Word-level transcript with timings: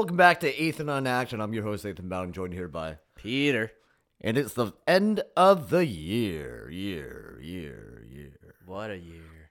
Welcome 0.00 0.16
back 0.16 0.40
to 0.40 0.58
Ethan 0.62 0.88
on 0.88 1.06
Action. 1.06 1.42
I'm 1.42 1.52
your 1.52 1.62
host, 1.62 1.84
Ethan 1.84 2.08
Bowden, 2.08 2.32
joined 2.32 2.54
here 2.54 2.68
by. 2.68 2.96
Peter. 3.16 3.70
And 4.18 4.38
it's 4.38 4.54
the 4.54 4.72
end 4.88 5.22
of 5.36 5.68
the 5.68 5.84
year. 5.84 6.70
Year, 6.70 7.38
year, 7.42 8.06
year. 8.08 8.54
What 8.64 8.90
a 8.90 8.96
year. 8.96 9.50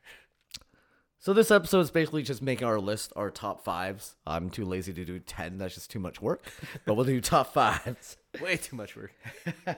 So 1.20 1.33
this 1.33 1.51
episode 1.51 1.82
is 1.82 1.91
basically 1.91 2.23
just 2.23 2.41
making 2.41 2.65
our 2.68 2.79
list, 2.79 3.14
our 3.15 3.29
top 3.29 3.64
fives. 3.64 4.15
I'm 4.25 4.50
too 4.50 4.65
lazy 4.65 4.91
to 4.91 5.05
do 5.05 5.20
10. 5.20 5.59
That's 5.59 5.75
just 5.75 5.91
too 5.91 6.00
much 6.00 6.20
work. 6.20 6.43
But 6.84 6.95
we'll 6.95 7.05
do 7.05 7.21
top 7.21 7.54
fives. 7.54 8.18
Way 8.41 8.57
too 8.57 8.75
much 8.75 8.95
work. 8.95 9.13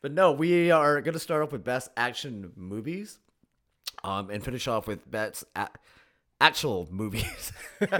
But 0.00 0.12
no, 0.12 0.32
we 0.32 0.70
are 0.70 1.02
going 1.02 1.12
to 1.12 1.20
start 1.20 1.42
off 1.42 1.52
with 1.52 1.64
best 1.64 1.90
action 1.98 2.52
movies 2.56 3.18
um, 4.02 4.30
and 4.30 4.42
finish 4.42 4.66
off 4.68 4.86
with 4.86 5.10
best 5.10 5.44
a- 5.54 5.68
actual 6.40 6.88
movies. 6.90 7.52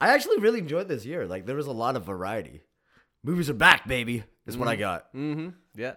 I 0.00 0.14
actually 0.14 0.38
really 0.38 0.58
enjoyed 0.60 0.88
this 0.88 1.04
year. 1.06 1.26
Like, 1.26 1.46
there 1.46 1.56
was 1.56 1.66
a 1.66 1.72
lot 1.72 1.96
of 1.96 2.04
variety. 2.04 2.62
Movies 3.24 3.48
are 3.50 3.54
back, 3.54 3.88
baby, 3.88 4.24
is 4.46 4.56
what 4.56 4.68
I 4.68 4.76
got. 4.76 5.12
Mm-hmm. 5.14 5.48
Yeah. 5.74 5.94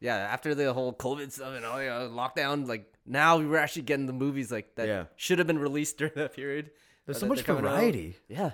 Yeah. 0.00 0.16
After 0.16 0.54
the 0.54 0.72
whole 0.72 0.92
COVID 0.92 1.30
stuff 1.32 1.54
and 1.54 1.64
all 1.64 1.76
the 1.78 1.84
lockdown, 2.10 2.66
like 2.66 2.92
now 3.06 3.36
we 3.38 3.46
were 3.46 3.58
actually 3.58 3.82
getting 3.82 4.06
the 4.06 4.12
movies 4.12 4.50
like 4.50 4.74
that 4.76 4.88
Yeah. 4.88 5.04
should 5.16 5.38
have 5.38 5.46
been 5.46 5.58
released 5.58 5.98
during 5.98 6.14
that 6.16 6.34
period. 6.34 6.70
There's 7.06 7.18
so 7.18 7.26
much 7.26 7.44
they're 7.44 7.54
out. 7.56 7.62
variety, 7.62 8.16
Yeah. 8.28 8.52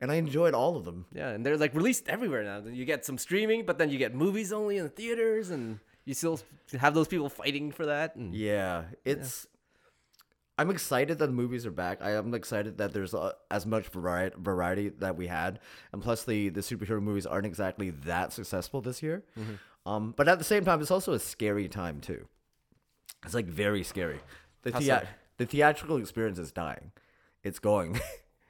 and 0.00 0.10
I 0.10 0.16
enjoyed 0.16 0.54
all 0.54 0.76
of 0.76 0.84
them. 0.84 1.06
Yeah. 1.14 1.28
And 1.30 1.46
they're 1.46 1.56
like 1.56 1.74
released 1.74 2.08
everywhere 2.08 2.42
now. 2.42 2.62
You 2.70 2.84
get 2.84 3.04
some 3.06 3.16
streaming, 3.18 3.64
but 3.64 3.78
then 3.78 3.90
you 3.90 3.98
get 3.98 4.14
movies 4.14 4.52
only 4.52 4.76
in 4.76 4.84
the 4.84 4.90
theaters 4.90 5.50
and 5.50 5.78
you 6.04 6.12
still 6.14 6.40
have 6.78 6.94
those 6.94 7.08
people 7.08 7.28
fighting 7.30 7.70
for 7.72 7.86
that. 7.86 8.16
And 8.16 8.34
Yeah, 8.34 8.84
it's. 9.04 9.46
I'm 10.58 10.70
excited 10.70 11.18
that 11.18 11.26
the 11.26 11.32
movies 11.32 11.64
are 11.66 11.70
back. 11.70 11.98
I 12.02 12.12
am 12.12 12.34
excited 12.34 12.78
that 12.78 12.92
there's 12.92 13.14
uh, 13.14 13.32
as 13.50 13.64
much 13.66 13.86
variety 13.88 14.36
variety 14.38 14.88
that 14.90 15.16
we 15.16 15.26
had, 15.26 15.60
and 15.92 16.02
plus 16.02 16.24
the 16.24 16.50
the 16.50 16.60
superhero 16.60 17.00
movies 17.02 17.26
aren't 17.26 17.46
exactly 17.46 17.90
that 17.90 18.32
successful 18.32 18.80
this 18.80 19.02
year. 19.02 19.24
Um, 19.86 20.14
but 20.16 20.28
at 20.28 20.38
the 20.38 20.44
same 20.44 20.64
time, 20.64 20.80
it's 20.80 20.90
also 20.90 21.12
a 21.14 21.18
scary 21.18 21.68
time 21.68 22.00
too. 22.00 22.26
It's 23.24 23.34
like 23.34 23.46
very 23.46 23.82
scary. 23.82 24.20
The 24.62 24.70
thea- 24.80 25.08
the 25.38 25.46
theatrical 25.46 25.96
experience 25.96 26.38
is 26.38 26.52
dying. 26.52 26.92
It's 27.42 27.58
going, 27.58 27.98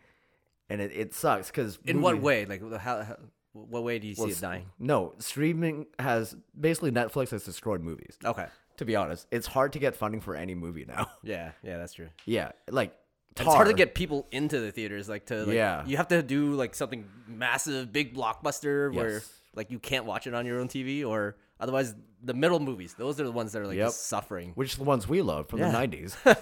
and 0.68 0.80
it, 0.80 0.90
it 0.94 1.14
sucks 1.14 1.50
because 1.50 1.78
in 1.84 2.02
what 2.02 2.20
way? 2.20 2.44
Like 2.46 2.60
how, 2.78 3.02
how 3.02 3.16
what 3.52 3.84
way 3.84 3.98
do 3.98 4.06
you 4.08 4.14
see 4.14 4.22
it 4.38 4.40
dying? 4.40 4.66
No, 4.78 5.14
streaming 5.18 5.86
has 5.98 6.34
basically 6.58 6.90
Netflix 6.90 7.30
has 7.30 7.44
destroyed 7.44 7.80
movies. 7.82 8.18
Okay. 8.24 8.46
To 8.82 8.86
be 8.86 8.96
honest, 8.96 9.26
it's 9.30 9.46
hard 9.46 9.72
to 9.74 9.78
get 9.78 9.94
funding 9.94 10.20
for 10.20 10.34
any 10.34 10.54
movie 10.54 10.84
now. 10.84 11.06
Yeah. 11.22 11.52
Yeah. 11.62 11.78
That's 11.78 11.92
true. 11.94 12.08
Yeah, 12.26 12.50
like 12.68 12.90
And 13.38 13.46
It's 13.46 13.54
hard 13.54 13.68
to 13.68 13.74
get 13.74 13.94
people 13.94 14.26
into 14.32 14.58
the 14.60 14.72
theaters, 14.72 15.08
like 15.08 15.26
to 15.26 15.44
like, 15.44 15.54
Yeah. 15.54 15.86
You 15.86 15.96
have 15.98 16.08
to 16.08 16.22
do 16.22 16.54
like 16.54 16.74
something 16.74 17.08
massive, 17.28 17.92
big 17.92 18.14
blockbuster 18.14 18.92
where 18.92 19.14
Yes. 19.14 19.32
like 19.54 19.70
you 19.70 19.78
can't 19.78 20.04
watch 20.04 20.26
it 20.26 20.34
on 20.34 20.46
your 20.46 20.58
own 20.60 20.66
TV, 20.68 21.04
or 21.06 21.36
otherwise 21.60 21.94
the 22.24 22.34
middle 22.34 22.58
movies. 22.60 22.94
Those 22.98 23.20
are 23.20 23.24
the 23.24 23.30
ones 23.32 23.52
that 23.52 23.62
are 23.62 23.66
like 23.68 23.76
Yep. 23.78 23.90
suffering. 23.92 24.52
which 24.56 24.74
are 24.74 24.78
the 24.78 24.84
ones 24.84 25.08
we 25.08 25.22
love 25.22 25.48
from 25.48 25.60
Yeah. 25.60 25.70
the 25.70 25.78
'90s. 25.78 26.16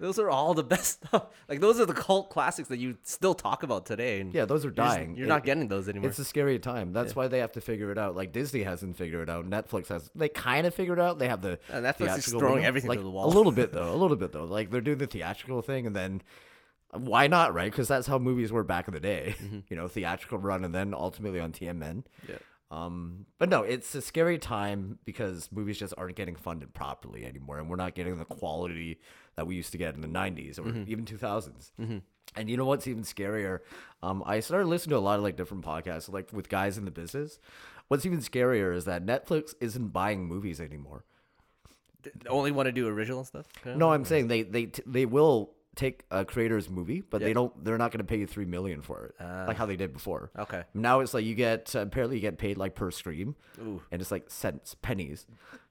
those 0.00 0.18
are 0.18 0.28
all 0.30 0.54
the 0.54 0.62
best 0.64 1.04
stuff. 1.06 1.26
Like 1.48 1.60
those 1.60 1.78
are 1.80 1.86
the 1.86 1.94
cult 1.94 2.30
classics 2.30 2.68
that 2.68 2.78
you 2.78 2.96
still 3.02 3.34
talk 3.34 3.62
about 3.62 3.86
today. 3.86 4.20
And 4.20 4.34
Yeah, 4.34 4.44
those 4.44 4.64
are 4.64 4.68
you're 4.68 4.74
just- 4.74 4.96
dying. 4.96 5.16
You're 5.16 5.26
It- 5.26 5.28
not 5.28 5.44
getting 5.44 5.68
those 5.68 5.88
anymore. 5.88 6.10
It's 6.10 6.18
a 6.18 6.24
scary 6.24 6.58
time. 6.58 6.92
That's 6.92 7.14
why 7.16 7.28
they 7.28 7.38
have 7.38 7.52
to 7.52 7.60
figure 7.60 7.90
it 7.92 7.98
out. 7.98 8.16
Like 8.16 8.32
Disney 8.32 8.62
hasn't 8.62 8.96
figured 8.96 9.28
it 9.28 9.30
out. 9.32 9.48
Netflix 9.48 9.88
has. 9.88 10.10
They 10.14 10.28
kind 10.28 10.66
of 10.66 10.74
figured 10.74 10.98
it 10.98 11.02
out. 11.02 11.18
They 11.18 11.28
have 11.28 11.40
the 11.42 11.58
Uh, 11.72 11.76
Netflix 11.76 12.18
is 12.18 12.26
throwing 12.26 12.54
window. 12.54 12.68
everything 12.68 12.88
like, 12.88 12.98
to 12.98 13.04
the 13.04 13.10
wall. 13.10 13.26
A 13.26 13.34
little 13.34 13.52
bit 13.52 13.72
though. 13.74 13.92
A 13.92 13.96
little 13.96 14.16
bit 14.16 14.32
though. 14.32 14.44
Like 14.44 14.70
they're 14.70 14.80
doing 14.80 14.98
the 14.98 15.06
theatrical 15.06 15.62
thing, 15.62 15.86
and 15.86 15.94
then 15.94 16.22
why 16.92 17.26
not? 17.26 17.54
Right? 17.54 17.70
Because 17.70 17.88
that's 17.88 18.06
how 18.06 18.18
movies 18.18 18.50
were 18.52 18.64
back 18.64 18.88
in 18.88 18.94
the 18.94 19.00
day. 19.00 19.34
Mm-hmm. 19.38 19.58
You 19.68 19.76
know, 19.76 19.88
theatrical 19.88 20.38
run, 20.38 20.64
and 20.64 20.74
then 20.74 20.94
ultimately 20.94 21.40
on 21.40 21.52
TMN. 21.52 22.04
Yeah. 22.28 22.36
Um, 22.70 23.26
but 23.38 23.48
no, 23.48 23.62
it's 23.62 23.94
a 23.94 24.02
scary 24.02 24.38
time 24.38 24.98
because 25.04 25.50
movies 25.52 25.78
just 25.78 25.94
aren't 25.96 26.16
getting 26.16 26.34
funded 26.34 26.74
properly 26.74 27.24
anymore, 27.24 27.58
and 27.58 27.70
we're 27.70 27.76
not 27.76 27.94
getting 27.94 28.18
the 28.18 28.24
quality 28.24 28.98
that 29.36 29.46
we 29.46 29.54
used 29.54 29.70
to 29.72 29.78
get 29.78 29.94
in 29.94 30.00
the 30.00 30.08
'90s 30.08 30.58
or 30.58 30.62
Mm-hmm. 30.62 30.90
even 30.90 31.04
2000s. 31.04 31.70
And 32.34 32.50
you 32.50 32.56
know 32.56 32.64
what's 32.66 32.86
even 32.88 33.04
scarier? 33.04 33.60
Um, 34.02 34.22
I 34.26 34.40
started 34.40 34.66
listening 34.66 34.90
to 34.90 34.98
a 34.98 35.00
lot 35.00 35.16
of 35.16 35.22
like 35.22 35.36
different 35.36 35.64
podcasts, 35.64 36.12
like 36.12 36.32
with 36.32 36.48
guys 36.48 36.76
in 36.76 36.84
the 36.84 36.90
business. 36.90 37.38
What's 37.88 38.04
even 38.04 38.18
scarier 38.18 38.74
is 38.74 38.84
that 38.86 39.06
Netflix 39.06 39.54
isn't 39.60 39.88
buying 39.88 40.26
movies 40.26 40.60
anymore. 40.60 41.04
They 42.02 42.10
only 42.28 42.50
want 42.50 42.66
to 42.66 42.72
do 42.72 42.88
original 42.88 43.24
stuff. 43.24 43.46
No, 43.64 43.92
I'm 43.92 44.04
saying 44.04 44.26
they 44.28 44.42
they 44.42 44.70
they 44.86 45.06
will 45.06 45.52
take 45.76 46.04
a 46.10 46.24
creator's 46.24 46.68
movie, 46.68 47.02
but 47.02 47.20
they 47.20 47.32
don't. 47.32 47.64
They're 47.64 47.78
not 47.78 47.92
going 47.92 47.98
to 47.98 48.04
pay 48.04 48.18
you 48.18 48.26
three 48.26 48.46
million 48.46 48.82
for 48.82 49.04
it, 49.04 49.14
like 49.20 49.56
how 49.56 49.66
they 49.66 49.76
did 49.76 49.92
before. 49.92 50.30
Okay. 50.38 50.64
Now 50.74 51.00
it's 51.00 51.14
like 51.14 51.24
you 51.24 51.34
get 51.34 51.76
uh, 51.76 51.80
apparently 51.80 52.16
you 52.16 52.22
get 52.22 52.38
paid 52.38 52.56
like 52.58 52.74
per 52.74 52.90
stream, 52.90 53.36
Ooh. 53.60 53.80
and 53.92 54.02
it's 54.02 54.10
like 54.10 54.28
cents, 54.30 54.74
pennies, 54.82 55.26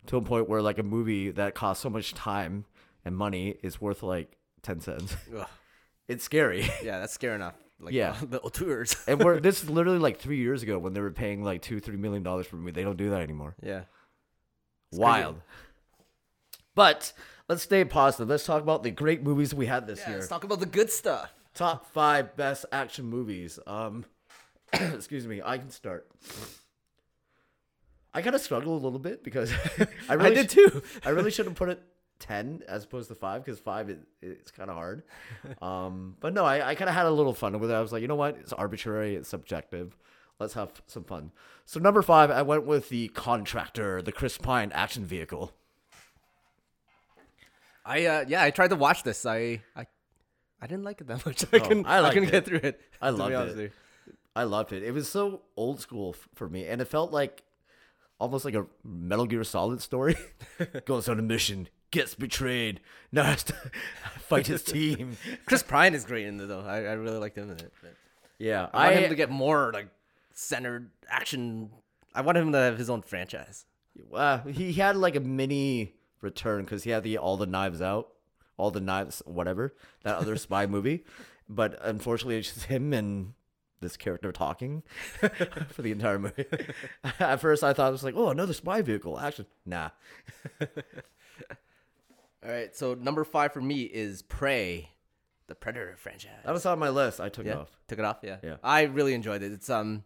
to 0.08 0.18
a 0.18 0.22
point 0.22 0.48
where 0.48 0.62
like 0.62 0.78
a 0.80 0.84
movie 0.84 1.32
that 1.32 1.56
costs 1.56 1.84
so 1.84 1.90
much 1.90 2.14
time 2.14 2.66
and 3.04 3.18
money 3.18 3.56
is 3.62 3.82
worth 3.82 4.04
like 4.04 4.38
ten 4.62 4.80
cents. 4.80 5.16
Ugh. 5.36 5.46
it's 6.08 6.24
scary. 6.24 6.70
Yeah, 6.84 7.00
that's 7.00 7.14
scary 7.14 7.36
enough. 7.36 7.56
Like 7.80 7.94
Yeah. 7.94 8.16
the 8.22 8.40
auteurs. 8.40 8.96
and 9.08 9.22
we're 9.24 9.40
this 9.40 9.64
is 9.64 9.70
literally 9.70 10.00
like 10.00 10.20
three 10.20 10.38
years 10.38 10.64
ago 10.64 10.78
when 10.80 10.94
they 10.94 11.02
were 11.02 11.12
paying 11.12 11.44
like 11.44 11.62
two, 11.62 11.80
three 11.80 11.98
million 11.98 12.24
dollars 12.24 12.48
for 12.48 12.56
a 12.56 12.60
movie. 12.60 12.72
They 12.72 12.84
don't 12.84 12.98
do 12.98 13.10
that 13.10 13.22
anymore. 13.22 13.56
yeah. 13.62 13.82
Wild. 14.92 15.42
But 16.74 17.12
let's 17.50 17.64
stay 17.64 17.84
positive. 17.86 18.28
Let's 18.30 18.46
talk 18.46 18.62
about 18.62 18.84
the 18.84 18.92
great 18.92 19.24
movies 19.24 19.54
we 19.54 19.66
had 19.66 19.88
this 19.88 20.00
Yeah, 20.00 20.10
year. 20.10 20.18
let's 20.20 20.30
talk 20.30 20.44
about 20.44 20.60
the 20.60 20.66
good 20.66 20.90
stuff. 20.92 21.34
Top 21.54 21.86
five 21.92 22.36
best 22.36 22.66
action 22.72 23.06
movies. 23.06 23.60
Um, 23.66 24.06
excuse 24.74 25.26
me, 25.28 25.42
I 25.44 25.58
can 25.58 25.70
start. 25.70 26.08
I 28.14 28.22
kind 28.22 28.36
of 28.36 28.42
struggle 28.42 28.74
a 28.74 28.80
little 28.80 29.00
bit 29.00 29.24
because 29.24 29.52
I 30.10 30.14
really 30.14 30.36
did 30.36 30.52
sh- 30.52 30.56
too. 30.56 30.82
I 31.06 31.10
really 31.10 31.32
should 31.32 31.46
have 31.46 31.56
put 31.56 31.70
it 31.70 31.82
ten 32.20 32.64
as 32.68 32.86
opposed 32.86 33.10
to 33.10 33.16
five 33.16 33.44
because 33.44 33.60
five 33.60 33.90
is 33.90 33.98
it's 34.22 34.52
kind 34.52 34.70
of 34.70 34.76
hard. 34.76 35.04
Um, 35.62 36.16
but 36.20 36.34
no, 36.34 36.44
I, 36.46 36.70
I 36.70 36.76
kind 36.76 36.90
of 36.90 36.96
had 36.96 37.06
a 37.06 37.12
little 37.12 37.34
fun 37.34 37.60
with 37.60 37.70
it. 37.72 37.74
I 37.74 37.82
was 37.82 37.92
like, 37.92 38.02
you 38.02 38.08
know 38.08 38.16
what? 38.16 38.38
It's 38.40 38.54
arbitrary. 38.54 39.16
It's 39.16 39.30
subjective. 39.30 39.96
Let's 40.40 40.54
have 40.54 40.82
some 40.88 41.04
fun. 41.04 41.32
So 41.66 41.80
number 41.80 42.02
five, 42.02 42.30
I 42.32 42.42
went 42.42 42.66
with 42.66 42.90
the 42.90 43.08
Contractor, 43.10 44.02
the 44.02 44.12
Chris 44.12 44.38
Pine 44.38 44.72
action 44.74 45.06
vehicle. 45.06 45.54
I 47.86 48.06
uh 48.06 48.26
yeah, 48.28 48.42
I 48.44 48.52
tried 48.52 48.70
to 48.70 48.76
watch 48.76 49.04
this. 49.04 49.26
I 49.26 49.62
I 49.76 49.86
I 50.62 50.68
didn't 50.68 50.84
like 50.84 51.02
it 51.02 51.08
that 51.08 51.26
much. 51.26 51.46
I 51.54 51.60
couldn't 51.60 51.86
I 51.86 52.04
I, 52.04 52.14
couldn't 52.14 52.32
get 52.32 52.46
through 52.46 52.62
it. 52.64 52.82
I 53.02 53.08
to 53.12 53.14
be 53.14 53.20
loved 53.20 53.36
honest 53.36 53.58
it. 53.58 53.62
you. 53.62 54.14
I 54.36 54.44
loved 54.44 54.74
it. 54.74 54.84
It 54.84 54.92
was 54.92 55.08
so 55.08 55.42
old 55.56 55.80
school 55.80 56.16
f- 56.18 56.28
for 56.36 56.50
me, 56.50 56.66
and 56.68 56.82
it 56.82 56.86
felt 56.86 57.12
like 57.14 57.44
almost 58.20 58.44
like 58.44 58.54
a 58.56 58.66
Metal 58.84 59.26
Gear 59.26 59.44
Solid 59.46 59.82
story. 59.82 60.18
Goes 60.86 61.08
on 61.08 61.20
a 61.20 61.22
mission, 61.22 61.70
gets 61.92 62.16
betrayed, 62.16 62.82
now 63.14 63.24
has 63.24 63.44
to 63.46 63.54
fight 64.20 64.48
his 64.48 64.62
team. 64.64 65.16
Chris 65.46 65.64
Pine 65.64 65.94
is 65.94 66.04
great 66.06 66.26
in 66.26 66.40
it 66.40 66.48
though. 66.48 66.62
I, 66.62 66.80
I 66.80 66.94
really 66.94 67.18
liked 67.18 67.38
him 67.38 67.50
in 67.52 67.58
it. 67.58 67.72
but 67.82 67.94
Yeah, 68.38 68.68
I 68.74 68.88
want 68.92 69.00
him 69.04 69.10
to 69.10 69.16
get 69.16 69.30
more 69.30 69.72
like 69.74 69.88
centered 70.34 70.92
action. 71.08 71.70
I 72.14 72.22
want 72.22 72.38
him 72.38 72.52
to 72.52 72.58
have 72.58 72.78
his 72.78 72.90
own 72.90 73.04
franchise. 73.04 73.66
uh, 74.14 74.40
he 74.40 74.74
had 74.74 74.98
like 74.98 75.16
a 75.16 75.22
mini 75.22 75.94
return 76.26 76.66
because 76.66 76.84
he 76.84 76.90
had 76.90 77.04
the 77.04 77.18
all 77.18 77.38
the 77.38 77.46
knives 77.46 77.82
out, 77.82 78.10
all 78.58 78.72
the 78.72 78.82
knives, 78.82 79.22
whatever 79.26 79.74
that 80.04 80.18
other 80.18 80.36
spy 80.48 80.66
movie. 80.66 81.06
But 81.48 81.78
unfortunately, 81.82 82.38
it's 82.40 82.54
just 82.54 82.66
him 82.66 82.92
and 82.92 83.34
this 83.80 83.96
character 83.98 84.32
talking 84.32 84.84
for 85.70 85.82
the 85.82 85.92
entire 85.92 86.18
movie. 86.20 86.46
At 87.20 87.38
first, 87.40 87.64
I 87.64 87.72
thought 87.72 87.90
it 87.90 87.92
was 87.92 88.04
like, 88.04 88.16
oh, 88.18 88.30
another 88.30 88.54
spy 88.54 88.82
vehicle 88.82 89.18
action. 89.20 89.46
Nah, 89.66 89.92
All 92.44 92.52
right, 92.52 92.76
so 92.76 92.94
number 92.94 93.24
five 93.24 93.54
for 93.54 93.62
me 93.62 93.82
is 93.84 94.22
Prey, 94.22 94.90
the 95.48 95.56
Predator 95.56 95.96
franchise. 95.98 96.32
that 96.46 96.52
was 96.52 96.66
on 96.66 96.78
my 96.78 96.90
list. 96.90 97.20
I 97.20 97.30
took 97.30 97.46
it 97.48 97.56
off. 97.56 97.70
took 97.88 97.98
it 98.00 98.06
off. 98.06 98.18
Yeah, 98.22 98.38
Yeah. 98.44 98.56
I 98.64 98.84
really 98.84 99.14
enjoyed 99.16 99.42
it. 99.42 99.52
It's 99.52 99.70
um, 99.70 100.04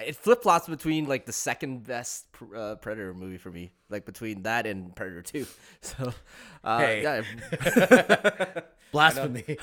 it 0.00 0.16
flip 0.16 0.42
flops 0.42 0.68
between 0.68 1.06
like 1.06 1.26
the 1.26 1.32
second 1.32 1.84
best 1.86 2.26
uh, 2.54 2.76
Predator 2.76 3.14
movie 3.14 3.38
for 3.38 3.50
me, 3.50 3.72
like 3.90 4.04
between 4.06 4.42
that 4.42 4.66
and 4.66 4.94
Predator 4.94 5.22
Two. 5.22 5.46
So, 5.80 6.12
uh, 6.64 6.78
Hey. 6.78 7.02
yeah, 7.02 8.60
Blasphemy. 8.92 9.58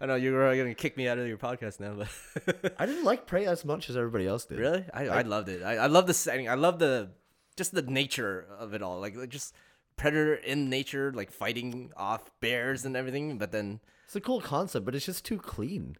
I 0.00 0.06
know 0.06 0.14
you're 0.16 0.56
gonna 0.56 0.74
kick 0.74 0.96
me 0.96 1.08
out 1.08 1.18
of 1.18 1.28
your 1.28 1.38
podcast 1.38 1.78
now, 1.80 1.94
but 1.94 2.74
I 2.78 2.86
didn't 2.86 3.04
like 3.04 3.26
Prey 3.26 3.46
as 3.46 3.64
much 3.64 3.88
as 3.88 3.96
everybody 3.96 4.26
else 4.26 4.44
did. 4.46 4.58
really, 4.58 4.84
I, 4.92 5.08
I 5.08 5.22
loved 5.22 5.48
it. 5.48 5.62
I, 5.62 5.76
I 5.76 5.86
love 5.86 6.06
the 6.06 6.14
setting. 6.14 6.48
I 6.48 6.54
love 6.54 6.78
the 6.78 7.10
just 7.56 7.72
the 7.74 7.82
nature 7.82 8.46
of 8.58 8.74
it 8.74 8.82
all. 8.82 9.00
Like, 9.00 9.16
like 9.16 9.28
just 9.30 9.54
predator 9.96 10.34
in 10.34 10.68
nature, 10.70 11.12
like 11.14 11.30
fighting 11.30 11.92
off 11.96 12.30
bears 12.40 12.84
and 12.84 12.96
everything. 12.96 13.38
But 13.38 13.52
then 13.52 13.80
It's 14.06 14.16
a 14.16 14.20
cool 14.20 14.40
concept, 14.40 14.84
but 14.84 14.94
it's 14.94 15.06
just 15.06 15.24
too 15.24 15.38
clean. 15.38 15.96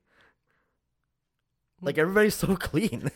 Like 1.81 1.99
everybody's 1.99 2.35
so 2.35 2.57
clean. 2.61 3.11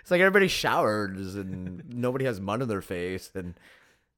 it's 0.00 0.10
like 0.10 0.20
everybody 0.20 0.48
showers 0.48 1.34
and 1.34 1.82
nobody 1.88 2.24
has 2.24 2.40
mud 2.40 2.62
on 2.62 2.68
their 2.68 2.82
face 2.82 3.30
and 3.34 3.54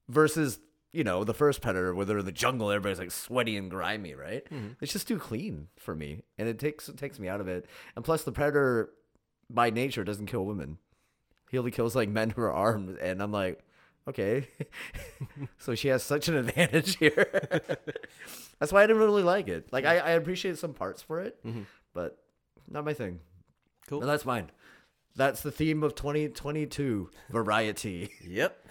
versus 0.09 0.59
you 0.93 1.05
know, 1.05 1.23
the 1.23 1.35
first 1.35 1.61
Predator 1.61 1.95
where 1.95 2.05
they're 2.05 2.19
in 2.19 2.25
the 2.25 2.33
jungle, 2.33 2.71
everybody's 2.71 2.99
like 2.99 3.13
sweaty 3.13 3.57
and 3.57 3.71
grimy, 3.71 4.15
right? 4.15 4.45
Mm-hmm. 4.47 4.73
It's 4.81 4.93
just 4.93 5.07
too 5.07 5.19
clean 5.19 5.69
for 5.77 5.95
me, 5.95 6.23
and 6.37 6.49
it 6.49 6.59
takes 6.59 6.89
it 6.89 6.97
takes 6.97 7.19
me 7.19 7.29
out 7.29 7.41
of 7.41 7.49
it. 7.49 7.67
And 7.95 8.05
plus, 8.05 8.25
the 8.25 8.33
Predator 8.33 8.91
by 9.49 9.71
nature 9.71 10.03
doesn't 10.03 10.27
kill 10.27 10.45
women; 10.45 10.79
he 11.51 11.59
only 11.59 11.71
kills 11.71 11.95
like 11.95 12.09
men 12.09 12.31
who 12.31 12.43
are 12.43 12.53
armed, 12.53 12.99
and 12.99 13.23
I'm 13.23 13.31
like, 13.31 13.63
okay, 14.09 14.49
so 15.59 15.77
she 15.77 15.89
has 15.89 16.03
such 16.03 16.29
an 16.29 16.37
advantage 16.37 16.97
here. 16.97 17.29
That's 18.59 18.73
why 18.73 18.83
I 18.83 18.87
didn't 18.87 19.03
really 19.03 19.23
like 19.23 19.49
it. 19.49 19.73
Like 19.73 19.85
I, 19.85 19.99
I 19.99 20.11
appreciate 20.11 20.59
some 20.59 20.75
parts 20.75 21.03
for 21.03 21.21
it, 21.21 21.45
mm-hmm. 21.45 21.63
but 21.95 22.19
not 22.71 22.85
my 22.85 22.95
thing. 22.95 23.21
Cool. 23.89 24.01
And 24.01 24.09
that's 24.09 24.25
mine. 24.25 24.51
That's 25.17 25.43
the 25.43 25.51
theme 25.51 25.83
of 25.83 25.95
2022 25.95 27.11
variety. 27.31 28.11
Yep. 28.27 28.67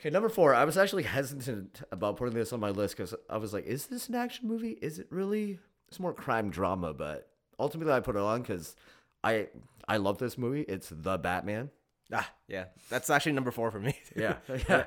Okay, 0.00 0.10
number 0.10 0.28
four. 0.28 0.54
I 0.54 0.64
was 0.64 0.78
actually 0.78 1.02
hesitant 1.02 1.82
about 1.90 2.16
putting 2.16 2.34
this 2.34 2.52
on 2.52 2.60
my 2.60 2.70
list 2.70 2.96
because 2.96 3.14
I 3.28 3.36
was 3.38 3.52
like, 3.52 3.66
is 3.66 3.86
this 3.86 4.08
an 4.08 4.14
action 4.14 4.46
movie? 4.46 4.78
Is 4.80 5.00
it 5.00 5.08
really? 5.10 5.58
It's 5.88 5.98
more 5.98 6.12
crime 6.12 6.50
drama, 6.50 6.94
but 6.94 7.28
ultimately 7.58 7.92
I 7.92 7.98
put 8.00 8.14
it 8.14 8.22
on 8.22 8.42
because 8.42 8.76
I 9.24 9.48
I 9.88 9.96
love 9.96 10.18
this 10.18 10.38
movie. 10.38 10.60
It's 10.62 10.88
The 10.94 11.18
Batman. 11.18 11.70
Ah, 12.12 12.30
yeah. 12.46 12.66
That's 12.90 13.10
actually 13.10 13.32
number 13.32 13.50
four 13.50 13.70
for 13.72 13.80
me. 13.80 13.98
Yeah, 14.16 14.36
yeah. 14.68 14.84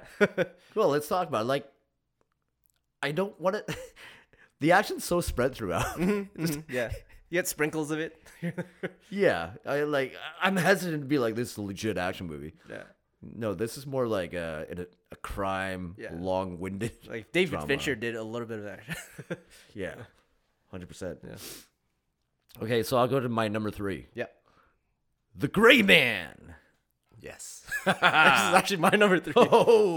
well, 0.75 0.87
let's 0.89 1.07
talk 1.09 1.27
about 1.27 1.41
it. 1.41 1.47
like. 1.47 1.69
I 3.03 3.11
don't 3.11 3.37
want 3.41 3.55
it. 3.57 3.75
the 4.59 4.71
action's 4.73 5.03
so 5.03 5.21
spread 5.21 5.55
throughout. 5.55 5.97
Mhm, 5.97 6.63
yeah. 6.69 6.91
You 7.31 7.37
get 7.37 7.47
sprinkles 7.47 7.91
of 7.91 7.99
it. 7.99 8.21
yeah, 9.09 9.51
I 9.65 9.83
like. 9.83 10.13
I'm 10.41 10.57
hesitant 10.57 11.01
to 11.03 11.07
be 11.07 11.17
like 11.17 11.33
this 11.35 11.53
is 11.53 11.57
a 11.57 11.61
legit 11.61 11.97
action 11.97 12.27
movie. 12.27 12.53
yeah. 12.69 12.83
No, 13.23 13.53
this 13.53 13.77
is 13.77 13.87
more 13.87 14.05
like 14.05 14.33
a 14.33 14.65
a, 14.69 14.85
a 15.13 15.15
crime, 15.15 15.95
Yeah. 15.97 16.09
long-winded. 16.13 16.91
Like 17.09 17.31
David 17.31 17.51
Drama. 17.51 17.67
Fincher 17.67 17.95
did 17.95 18.15
a 18.15 18.23
little 18.23 18.47
bit 18.47 18.59
of 18.59 18.65
that. 18.65 19.39
Yeah, 19.73 19.95
hundred 20.71 20.89
percent. 20.89 21.19
Yeah. 21.25 21.35
Okay, 22.61 22.83
so 22.83 22.97
I'll 22.97 23.07
go 23.07 23.21
to 23.21 23.29
my 23.29 23.47
number 23.47 23.71
three, 23.71 24.07
yeah. 24.13 24.25
The 25.33 25.47
Gray 25.47 25.81
Man. 25.83 26.55
Yes. 27.21 27.63
this 27.85 27.95
is 27.95 28.01
actually 28.01 28.77
my 28.77 28.89
number 28.89 29.19
three. 29.19 29.33
Oh, 29.37 29.47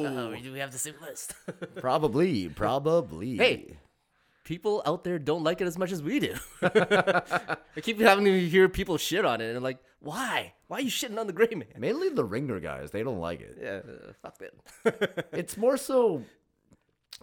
oh 0.06 0.31
we, 0.31 0.50
we 0.50 0.58
have 0.60 0.70
the 0.70 0.78
same 0.78 0.94
list. 1.02 1.34
probably, 1.81 2.48
probably. 2.48 3.36
Hey. 3.38 3.76
People 4.44 4.82
out 4.85 5.05
there 5.05 5.19
don't 5.19 5.43
like 5.43 5.61
it 5.62 5.67
as 5.67 5.79
much 5.79 5.91
as 5.91 6.02
we 6.02 6.20
do. 6.20 6.35
I 6.62 7.56
keep 7.82 7.99
having 7.99 8.26
to 8.26 8.49
hear 8.49 8.69
people 8.69 8.99
shit 8.99 9.25
on 9.25 9.41
it, 9.41 9.55
and 9.55 9.62
like, 9.64 9.79
why? 10.00 10.52
Why 10.69 10.79
are 10.79 10.81
you 10.82 10.91
shitting 10.91 11.19
on 11.19 11.26
the 11.26 11.32
gray 11.32 11.49
man? 11.55 11.64
mainly 11.79 12.11
the 12.11 12.25
Ringer 12.25 12.61
guys. 12.61 12.91
They 12.91 13.02
don't 13.02 13.20
like 13.20 13.41
it. 13.41 13.58
Yeah, 13.61 13.81
uh, 13.91 14.12
fuck 14.23 14.38
that. 14.38 15.26
It's 15.32 15.56
more 15.56 15.76
so. 15.79 16.23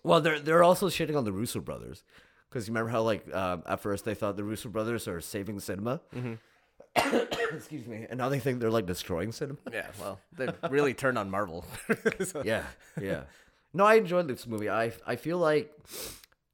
Well, 0.04 0.20
they're 0.22 0.40
they're 0.40 0.64
also 0.64 0.90
shitting 0.90 1.16
on 1.16 1.24
the 1.24 1.32
Russo 1.32 1.60
brothers 1.60 2.04
because 2.50 2.68
you 2.68 2.74
remember 2.74 2.90
how 2.90 3.04
like 3.04 3.32
um, 3.36 3.62
at 3.68 3.82
first 3.82 4.04
they 4.04 4.16
thought 4.16 4.36
the 4.36 4.44
Russo 4.44 4.70
brothers 4.70 5.08
are 5.08 5.22
saving 5.22 5.60
cinema. 5.60 6.02
Excuse 6.96 7.86
me, 7.88 8.06
and 8.10 8.18
now 8.18 8.30
they 8.30 8.40
think 8.40 8.60
they're 8.60 8.72
like 8.72 8.86
destroying 8.86 9.32
cinema. 9.32 9.60
yeah, 9.72 9.88
well, 10.00 10.20
they 10.38 10.50
really 10.70 10.94
turned 10.94 11.18
on 11.18 11.30
Marvel. 11.30 11.66
So- 12.24 12.42
yeah, 12.44 12.64
yeah. 13.00 13.24
No, 13.74 13.86
I 13.86 13.96
enjoyed 13.96 14.28
this 14.28 14.48
movie. 14.48 14.70
I 14.70 14.92
I 15.06 15.16
feel 15.16 15.38
like 15.38 15.72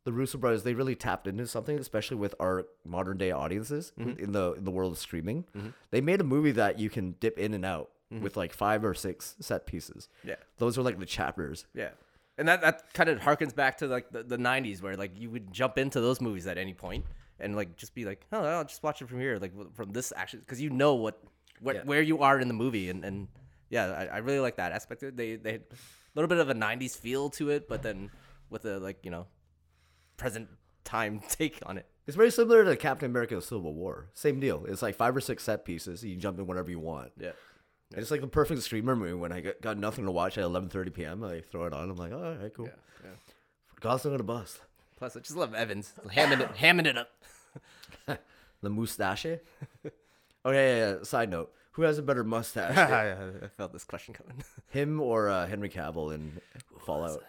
the 0.07 0.13
Russo 0.13 0.37
brothers 0.37 0.63
they 0.63 0.73
really 0.73 0.95
tapped 0.95 1.27
into 1.27 1.45
something, 1.45 1.77
especially 1.77 2.15
with 2.15 2.33
our 2.39 2.65
modern 2.85 3.17
day 3.17 3.29
audiences 3.29 3.91
in 3.97 4.15
mm-hmm. 4.15 4.31
the 4.31 4.53
in 4.53 4.63
the 4.63 4.71
world 4.71 4.93
of 4.93 4.97
streaming. 4.97 5.43
Mm-hmm. 5.55 5.67
They 5.91 5.99
made 5.99 6.21
a 6.21 6.23
movie 6.23 6.53
that 6.53 6.79
you 6.79 6.89
can 6.89 7.15
dip 7.19 7.37
in 7.37 7.53
and 7.53 7.65
out 7.65 7.89
mm-hmm. 8.13 8.23
with 8.23 8.37
like 8.37 8.53
five 8.53 8.85
or 8.85 8.93
six 8.93 9.35
set 9.41 9.65
pieces. 9.65 10.07
Yeah. 10.23 10.35
those 10.59 10.77
are 10.77 10.81
like 10.81 10.97
the 10.97 11.05
chapters. 11.05 11.65
Yeah. 11.73 11.89
And 12.37 12.47
that, 12.47 12.61
that 12.61 12.93
kind 12.93 13.09
of 13.09 13.19
harkens 13.19 13.53
back 13.53 13.79
to 13.79 13.87
like 13.87 14.11
the, 14.11 14.23
the 14.23 14.37
90s 14.37 14.81
where 14.81 14.95
like 14.95 15.11
you 15.19 15.29
would 15.29 15.51
jump 15.51 15.77
into 15.77 15.99
those 15.99 16.21
movies 16.21 16.47
at 16.47 16.57
any 16.57 16.73
point 16.73 17.03
and 17.37 17.53
like 17.53 17.75
just 17.75 17.93
be 17.93 18.05
like, 18.05 18.25
oh, 18.31 18.45
I'll 18.45 18.63
just 18.63 18.83
watch 18.83 19.01
it 19.01 19.09
from 19.09 19.19
here, 19.19 19.39
like 19.39 19.51
from 19.75 19.91
this 19.91 20.13
action, 20.15 20.39
because 20.39 20.61
you 20.61 20.69
know 20.69 20.95
what, 20.95 21.21
what 21.59 21.75
Yeah. 21.75 21.81
where 21.83 22.01
you 22.01 22.19
are 22.19 22.39
in 22.39 22.47
the 22.47 22.53
movie. 22.53 22.89
And, 22.89 23.03
and 23.03 23.27
yeah, 23.69 23.87
I, 23.87 24.05
I 24.05 24.17
really 24.19 24.39
like 24.39 24.55
that 24.55 24.71
aspect 24.71 25.03
of 25.03 25.09
it. 25.09 25.17
They, 25.17 25.35
they 25.35 25.51
had 25.53 25.61
a 25.61 25.75
little 26.15 26.29
bit 26.29 26.37
of 26.37 26.49
a 26.49 26.53
90s 26.53 26.95
feel 26.95 27.29
to 27.31 27.49
it, 27.49 27.67
but 27.67 27.81
then 27.81 28.11
with 28.49 28.65
a 28.65 28.77
like, 28.77 29.03
you 29.03 29.11
know, 29.11 29.25
present 30.17 30.49
time 30.83 31.21
take 31.29 31.59
on 31.65 31.77
it. 31.77 31.85
It's 32.05 32.15
very 32.15 32.31
similar 32.31 32.63
to 32.65 32.75
Captain 32.75 33.09
America: 33.09 33.41
Civil 33.41 33.73
War. 33.73 34.09
Same 34.13 34.39
deal. 34.39 34.65
It's 34.67 34.81
like 34.81 34.95
five 34.95 35.15
or 35.15 35.21
six 35.21 35.43
set 35.43 35.65
pieces. 35.65 36.03
You 36.03 36.13
can 36.13 36.21
jump 36.21 36.39
in 36.39 36.47
whenever 36.47 36.71
you 36.71 36.79
want. 36.79 37.11
Yeah. 37.19 37.31
And 37.91 38.01
it's 38.01 38.11
like 38.11 38.21
the 38.21 38.27
perfect 38.27 38.61
streamer 38.63 38.95
movie. 38.95 39.13
When 39.13 39.31
I 39.31 39.41
got, 39.61 39.77
nothing 39.77 40.05
to 40.05 40.11
watch 40.11 40.37
at 40.37 40.43
11:30 40.43 40.93
p.m., 40.93 41.23
I 41.23 41.41
throw 41.41 41.65
it 41.65 41.73
on. 41.73 41.89
I'm 41.89 41.95
like, 41.95 42.11
oh, 42.11 42.23
all 42.23 42.35
right, 42.35 42.53
cool. 42.53 42.65
Yeah. 42.65 42.71
yeah. 43.03 43.35
God's 43.79 44.03
not 44.03 44.11
gonna 44.11 44.23
bust. 44.23 44.59
Plus, 44.97 45.15
I 45.15 45.19
just 45.19 45.37
love 45.37 45.53
Evans 45.53 45.93
hamming 46.07 46.39
it, 46.41 46.55
hamming 46.55 46.85
it 46.87 46.97
up. 46.97 47.09
The 48.61 48.69
mustache. 48.71 49.25
okay. 49.85 49.89
Yeah, 50.45 50.95
yeah, 50.95 51.03
Side 51.03 51.29
note: 51.29 51.53
Who 51.73 51.83
has 51.83 51.99
a 51.99 52.01
better 52.01 52.23
mustache, 52.23 52.75
I 52.75 53.47
felt 53.55 53.71
this 53.71 53.83
question 53.83 54.15
coming. 54.15 54.43
him 54.69 54.99
or 54.99 55.29
uh, 55.29 55.45
Henry 55.45 55.69
Cavill 55.69 56.13
in 56.13 56.41
Fallout? 56.85 57.23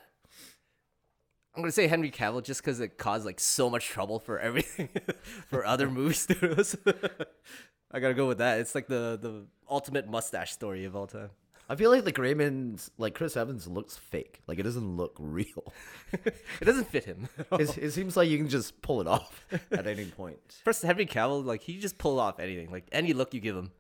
I'm 1.59 1.63
gonna 1.63 1.73
say 1.73 1.89
Henry 1.89 2.13
Cavill 2.13 2.41
just 2.41 2.63
because 2.63 2.79
it 2.79 2.99
caused 2.99 3.27
like 3.27 3.41
so 3.41 3.69
much 3.69 3.89
trouble 3.89 4.21
for 4.21 4.39
everything 4.39 4.91
for 5.49 5.67
other 5.67 5.91
movie 5.91 6.15
studios. 6.15 6.77
I 7.91 7.99
gotta 7.99 8.15
go 8.15 8.29
with 8.29 8.39
that. 8.39 8.61
It's 8.61 8.77
like 8.77 8.87
the 8.87 9.19
the 9.21 9.45
ultimate 9.69 10.09
mustache 10.09 10.53
story 10.53 10.85
of 10.85 10.95
all 10.95 11.09
time. 11.09 11.31
I 11.69 11.75
feel 11.75 11.91
like 11.91 12.05
the 12.05 12.13
Grayman's 12.13 12.93
like 12.97 13.15
Chris 13.17 13.37
Evans 13.37 13.67
looks 13.67 13.97
fake. 13.97 14.41
Like 14.47 14.61
it 14.61 14.63
doesn't 14.63 14.97
look 14.97 15.17
real. 15.19 15.73
It 16.13 16.65
doesn't 16.65 16.93
fit 16.93 17.07
him. 17.07 17.29
It's, 17.51 17.77
it 17.77 17.91
seems 17.91 18.17
like 18.17 18.29
you 18.29 18.39
can 18.39 18.49
just 18.49 18.81
pull 18.81 19.01
it 19.01 19.09
off 19.09 19.45
at 19.73 19.89
any 19.89 20.05
point. 20.05 20.39
First, 20.65 20.83
Henry 20.83 21.07
Cavill, 21.07 21.45
like 21.45 21.63
he 21.63 21.81
just 21.81 21.99
pulled 21.99 22.21
off 22.21 22.39
anything, 22.39 22.71
like 22.71 22.87
any 22.93 23.13
look 23.15 23.35
you 23.35 23.41
give 23.41 23.57
him. 23.57 23.73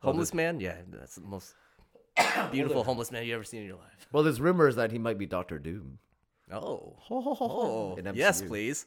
Homeless 0.00 0.34
man, 0.34 0.60
yeah, 0.60 0.76
that's 0.88 1.14
the 1.14 1.22
most 1.22 1.54
beautiful 2.52 2.84
homeless 2.84 3.10
man 3.10 3.24
you 3.24 3.34
ever 3.34 3.42
seen 3.42 3.62
in 3.62 3.68
your 3.68 3.76
life. 3.76 4.06
Well, 4.12 4.22
there's 4.22 4.38
rumors 4.38 4.76
that 4.76 4.92
he 4.92 4.98
might 4.98 5.16
be 5.16 5.24
Doctor 5.24 5.58
Doom. 5.58 5.98
Oh, 6.52 6.96
oh, 7.10 7.96
In 7.96 8.14
yes, 8.14 8.42
please. 8.42 8.86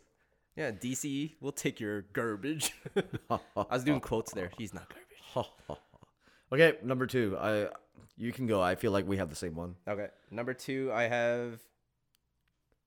Yeah, 0.55 0.71
DC, 0.71 1.35
we'll 1.39 1.51
take 1.51 1.79
your 1.79 2.01
garbage. 2.13 2.73
I 3.29 3.39
was 3.55 3.83
doing 3.83 3.99
quotes 3.99 4.33
there. 4.33 4.51
He's 4.57 4.73
not 4.73 4.87
garbage. 4.89 5.49
Okay, 6.49 6.77
number 6.81 7.05
two. 7.05 7.37
I 7.37 7.67
you 8.15 8.31
can 8.31 8.47
go. 8.47 8.61
I 8.61 8.75
feel 8.75 8.91
like 8.93 9.05
we 9.05 9.17
have 9.17 9.29
the 9.29 9.35
same 9.35 9.53
one. 9.53 9.75
Okay. 9.85 10.07
Number 10.31 10.53
two, 10.53 10.89
I 10.93 11.03
have 11.03 11.59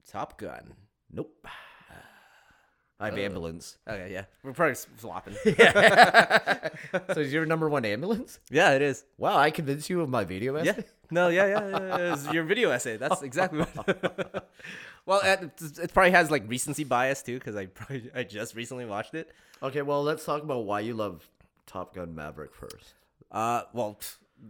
Top 0.08 0.38
Gun. 0.38 0.72
Nope. 1.12 1.46
I 3.00 3.06
have 3.06 3.18
ambulance. 3.18 3.78
Okay, 3.88 4.12
yeah. 4.12 4.24
We're 4.42 4.52
probably 4.52 4.76
swapping. 4.98 5.34
So 7.14 7.20
is 7.20 7.32
your 7.32 7.46
number 7.46 7.68
one 7.68 7.84
ambulance? 7.84 8.38
yeah, 8.50 8.72
it 8.72 8.82
is. 8.82 9.04
Wow, 9.16 9.36
I 9.36 9.50
convinced 9.50 9.88
you 9.88 10.00
of 10.00 10.08
my 10.08 10.24
video 10.24 10.56
essay. 10.56 10.74
Yeah. 10.76 10.82
No, 11.10 11.28
yeah, 11.28 11.46
yeah, 11.46 11.68
yeah. 11.68 11.96
yeah. 11.98 12.12
It's 12.12 12.32
your 12.32 12.44
video 12.44 12.70
essay. 12.70 12.96
That's 12.96 13.22
exactly 13.22 13.60
what. 13.60 14.48
well, 15.06 15.20
it, 15.24 15.50
it 15.82 15.92
probably 15.92 16.12
has 16.12 16.30
like 16.30 16.44
recency 16.46 16.84
bias 16.84 17.22
too, 17.22 17.38
because 17.38 17.56
I 17.56 17.66
probably 17.66 18.10
I 18.14 18.22
just 18.22 18.54
recently 18.54 18.84
watched 18.84 19.14
it. 19.14 19.30
Okay, 19.62 19.82
well, 19.82 20.02
let's 20.02 20.24
talk 20.24 20.42
about 20.42 20.64
why 20.64 20.80
you 20.80 20.94
love 20.94 21.28
Top 21.66 21.94
Gun 21.94 22.14
Maverick 22.14 22.54
first. 22.54 22.94
Uh, 23.30 23.62
well, 23.72 23.98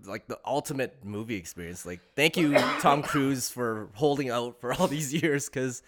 like 0.05 0.27
the 0.27 0.39
ultimate 0.45 1.05
movie 1.05 1.37
experience. 1.37 1.85
Like, 1.85 2.01
thank 2.17 2.37
you, 2.37 2.55
Tom 2.81 3.03
Cruise, 3.03 3.51
for 3.51 3.89
holding 3.95 4.31
out 4.31 4.61
for 4.61 4.73
all 4.73 4.87
these 4.87 5.13
years. 5.15 5.49
Because, 5.49 5.83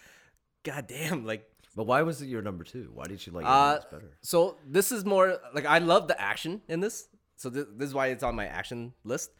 goddamn, 0.63 1.25
like 1.25 1.49
But 1.75 1.85
why 1.85 2.01
was 2.03 2.21
it 2.21 2.27
your 2.27 2.41
number 2.41 2.63
two? 2.63 2.91
Why 2.93 3.05
did 3.05 3.25
you 3.25 3.33
like 3.33 3.45
Uh, 3.45 3.49
ambulance 3.49 3.85
better? 3.91 4.17
so 4.21 4.57
this 4.67 4.91
is 4.91 5.03
more 5.05 5.39
like 5.53 5.65
I 5.65 5.79
love 5.79 6.07
the 6.07 6.19
action 6.21 6.61
in 6.67 6.79
this. 6.81 7.07
So 7.35 7.49
this, 7.49 7.65
this 7.75 7.87
is 7.89 7.93
why 7.93 8.07
it's 8.07 8.23
on 8.23 8.35
my 8.35 8.45
action 8.47 8.93
list. 9.03 9.31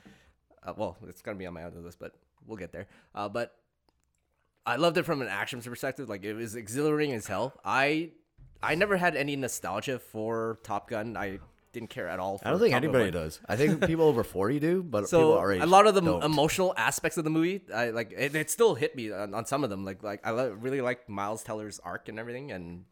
Uh, 0.63 0.74
well, 0.75 0.98
it's 1.08 1.22
gonna 1.22 1.38
be 1.38 1.46
on 1.46 1.54
my 1.54 1.63
other 1.63 1.80
list, 1.80 2.00
but 2.00 2.16
we'll 2.48 2.58
get 2.58 2.72
there. 2.72 2.88
Uh, 3.13 3.30
but 3.30 3.56
I 4.66 4.78
loved 4.78 4.98
it 4.98 5.04
from 5.04 5.22
an 5.22 5.28
action 5.28 5.62
perspective. 5.62 6.10
Like 6.10 6.24
it 6.24 6.34
was 6.34 6.56
exhilarating 6.56 7.13
as 7.16 7.28
hell. 7.28 7.54
I 7.63 8.12
I 8.62 8.75
never 8.75 8.98
had 8.98 9.16
any 9.16 9.36
nostalgia 9.36 10.00
for 10.00 10.60
Top 10.63 10.90
Gun. 10.90 11.16
I 11.18 11.40
didn't 11.74 11.89
care 11.89 12.08
at 12.08 12.20
all. 12.20 12.38
For 12.38 12.48
I 12.48 12.51
don't 12.51 12.60
think 12.60 12.74
anybody 12.74 13.12
does. 13.12 13.42
I 13.50 13.56
think 13.58 13.86
people 13.88 14.06
over 14.06 14.24
40 14.24 14.60
do, 14.60 14.82
but 14.84 15.00
people 15.01 15.08
So 15.10 15.38
our 15.38 15.51
age 15.51 15.62
a 15.62 15.65
lot 15.65 15.86
of 15.88 15.96
the 15.96 16.01
don't. 16.01 16.24
emotional 16.24 16.74
aspects 16.77 17.18
of 17.18 17.24
the 17.25 17.30
movie, 17.30 17.62
I 17.74 17.89
like 17.89 18.13
it, 18.15 18.34
it 18.36 18.50
still 18.50 18.75
hit 18.75 18.96
me 18.96 19.12
on, 19.12 19.34
on 19.34 19.46
some 19.46 19.63
of 19.63 19.70
them. 19.70 19.84
Like 19.84 20.01
like 20.03 20.25
I 20.25 20.30
lo- 20.32 20.51
really 20.58 20.80
like 20.82 21.10
Miles 21.10 21.44
Teller's 21.44 21.80
arc 21.84 22.08
and 22.08 22.18
everything, 22.20 22.51
and 22.51 22.86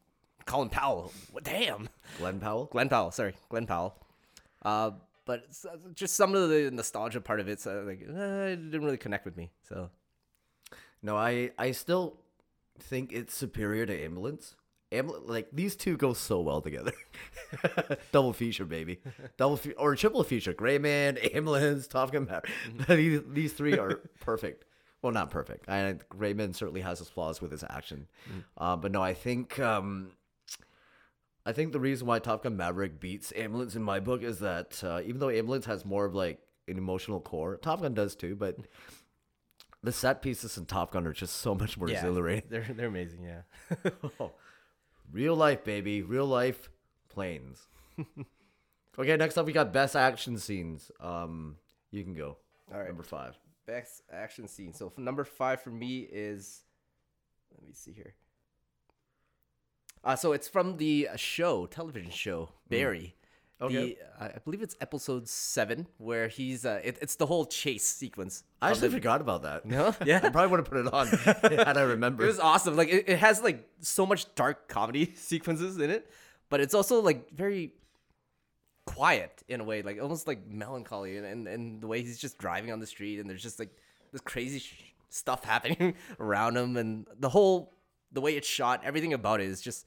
Colin 0.46 0.70
Powell. 0.70 1.14
What 1.32 1.44
damn. 1.46 1.88
Glenn 2.18 2.40
Powell? 2.40 2.66
Glenn 2.66 2.90
Powell, 2.90 3.12
sorry, 3.12 3.36
Glenn 3.50 3.68
Powell. 3.68 3.96
Uh, 4.64 4.92
but 5.26 5.46
just 5.94 6.16
some 6.16 6.34
of 6.36 6.50
the 6.50 6.72
nostalgia 6.72 7.22
part 7.22 7.40
of 7.40 7.48
it, 7.48 7.62
so 7.62 7.84
like 7.88 8.02
uh, 8.02 8.52
it 8.52 8.56
didn't 8.72 8.84
really 8.84 8.98
connect 8.98 9.24
with 9.26 9.38
me. 9.38 9.52
So 9.70 9.90
No, 11.04 11.16
I 11.16 11.52
I 11.58 11.72
still 11.72 12.18
think 12.80 13.14
it's 13.14 13.36
superior 13.36 13.86
to 13.86 14.04
ambulance. 14.04 14.56
Like 14.92 15.48
these 15.54 15.76
two 15.76 15.98
go 15.98 16.14
so 16.14 16.42
well 16.42 16.62
together. 16.62 16.94
Double 18.12 18.34
feature, 18.34 18.66
baby. 18.66 19.00
Double 19.38 19.58
fe- 19.58 19.74
or 19.74 19.96
triple 19.96 20.24
feature. 20.24 20.54
Gray 20.54 20.78
Man, 20.78 21.18
ambulance, 21.34 21.88
Top 21.88 22.12
Gun. 22.12 22.26
Maverick. 22.26 22.52
these, 22.88 23.22
these 23.32 23.54
three 23.54 23.78
are 23.78 24.02
perfect 24.20 24.66
well, 25.02 25.12
not 25.12 25.32
perfect. 25.32 25.68
I 25.68 25.96
Gray 26.10 26.34
Man 26.34 26.54
certainly 26.54 26.82
has 26.82 27.00
his 27.00 27.10
flaws 27.10 27.42
with 27.42 27.52
his 27.52 27.64
action, 27.64 28.08
uh, 28.58 28.76
but 28.76 28.92
no, 28.92 29.02
I 29.02 29.14
think 29.14 29.60
um, 29.60 30.12
I 31.46 31.54
think 31.54 31.72
the 31.72 31.80
reason 31.80 32.06
why 32.06 32.20
Top 32.20 32.44
Gun 32.44 32.56
Maverick 32.56 33.00
beats 33.00 33.34
Ambulance 33.36 33.76
in 33.76 33.82
my 33.82 34.00
book 34.00 34.22
is 34.22 34.40
that 34.40 34.84
uh, 34.84 35.02
even 35.04 35.20
though 35.20 35.30
Ambulance 35.30 35.66
has 35.66 35.86
more 35.86 36.06
of 36.06 36.14
like 36.14 36.40
an 36.68 36.78
emotional 36.78 37.20
core, 37.20 37.58
Top 37.58 37.82
Gun 37.82 37.96
does 37.96 38.16
too, 38.16 38.36
but 38.36 38.58
the 39.82 39.92
set 39.92 40.22
pieces 40.22 40.56
in 40.58 40.66
Top 40.66 40.92
Gun 40.92 41.08
are 41.08 41.14
just 41.14 41.38
so 41.38 41.56
much 41.56 41.78
more 41.78 41.90
exhilarating. 41.90 42.44
They're 42.50 42.68
they're 42.70 42.88
amazing. 42.88 43.24
Yeah. 43.24 44.28
Real 45.12 45.36
life, 45.36 45.64
baby. 45.64 46.02
Real 46.02 46.26
life 46.26 46.70
planes. 47.10 47.68
okay, 49.00 49.18
next 49.18 49.38
up 49.38 49.46
we 49.46 49.54
got 49.54 49.74
best 49.74 49.96
action 49.96 50.38
scenes. 50.38 50.92
Um, 51.00 51.58
you 51.92 52.04
can 52.04 52.14
go. 52.14 52.38
All 52.72 52.80
right. 52.80 52.88
Number 52.88 53.04
five. 53.04 53.38
Best 53.66 54.04
action 54.12 54.48
scene. 54.48 54.74
So 54.74 54.92
number 54.98 55.24
five 55.24 55.62
for 55.62 55.70
me 55.70 56.00
is, 56.12 56.62
let 57.54 57.68
me 57.68 57.74
see 57.74 57.92
here. 57.92 58.16
Uh, 60.04 60.16
so 60.16 60.32
it's 60.34 60.48
from 60.48 60.78
the 60.78 61.10
show, 61.16 61.68
television 61.68 62.10
show, 62.10 62.50
Barry. 62.70 63.16
Okay. 63.62 63.98
The, 64.20 64.24
I 64.24 64.40
believe 64.44 64.62
it's 64.62 64.76
episode 64.82 65.28
seven 65.28 65.88
where 65.98 66.28
he's. 66.28 66.66
Uh, 66.66 66.82
it, 66.84 66.98
it's 67.02 67.16
the 67.16 67.26
whole 67.26 67.46
chase 67.46 67.84
sequence. 67.86 68.44
I 68.62 68.70
actually 68.72 68.88
the- 68.90 68.96
forgot 68.98 69.22
about 69.22 69.44
that. 69.44 69.66
No? 69.66 69.96
Yeah, 70.06 70.18
I 70.24 70.30
probably 70.30 70.48
would 70.48 70.60
have 70.60 70.70
put 70.70 70.80
it 70.86 70.94
on 70.94 71.08
had 71.68 71.78
I 71.78 71.82
remembered. 71.82 72.24
It 72.24 72.28
was 72.28 72.40
awesome. 72.40 72.76
Like 72.76 72.90
it, 72.90 73.08
it 73.08 73.20
has 73.20 73.42
like 73.42 73.70
so 73.80 74.06
much 74.06 74.34
dark 74.36 74.68
comedy 74.68 75.14
sequences 75.16 75.78
in 75.78 75.90
it, 75.90 76.10
but 76.50 76.60
it's 76.60 76.74
also 76.74 77.02
like 77.02 77.32
very 77.32 77.74
quiet 78.86 79.44
in 79.48 79.62
a 79.62 79.64
way, 79.64 79.82
like 79.82 80.02
almost 80.02 80.28
like 80.28 80.48
melancholy, 80.48 81.18
and 81.18 81.26
and, 81.26 81.48
and 81.48 81.82
the 81.82 81.88
way 81.88 82.02
he's 82.02 82.18
just 82.18 82.38
driving 82.38 82.72
on 82.72 82.80
the 82.80 82.88
street, 82.88 83.20
and 83.20 83.30
there's 83.30 83.44
just 83.44 83.60
like 83.60 83.70
this 84.12 84.22
crazy 84.22 84.60
sh- 84.60 84.84
stuff 85.10 85.44
happening 85.44 85.96
around 86.20 86.58
him, 86.58 86.78
and 86.78 87.06
the 87.20 87.30
whole 87.30 87.74
the 88.12 88.22
way 88.22 88.36
it's 88.36 88.48
shot, 88.48 88.82
everything 88.84 89.14
about 89.14 89.40
it 89.40 89.48
is 89.48 89.62
just 89.62 89.86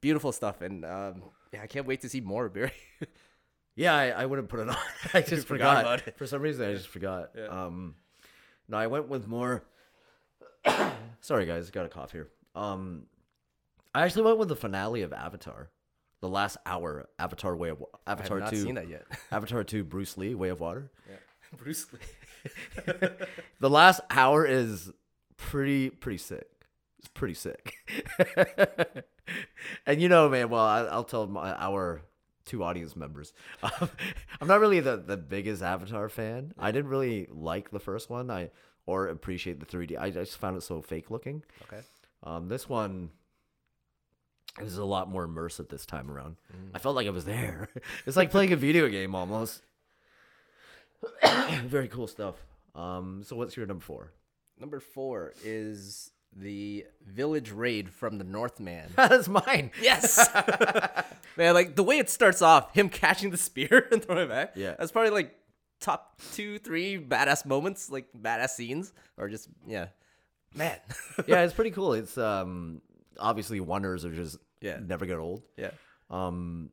beautiful 0.00 0.32
stuff, 0.32 0.62
and 0.62 0.84
um, 0.84 1.22
yeah, 1.52 1.62
I 1.62 1.66
can't 1.66 1.86
wait 1.86 2.00
to 2.02 2.08
see 2.08 2.20
more 2.20 2.46
of 2.46 2.52
Barry. 2.54 2.72
Yeah, 3.74 3.94
I, 3.96 4.08
I 4.10 4.26
wouldn't 4.26 4.50
put 4.50 4.60
it 4.60 4.68
on. 4.68 4.76
I 5.14 5.22
just 5.22 5.48
forgot 5.48 6.00
forgot. 6.00 6.18
For 6.18 6.26
some 6.26 6.42
reason, 6.42 6.68
I 6.68 6.74
just 6.74 6.88
forgot. 6.88 7.30
Yeah. 7.34 7.46
Um, 7.46 7.94
no, 8.68 8.76
I 8.76 8.86
went 8.86 9.08
with 9.08 9.26
more. 9.26 9.64
Sorry, 11.22 11.46
guys, 11.46 11.70
got 11.70 11.86
a 11.86 11.88
cough 11.88 12.12
here. 12.12 12.28
Um, 12.54 13.04
I 13.94 14.02
actually 14.02 14.24
went 14.24 14.36
with 14.36 14.48
the 14.48 14.56
finale 14.56 15.00
of 15.00 15.14
Avatar, 15.14 15.70
the 16.20 16.28
last 16.28 16.58
hour. 16.66 17.08
Avatar 17.18 17.56
Way 17.56 17.70
of 17.70 17.80
Wa- 17.80 17.86
I 18.06 18.10
have 18.10 18.20
Avatar 18.20 18.40
not 18.40 18.50
Two. 18.50 18.56
seen 18.62 18.74
that 18.74 18.88
yet. 18.90 19.06
Avatar 19.32 19.64
Two. 19.64 19.84
Bruce 19.84 20.18
Lee 20.18 20.34
Way 20.34 20.50
of 20.50 20.60
Water. 20.60 20.90
Bruce 21.56 21.86
Lee. 21.94 22.98
The 23.60 23.70
last 23.70 24.00
hour 24.10 24.44
is 24.44 24.90
pretty 25.38 25.88
pretty 25.88 26.18
sick. 26.18 26.46
It's 27.02 27.10
pretty 27.14 27.34
sick. 27.34 27.74
and 29.86 30.00
you 30.00 30.08
know, 30.08 30.28
man. 30.28 30.50
Well, 30.50 30.62
I, 30.62 30.82
I'll 30.82 31.04
tell 31.04 31.26
my 31.26 31.52
our 31.54 32.02
two 32.44 32.62
audience 32.62 32.96
members. 32.96 33.32
Um, 33.80 33.90
I'm 34.40 34.48
not 34.48 34.60
really 34.60 34.80
the 34.80 34.96
the 34.96 35.16
biggest 35.16 35.62
Avatar 35.62 36.08
fan. 36.08 36.54
I 36.58 36.72
didn't 36.72 36.90
really 36.90 37.28
like 37.30 37.70
the 37.70 37.80
first 37.80 38.10
one. 38.10 38.30
I 38.30 38.50
or 38.86 39.08
appreciate 39.08 39.60
the 39.60 39.66
3D. 39.66 39.98
I 39.98 40.10
just 40.10 40.38
found 40.38 40.56
it 40.56 40.62
so 40.62 40.82
fake 40.82 41.10
looking. 41.10 41.44
Okay. 41.62 41.82
Um, 42.24 42.48
this 42.48 42.68
one 42.68 43.10
is 44.60 44.76
a 44.76 44.84
lot 44.84 45.08
more 45.08 45.26
immersive 45.26 45.68
this 45.68 45.86
time 45.86 46.10
around. 46.10 46.36
Mm. 46.52 46.70
I 46.74 46.78
felt 46.78 46.96
like 46.96 47.06
I 47.06 47.10
was 47.10 47.24
there. 47.24 47.68
it's 48.06 48.16
like 48.16 48.30
playing 48.30 48.52
a 48.52 48.56
video 48.56 48.88
game 48.88 49.14
almost. 49.14 49.62
Very 51.64 51.88
cool 51.88 52.06
stuff. 52.06 52.34
Um, 52.74 53.22
so 53.24 53.36
what's 53.36 53.56
your 53.56 53.66
number 53.66 53.84
four? 53.84 54.12
Number 54.58 54.80
four 54.80 55.32
is 55.44 56.10
the 56.34 56.86
village 57.06 57.50
raid 57.50 57.90
from 57.90 58.18
the 58.18 58.24
Northman. 58.24 58.90
That's 58.96 59.28
mine. 59.28 59.70
Yes, 59.80 60.28
man. 61.36 61.54
Like 61.54 61.76
the 61.76 61.82
way 61.82 61.98
it 61.98 62.08
starts 62.10 62.40
off, 62.42 62.74
him 62.74 62.88
catching 62.88 63.30
the 63.30 63.36
spear 63.36 63.88
and 63.92 64.02
throwing 64.02 64.24
it 64.24 64.28
back. 64.28 64.52
Yeah. 64.56 64.74
that's 64.78 64.92
probably 64.92 65.10
like 65.10 65.36
top 65.80 66.20
two, 66.32 66.58
three 66.58 66.98
badass 66.98 67.44
moments, 67.44 67.90
like 67.90 68.06
badass 68.18 68.50
scenes, 68.50 68.92
or 69.18 69.28
just 69.28 69.48
yeah, 69.66 69.88
man. 70.54 70.78
yeah, 71.26 71.42
it's 71.42 71.54
pretty 71.54 71.70
cool. 71.72 71.92
It's 71.92 72.16
um 72.16 72.80
obviously 73.18 73.60
wonders 73.60 74.04
are 74.04 74.14
just 74.14 74.38
Yeah. 74.60 74.78
never 74.84 75.04
get 75.06 75.18
old. 75.18 75.42
yeah, 75.56 75.70
Um 76.10 76.70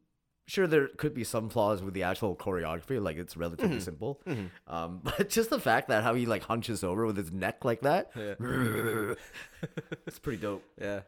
sure 0.50 0.68
there 0.68 0.88
could 0.98 1.14
be 1.14 1.24
some 1.24 1.48
flaws 1.50 1.82
with 1.82 1.94
the 1.94 2.04
actual 2.04 2.36
choreography, 2.36 3.02
like 3.02 3.18
it's 3.18 3.38
relatively 3.38 3.78
Mm-hmm. 3.78 3.84
simple. 3.84 4.22
Um 4.68 5.02
but 5.04 5.30
just 5.30 5.50
the 5.50 5.60
fact 5.60 5.88
that 5.90 6.04
how 6.04 6.14
he 6.16 6.26
like 6.26 6.44
hunches 6.44 6.84
over 6.84 7.06
with 7.06 7.18
his 7.18 7.32
neck 7.32 7.64
like 7.64 7.82
that. 7.82 8.12
it's 10.08 10.20
pretty 10.20 10.42
dope. 10.42 10.64
yeah, 10.82 11.02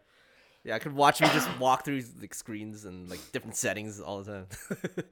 yeah. 0.64 0.76
I 0.76 0.80
could 0.80 0.94
watch 0.94 1.20
him 1.20 1.30
just 1.34 1.50
walk 1.60 1.86
through 1.86 2.04
like 2.20 2.34
screens 2.34 2.86
and 2.86 3.10
like 3.10 3.20
different 3.32 3.56
settings 3.56 4.00
all 4.00 4.22
the 4.24 4.32
time. 4.32 4.48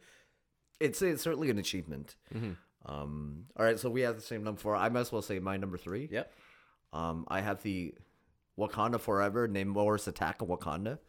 It's 0.79 1.01
it's 1.01 1.21
certainly 1.21 1.50
an 1.50 1.57
achievement. 1.57 2.15
Mm-hmm. 2.33 2.51
Um 2.89 3.45
all 3.57 3.65
right, 3.65 3.77
so 3.77 3.89
we 3.89 4.01
have 4.01 4.15
the 4.15 4.21
same 4.21 4.45
number 4.45 4.62
four. 4.62 4.77
I 4.77 4.88
might 4.88 5.01
as 5.01 5.12
well 5.12 5.21
say 5.21 5.38
my 5.39 5.57
number 5.57 5.77
three. 5.77 6.07
yep. 6.09 6.31
Um 6.93 7.25
I 7.27 7.41
have 7.41 7.62
the 7.63 7.93
Wakanda 8.57 8.98
Forever, 9.00 9.48
Namor's 9.50 10.07
Attack 10.07 10.38
on 10.41 10.48
Wakanda. 10.48 11.00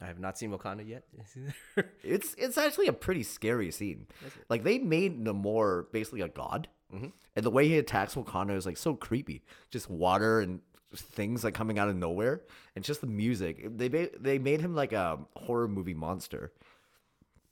I 0.00 0.06
have 0.06 0.18
not 0.18 0.36
seen 0.38 0.50
Wakanda 0.50 0.86
yet. 0.86 1.04
It's 2.02 2.34
it's 2.38 2.58
actually 2.58 2.86
a 2.88 2.92
pretty 2.92 3.22
scary 3.22 3.70
scene. 3.70 4.06
Like 4.48 4.62
they 4.62 4.78
made 4.78 5.18
Namor 5.22 5.90
basically 5.92 6.20
a 6.22 6.28
god, 6.28 6.68
Mm-hmm. 6.94 7.08
and 7.34 7.44
the 7.44 7.50
way 7.50 7.66
he 7.66 7.78
attacks 7.78 8.14
Wakanda 8.14 8.56
is 8.56 8.64
like 8.66 8.76
so 8.76 8.94
creepy. 8.94 9.42
Just 9.70 9.90
water 9.90 10.40
and 10.40 10.60
things 10.94 11.42
like 11.42 11.52
coming 11.54 11.78
out 11.80 11.88
of 11.88 11.96
nowhere, 11.96 12.42
and 12.76 12.84
just 12.84 13.00
the 13.00 13.06
music. 13.08 13.76
They 13.76 13.88
they 13.88 14.38
made 14.38 14.60
him 14.60 14.74
like 14.74 14.92
a 14.92 15.18
horror 15.34 15.66
movie 15.66 15.94
monster, 15.94 16.52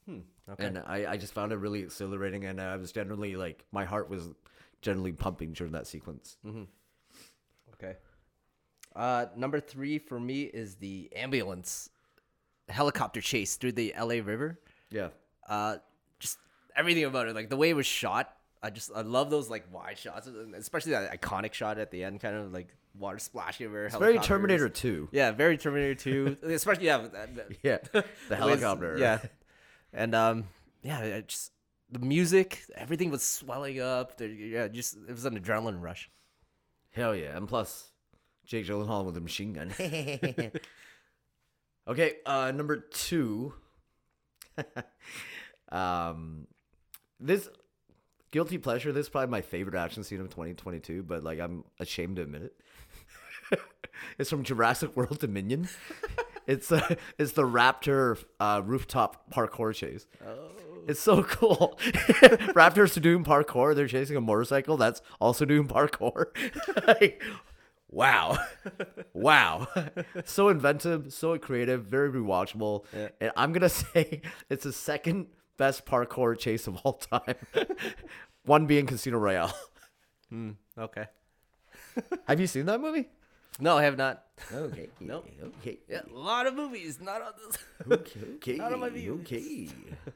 okay. 0.09 0.65
and 0.65 0.77
I 0.77 1.05
I 1.13 1.17
just 1.17 1.33
found 1.33 1.51
it 1.51 1.57
really 1.57 1.81
exhilarating, 1.81 2.45
and 2.45 2.61
I 2.61 2.77
was 2.77 2.91
generally 2.93 3.35
like 3.35 3.65
my 3.71 3.83
heart 3.85 4.09
was 4.09 4.29
generally 4.81 5.11
pumping 5.11 5.51
during 5.53 5.73
that 5.73 5.87
sequence. 5.87 6.37
Okay. 7.73 7.95
Uh, 8.95 9.25
number 9.35 9.59
three 9.59 9.97
for 9.99 10.17
me 10.19 10.43
is 10.43 10.75
the 10.75 11.09
ambulance 11.13 11.89
helicopter 12.69 13.21
chase 13.21 13.55
through 13.55 13.73
the 13.73 13.93
LA 13.99 14.15
River. 14.23 14.59
Yeah, 14.91 15.09
Uh, 15.47 15.77
just 16.19 16.37
everything 16.75 17.03
about 17.05 17.27
it, 17.27 17.35
like 17.35 17.49
the 17.49 17.57
way 17.57 17.69
it 17.69 17.75
was 17.75 17.85
shot. 17.85 18.31
I 18.63 18.69
just 18.69 18.91
I 18.95 19.01
love 19.01 19.29
those 19.29 19.49
like 19.49 19.65
wide 19.71 19.97
shots, 19.97 20.27
especially 20.55 20.93
that 20.93 21.21
iconic 21.21 21.53
shot 21.53 21.77
at 21.77 21.91
the 21.91 22.03
end, 22.03 22.19
kind 22.19 22.35
of 22.35 22.51
like 22.53 22.69
water 22.97 23.19
splashing 23.19 23.67
over. 23.67 23.85
it's 23.85 23.95
very 23.97 24.17
Terminator 24.19 24.69
Two. 24.69 25.09
Yeah, 25.11 25.31
very 25.31 25.57
Terminator 25.57 25.95
Two. 25.95 26.37
especially 26.43 26.85
yeah, 26.85 27.05
that- 27.11 27.29
Yeah, 27.61 27.77
the 28.29 28.35
helicopter. 28.35 28.97
Yeah, 28.97 29.19
and 29.93 30.15
um, 30.15 30.45
yeah, 30.81 31.21
just 31.21 31.51
the 31.91 31.99
music, 31.99 32.63
everything 32.75 33.11
was 33.11 33.21
swelling 33.21 33.79
up. 33.79 34.17
There, 34.17 34.27
yeah, 34.27 34.67
just 34.67 34.95
it 35.07 35.11
was 35.11 35.25
an 35.25 35.37
adrenaline 35.39 35.81
rush. 35.81 36.09
Hell 36.91 37.15
yeah. 37.15 37.35
And 37.37 37.47
plus, 37.47 37.91
Jake 38.45 38.65
Gyllenhaal 38.65 39.05
with 39.05 39.17
a 39.17 39.21
machine 39.21 39.53
gun. 39.53 39.69
okay, 41.87 42.13
uh, 42.25 42.51
number 42.51 42.77
two. 42.77 43.53
um, 45.69 46.47
this 47.19 47.49
guilty 48.31 48.57
pleasure. 48.57 48.91
This 48.91 49.05
is 49.05 49.09
probably 49.09 49.29
my 49.29 49.41
favorite 49.41 49.75
action 49.75 50.03
scene 50.03 50.19
of 50.19 50.29
2022, 50.29 51.03
but 51.03 51.23
like 51.23 51.39
I'm 51.39 51.63
ashamed 51.79 52.17
to 52.17 52.23
admit 52.23 52.43
it. 52.43 53.59
it's 54.19 54.29
from 54.29 54.43
Jurassic 54.43 54.95
World 54.95 55.19
Dominion. 55.19 55.69
it's 56.47 56.71
uh, 56.71 56.95
it's 57.17 57.31
the 57.33 57.43
Raptor 57.43 58.23
uh, 58.39 58.61
rooftop 58.65 59.31
parkour 59.33 59.73
chase. 59.73 60.07
Oh. 60.25 60.51
It's 60.87 60.99
so 60.99 61.23
cool. 61.23 61.79
Raptors 62.53 62.95
are 62.95 62.99
doing 62.99 63.23
parkour. 63.23 63.73
They're 63.73 63.87
chasing 63.87 64.17
a 64.17 64.21
motorcycle 64.21 64.77
that's 64.77 65.01
also 65.19 65.43
doing 65.43 65.67
parkour. 65.67 66.27
Like, 66.85 67.23
wow. 67.95 68.37
Wow. 69.13 69.67
so 70.25 70.49
inventive, 70.49 71.13
so 71.13 71.37
creative, 71.37 71.85
very 71.85 72.11
rewatchable. 72.11 72.83
Yeah. 72.93 73.07
And 73.21 73.31
I'm 73.37 73.53
going 73.53 73.61
to 73.69 73.69
say 73.69 74.21
it's 74.49 74.65
the 74.65 74.73
second 74.73 75.27
best 75.57 75.85
parkour 75.85 76.37
chase 76.37 76.67
of 76.67 76.75
all 76.83 76.93
time. 76.93 77.35
One 78.43 78.65
being 78.65 78.85
Casino 78.85 79.17
Royale. 79.17 79.53
Okay. 80.77 81.05
Have 82.27 82.41
you 82.41 82.47
seen 82.47 82.65
that 82.65 82.81
movie? 82.81 83.07
No, 83.59 83.77
I 83.77 83.83
have 83.83 83.97
not. 83.97 84.25
Okay. 84.53 84.89
Nope. 84.99 85.29
Okay. 85.61 85.79
Yeah, 85.87 86.01
a 86.13 86.17
lot 86.17 86.45
of 86.45 86.55
movies, 86.55 86.99
not 87.01 87.21
on 87.21 87.31
this. 87.37 87.57
Okay. 87.89 88.19
Okay. 88.35 88.55
Not 88.57 88.73
on 88.73 88.81
my 88.81 88.89
view. 88.89 89.19
Okay. 89.21 89.69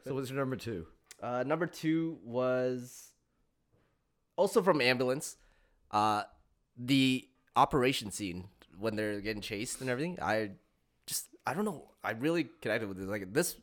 So 0.04 0.14
what's 0.14 0.28
your 0.28 0.38
number 0.38 0.56
two? 0.56 0.86
Uh, 1.22 1.42
number 1.46 1.66
two 1.66 2.18
was 2.22 3.12
also 4.36 4.60
from 4.62 4.82
Ambulance. 4.82 5.36
Uh, 5.90 6.24
the 6.76 7.26
operation 7.60 8.10
scene 8.10 8.48
when 8.78 8.96
they're 8.96 9.20
getting 9.20 9.42
chased 9.42 9.80
and 9.80 9.90
everything. 9.90 10.18
I 10.22 10.52
just, 11.06 11.28
I 11.46 11.52
don't 11.54 11.64
know. 11.64 11.90
I 12.02 12.12
really 12.12 12.48
connected 12.62 12.88
with 12.88 12.98
it. 13.00 13.08
Like 13.08 13.32
this 13.32 13.56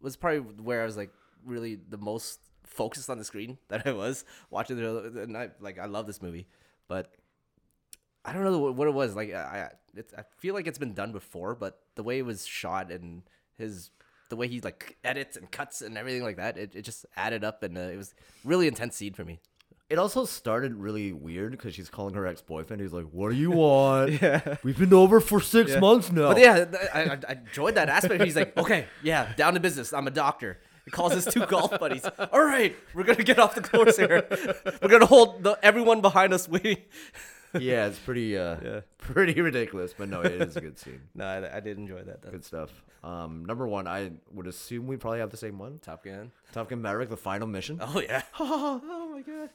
was 0.00 0.16
probably 0.16 0.40
where 0.40 0.82
I 0.82 0.84
was 0.84 0.96
like 0.96 1.12
really 1.44 1.76
the 1.88 1.96
most 1.96 2.40
focused 2.64 3.08
on 3.08 3.18
the 3.18 3.24
screen 3.24 3.58
that 3.68 3.86
I 3.86 3.92
was 3.92 4.24
watching 4.50 4.76
the. 4.76 5.22
And 5.22 5.36
I 5.36 5.50
like 5.60 5.78
I 5.78 5.86
love 5.86 6.06
this 6.06 6.20
movie, 6.20 6.46
but 6.88 7.14
I 8.24 8.32
don't 8.32 8.44
know 8.44 8.58
what 8.58 8.88
it 8.88 8.94
was. 8.94 9.16
Like 9.16 9.32
I, 9.32 9.70
I 10.16 10.22
feel 10.38 10.54
like 10.54 10.66
it's 10.66 10.78
been 10.78 10.94
done 10.94 11.12
before, 11.12 11.54
but 11.54 11.80
the 11.94 12.02
way 12.02 12.18
it 12.18 12.26
was 12.26 12.46
shot 12.46 12.90
and 12.92 13.22
his 13.56 13.90
the 14.28 14.36
way 14.36 14.48
he 14.48 14.60
like 14.60 14.96
edits 15.04 15.36
and 15.36 15.50
cuts 15.50 15.82
and 15.82 15.98
everything 15.98 16.22
like 16.22 16.36
that, 16.36 16.56
it, 16.56 16.74
it 16.74 16.82
just 16.82 17.04
added 17.16 17.44
up 17.44 17.62
and 17.62 17.76
uh, 17.76 17.82
it 17.82 17.96
was 17.96 18.14
really 18.44 18.66
intense 18.66 18.96
scene 18.96 19.12
for 19.12 19.24
me. 19.24 19.40
It 19.90 19.98
also 19.98 20.24
started 20.24 20.74
really 20.74 21.12
weird 21.12 21.52
because 21.52 21.74
she's 21.74 21.90
calling 21.90 22.14
her 22.14 22.26
ex 22.26 22.40
boyfriend. 22.40 22.80
He's 22.80 22.92
like, 22.94 23.06
"What 23.12 23.30
do 23.30 23.36
you 23.36 23.50
want? 23.50 24.12
yeah. 24.22 24.56
We've 24.62 24.78
been 24.78 24.94
over 24.94 25.20
for 25.20 25.40
six 25.40 25.76
months 25.76 26.10
now." 26.10 26.32
But 26.32 26.40
yeah, 26.40 26.64
I, 26.94 27.00
I, 27.02 27.18
I 27.28 27.32
enjoyed 27.32 27.74
that 27.74 27.88
aspect. 27.90 28.24
He's 28.24 28.36
like, 28.36 28.56
okay, 28.56 28.86
yeah, 29.02 29.34
down 29.34 29.54
to 29.54 29.60
business. 29.60 29.92
I'm 29.92 30.06
a 30.06 30.10
doctor. 30.10 30.58
He 30.86 30.90
calls 30.90 31.12
his 31.12 31.26
two 31.26 31.44
golf 31.46 31.78
buddies. 31.78 32.06
All 32.32 32.42
right, 32.44 32.74
we're 32.94 33.04
gonna 33.04 33.22
get 33.22 33.38
off 33.38 33.54
the 33.54 33.60
course 33.60 33.98
here. 33.98 34.26
We're 34.82 34.88
gonna 34.88 35.06
hold 35.06 35.42
the, 35.44 35.58
everyone 35.62 36.00
behind 36.00 36.32
us 36.32 36.48
waiting. 36.48 36.78
yeah, 37.60 37.86
it's 37.86 37.98
pretty, 37.98 38.36
uh, 38.38 38.56
Yeah. 38.64 38.80
pretty 38.98 39.38
ridiculous. 39.40 39.94
But 39.96 40.08
no, 40.08 40.22
it 40.22 40.32
is 40.40 40.56
a 40.56 40.60
good 40.62 40.78
scene. 40.78 41.02
No, 41.14 41.26
I, 41.26 41.58
I 41.58 41.60
did 41.60 41.76
enjoy 41.78 42.02
that. 42.02 42.22
Though. 42.22 42.30
Good 42.30 42.44
stuff. 42.44 42.70
Um, 43.04 43.44
number 43.44 43.68
one, 43.68 43.86
I 43.86 44.12
would 44.32 44.46
assume 44.46 44.86
we 44.86 44.96
probably 44.96 45.18
have 45.20 45.30
the 45.30 45.36
same 45.36 45.58
one. 45.58 45.78
Top 45.80 46.02
Gun. 46.04 46.32
Top 46.52 46.68
Gun 46.70 46.80
Maverick, 46.82 47.10
the 47.10 47.16
final 47.16 47.46
mission. 47.46 47.78
Oh 47.80 48.00
yeah. 48.00 48.22
oh 48.40 49.10
my 49.12 49.20
god. 49.20 49.50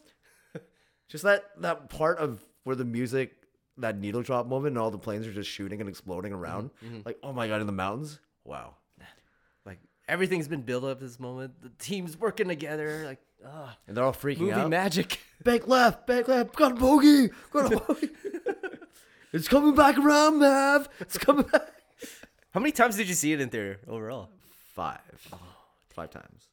Just 1.07 1.23
that 1.23 1.45
that 1.61 1.89
part 1.89 2.17
of 2.17 2.43
where 2.63 2.75
the 2.75 2.85
music, 2.85 3.33
that 3.77 3.97
needle 3.97 4.21
drop 4.21 4.45
moment, 4.47 4.73
and 4.73 4.77
all 4.77 4.91
the 4.91 4.97
planes 4.97 5.25
are 5.25 5.33
just 5.33 5.49
shooting 5.49 5.79
and 5.79 5.89
exploding 5.89 6.33
around. 6.33 6.71
Like, 7.05 7.17
oh 7.23 7.31
my 7.33 7.47
god, 7.47 7.61
in 7.61 7.67
the 7.67 7.73
mountains. 7.73 8.19
Wow. 8.43 8.75
Like 9.65 9.79
everything's 10.07 10.47
been 10.47 10.61
built 10.61 10.83
up 10.83 10.99
this 10.99 11.19
moment. 11.19 11.61
The 11.61 11.71
team's 11.79 12.17
working 12.17 12.47
together. 12.47 13.03
Like 13.05 13.19
ah, 13.45 13.77
And 13.87 13.95
they're 13.95 14.03
all 14.03 14.13
freaking 14.13 14.39
movie 14.39 14.53
out. 14.53 14.69
magic. 14.69 15.19
Back 15.43 15.67
left, 15.67 16.07
back 16.07 16.27
left, 16.27 16.55
got 16.55 16.71
a 16.71 16.75
bogey, 16.75 17.29
got 17.53 17.71
a 17.71 17.77
bogey. 17.77 18.09
it's 19.33 19.47
coming 19.47 19.75
back 19.75 19.97
around, 19.99 20.39
Mav. 20.39 20.89
It's 20.99 21.17
coming 21.17 21.43
back. 21.45 21.71
How 22.51 22.59
many 22.59 22.71
times 22.71 22.97
did 22.97 23.07
you 23.07 23.13
see 23.13 23.33
it 23.33 23.39
in 23.39 23.49
theater 23.49 23.79
overall? 23.87 24.29
Five. 24.73 24.99
Five 25.89 26.09
times. 26.09 26.47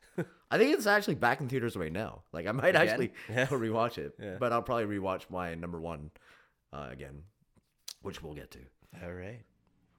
I 0.55 0.59
think 0.59 0.73
it's 0.73 0.87
actually 0.87 1.17
back 1.17 1.41
in 1.41 1.49
theaters 1.49 1.77
right 1.77 1.93
now. 1.93 2.23
Like 2.33 2.47
I 2.47 2.53
might 2.53 2.69
Again? 2.77 2.89
actually 2.89 3.13
Yeah. 3.29 3.47
go 3.47 3.57
rewatch 3.59 3.99
it, 3.99 4.15
Yeah. 4.23 4.37
but 4.39 4.53
I'll 4.53 4.63
probably 4.63 4.85
rewatch 4.99 5.23
my 5.31 5.55
number 5.57 5.81
one 5.81 6.11
uh, 6.73 6.89
again, 6.93 7.23
which 8.03 8.23
we'll 8.23 8.35
get 8.35 8.53
to. 8.53 8.61
All 9.03 9.13
right. 9.13 9.41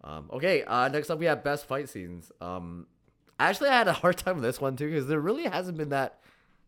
Um, 0.04 0.30
okay, 0.32 0.64
uh, 0.64 0.88
next 0.88 1.10
up 1.10 1.20
we 1.20 1.26
have 1.26 1.44
best 1.44 1.68
fight 1.68 1.90
scenes. 1.90 2.32
Um, 2.40 2.88
actually, 3.38 3.70
I 3.70 3.78
had 3.78 3.88
a 3.90 3.94
hard 3.94 4.18
time 4.24 4.36
with 4.36 4.44
this 4.46 4.62
one 4.62 4.78
too 4.78 4.90
because 4.90 5.08
there 5.08 5.20
really 5.20 5.44
hasn't 5.44 5.78
been 5.78 5.90
that 5.90 6.20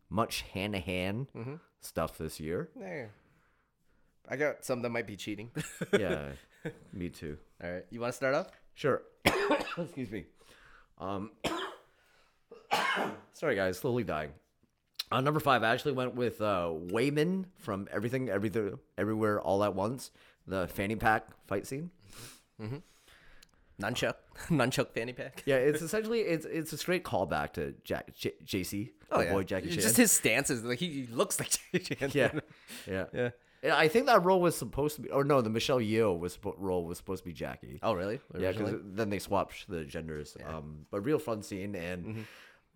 much 0.09 0.41
hand 0.53 0.73
to 0.73 0.79
hand 0.79 1.27
stuff 1.79 2.17
this 2.17 2.39
year. 2.41 2.69
There. 2.75 3.11
I 4.27 4.35
got 4.35 4.65
some 4.65 4.81
that 4.81 4.89
might 4.89 5.07
be 5.07 5.15
cheating. 5.15 5.51
Yeah, 5.97 6.31
me 6.91 7.07
too. 7.09 7.37
All 7.63 7.71
right. 7.71 7.85
You 7.89 8.01
want 8.01 8.11
to 8.11 8.17
start 8.17 8.35
off? 8.35 8.47
Sure. 8.73 9.01
Excuse 9.77 10.11
me. 10.11 10.25
Um, 10.99 11.31
sorry 13.33 13.55
guys, 13.55 13.77
slowly 13.79 14.03
dying. 14.03 14.31
Uh, 15.11 15.21
number 15.21 15.39
five, 15.39 15.63
I 15.63 15.69
actually 15.73 15.93
went 15.93 16.15
with 16.15 16.41
uh, 16.41 16.69
Waymond 16.91 17.45
from 17.59 17.87
Everything, 17.91 18.29
Everything, 18.29 18.77
Everywhere, 18.97 19.39
All 19.39 19.63
at 19.63 19.73
Once. 19.73 20.11
The 20.47 20.67
fanny 20.67 20.95
pack 20.95 21.27
fight 21.47 21.65
scene. 21.67 21.91
Nunchuck. 23.81 24.15
Nunchuck 24.49 24.89
fanny 24.91 25.13
pack. 25.13 25.43
Yeah, 25.45 25.55
it's 25.57 25.81
essentially 25.87 26.21
it's 26.21 26.45
it's 26.45 26.73
a 26.73 26.77
straight 26.77 27.03
callback 27.03 27.53
to 27.53 27.73
Jack 27.83 28.15
J- 28.15 28.33
JC, 28.45 28.89
Oh 29.11 29.19
the 29.19 29.25
yeah. 29.25 29.33
boy 29.33 29.43
Jackie 29.43 29.69
Chan. 29.69 29.79
Just 29.79 29.97
his 29.97 30.11
stances. 30.11 30.63
Like 30.63 30.79
he, 30.79 31.05
he 31.05 31.07
looks 31.13 31.39
like 31.39 31.49
Jackie 31.73 31.95
Chan. 31.95 32.11
yeah, 32.13 32.31
yeah, 32.87 33.05
Yeah. 33.13 33.29
And 33.63 33.71
I 33.71 33.87
think 33.87 34.05
that 34.05 34.23
role 34.23 34.39
was 34.39 34.55
supposed 34.55 34.95
to 34.97 35.01
be, 35.01 35.09
or 35.09 35.23
no, 35.23 35.41
the 35.41 35.49
Michelle 35.49 35.79
Yeoh 35.79 36.17
was 36.17 36.37
role 36.57 36.85
was 36.85 36.97
supposed 36.97 37.23
to 37.23 37.29
be 37.29 37.33
Jackie. 37.33 37.79
Oh 37.83 37.93
really? 37.93 38.19
Yeah, 38.37 38.51
because 38.51 38.75
then 38.83 39.09
they 39.09 39.19
swapped 39.19 39.67
the 39.67 39.83
genders. 39.83 40.37
Um, 40.47 40.85
but 40.91 41.01
real 41.01 41.19
fun 41.19 41.41
scene 41.43 41.75
and 41.75 42.05
Mm-hmm. 42.05 42.21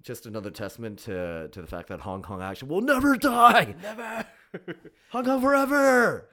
Just 0.02 0.26
another 0.26 0.52
testament 0.52 1.00
to 1.00 1.48
to 1.50 1.62
the 1.62 1.68
fact 1.68 1.90
that 1.90 2.02
Hong 2.02 2.22
Kong 2.22 2.42
action 2.42 2.68
will 2.68 2.82
never 2.82 3.16
die. 3.16 3.76
Never. 3.82 4.26
Hong 5.10 5.26
Kong 5.26 5.42
forever. 5.42 6.30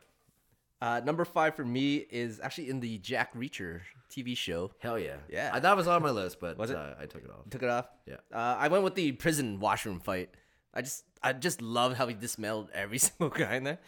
Uh, 0.81 1.01
number 1.05 1.25
five 1.25 1.57
for 1.57 1.65
me 1.65 1.97
is 1.97 2.41
actually 2.41 2.69
in 2.69 2.81
the 2.81 2.99
Jack 2.99 3.35
Reacher 3.35 3.81
TV 4.11 4.37
show. 4.37 4.71
Hell 4.79 4.99
yeah. 4.99 5.17
Yeah. 5.29 5.51
I 5.53 5.59
it 5.59 5.77
was 5.77 5.89
on 5.89 6.03
my 6.03 6.11
list, 6.11 6.39
but 6.41 6.57
Was 6.57 6.71
it? 6.71 6.77
Uh, 6.77 6.95
I 7.01 7.07
took 7.07 7.25
it 7.25 7.31
off. 7.31 7.51
Took 7.51 7.63
it 7.63 7.69
off. 7.69 7.89
Yeah. 8.07 8.17
Uh, 8.33 8.57
I 8.59 8.69
went 8.69 8.85
with 8.85 8.95
the 8.95 9.13
prison 9.13 9.59
washroom 9.59 10.01
fight. 10.01 10.31
I 10.73 10.83
just 10.83 11.05
I 11.23 11.33
just 11.33 11.61
love 11.61 11.97
how 11.97 12.07
he 12.07 12.15
dismantled 12.15 12.71
every 12.73 12.99
single 13.07 13.31
guy 13.31 13.57
in 13.57 13.65
there, 13.65 13.79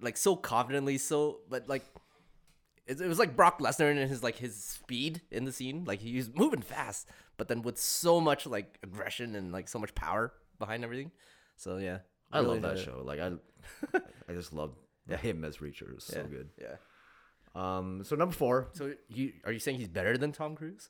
like 0.00 0.16
so 0.16 0.36
confidently. 0.36 0.98
So, 0.98 1.40
but 1.48 1.68
like. 1.68 1.84
It, 2.90 3.00
it 3.00 3.06
was 3.06 3.18
like 3.20 3.36
Brock 3.36 3.60
Lesnar 3.60 3.90
and 3.90 4.10
his 4.10 4.22
like 4.22 4.36
his 4.36 4.56
speed 4.56 5.22
in 5.30 5.44
the 5.44 5.52
scene. 5.52 5.84
Like 5.84 6.00
he 6.00 6.16
was 6.16 6.28
moving 6.34 6.60
fast, 6.60 7.08
but 7.36 7.46
then 7.46 7.62
with 7.62 7.78
so 7.78 8.20
much 8.20 8.46
like 8.46 8.78
aggression 8.82 9.36
and 9.36 9.52
like 9.52 9.68
so 9.68 9.78
much 9.78 9.94
power 9.94 10.32
behind 10.58 10.82
everything. 10.82 11.12
So 11.56 11.76
yeah, 11.76 11.98
I 12.32 12.40
really 12.40 12.60
love 12.60 12.62
that 12.62 12.78
enjoyed 12.78 12.82
it. 12.82 12.84
show. 12.84 13.02
Like 13.04 13.20
I, 13.20 13.98
I 14.28 14.32
just 14.34 14.52
love 14.52 14.74
him 15.08 15.44
as 15.44 15.58
Reacher. 15.58 15.94
It's 15.94 16.06
so 16.06 16.24
good. 16.24 16.48
Yeah. 16.60 16.76
Um, 17.54 18.02
so 18.04 18.16
number 18.16 18.34
four, 18.34 18.68
So 18.72 18.92
you 19.08 19.32
are 19.44 19.52
you 19.52 19.58
saying 19.60 19.78
he's 19.78 19.88
better 19.88 20.16
than 20.18 20.32
Tom 20.32 20.56
Cruise? 20.56 20.88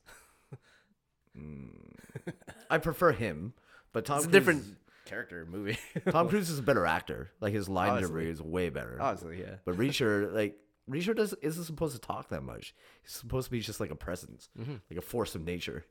I 2.70 2.78
prefer 2.78 3.12
him, 3.12 3.54
but 3.92 4.04
Tom 4.04 4.18
It's 4.18 4.26
a 4.26 4.30
different 4.30 4.64
character 5.06 5.46
movie. 5.50 5.78
Tom 6.10 6.28
Cruise 6.30 6.50
is 6.50 6.58
a 6.58 6.62
better 6.62 6.86
actor. 6.86 7.30
Like 7.40 7.52
his 7.52 7.68
line 7.68 7.96
delivery 7.96 8.30
is 8.30 8.40
way 8.40 8.70
better. 8.70 8.98
Honestly, 9.00 9.40
yeah. 9.40 9.56
But 9.64 9.76
Reacher, 9.76 10.32
like 10.32 10.56
Reacher, 10.88 11.14
does 11.16 11.34
isn't 11.42 11.64
supposed 11.64 11.94
to 11.94 12.00
talk 12.00 12.28
that 12.30 12.42
much. 12.42 12.74
He's 13.02 13.12
supposed 13.12 13.46
to 13.46 13.50
be 13.50 13.60
just 13.60 13.80
like 13.80 13.90
a 13.90 13.96
presence, 13.96 14.48
Mm-hmm. 14.58 14.74
like 14.90 14.98
a 14.98 15.02
force 15.02 15.34
of 15.34 15.42
nature. 15.44 15.84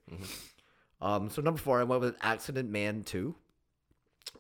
Um, 1.02 1.30
so 1.30 1.42
number 1.42 1.60
four, 1.60 1.80
I 1.80 1.84
went 1.84 2.02
with 2.02 2.16
Accident 2.22 2.70
Man 2.70 3.04
Two. 3.04 3.36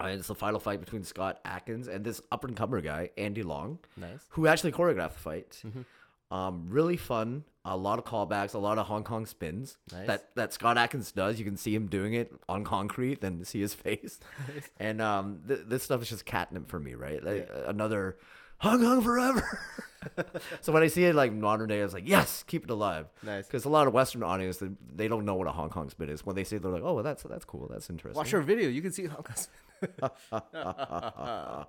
Uh, 0.02 0.08
it's 0.08 0.28
the 0.28 0.36
final 0.36 0.60
fight 0.60 0.80
between 0.80 1.04
Scott 1.04 1.40
Adkins 1.46 1.88
and 1.88 2.04
this 2.06 2.22
up 2.32 2.44
and 2.44 2.56
comer 2.56 2.82
guy, 2.82 3.10
Andy 3.18 3.44
Long, 3.44 3.80
Nice. 3.98 4.26
who 4.30 4.46
actually 4.48 4.72
choreographed 4.72 5.14
the 5.14 5.20
fight. 5.20 5.62
Mm-hmm. 5.66 6.36
Um, 6.36 6.68
really 6.70 6.98
fun. 6.98 7.44
A 7.66 7.76
lot 7.76 7.98
of 7.98 8.06
callbacks, 8.06 8.54
a 8.54 8.60
lot 8.60 8.78
of 8.78 8.86
Hong 8.88 9.04
Kong 9.04 9.26
spins 9.26 9.78
Nice. 9.92 10.08
that 10.08 10.36
that 10.36 10.54
Scott 10.54 10.78
Adkins 10.78 11.12
does. 11.12 11.40
You 11.40 11.46
can 11.46 11.58
see 11.58 11.74
him 11.74 11.88
doing 11.88 12.14
it 12.14 12.32
on 12.48 12.64
concrete, 12.64 13.24
and 13.24 13.48
see 13.48 13.62
his 13.62 13.74
face. 13.86 14.20
And 14.78 15.02
um, 15.02 15.42
th- 15.48 15.62
this 15.66 15.84
stuff 15.84 16.02
is 16.02 16.10
just 16.10 16.26
catnip 16.26 16.68
for 16.68 16.80
me, 16.80 16.94
right? 16.96 17.24
Like, 17.24 17.50
uh, 17.54 17.64
Another 17.68 18.18
Hong 18.60 18.80
Kong 18.80 19.02
forever. 19.02 19.60
so 20.62 20.72
when 20.72 20.84
I 20.84 20.88
see 20.88 21.06
it 21.06 21.16
like 21.16 21.34
modern 21.34 21.70
day, 21.70 21.82
I 21.82 21.84
was 21.84 21.94
like, 21.94 22.08
yes, 22.08 22.44
keep 22.48 22.64
it 22.64 22.70
alive. 22.70 23.08
Nice. 23.24 23.48
Because 23.48 23.66
a 23.66 23.70
lot 23.70 23.88
of 23.88 23.94
Western 23.94 24.24
audience, 24.24 24.58
they, 24.58 24.70
they 24.96 25.08
don't 25.08 25.26
know 25.26 25.36
what 25.36 25.48
a 25.48 25.52
Hong 25.52 25.70
Kong 25.70 25.90
spin 25.90 26.10
is. 26.10 26.26
When 26.26 26.36
they 26.36 26.44
say, 26.44 26.58
it, 26.58 26.62
they're 26.62 26.72
like, 26.72 26.84
oh, 26.84 26.94
well, 26.94 27.04
that's 27.04 27.24
that's 27.24 27.46
cool, 27.46 27.68
that's 27.70 27.90
interesting. 27.90 28.18
Watch 28.18 28.34
our 28.34 28.42
video. 28.42 28.70
You 28.70 28.82
can 28.82 28.92
see 28.92 29.06
Hong 29.06 29.24
Kong. 29.24 30.12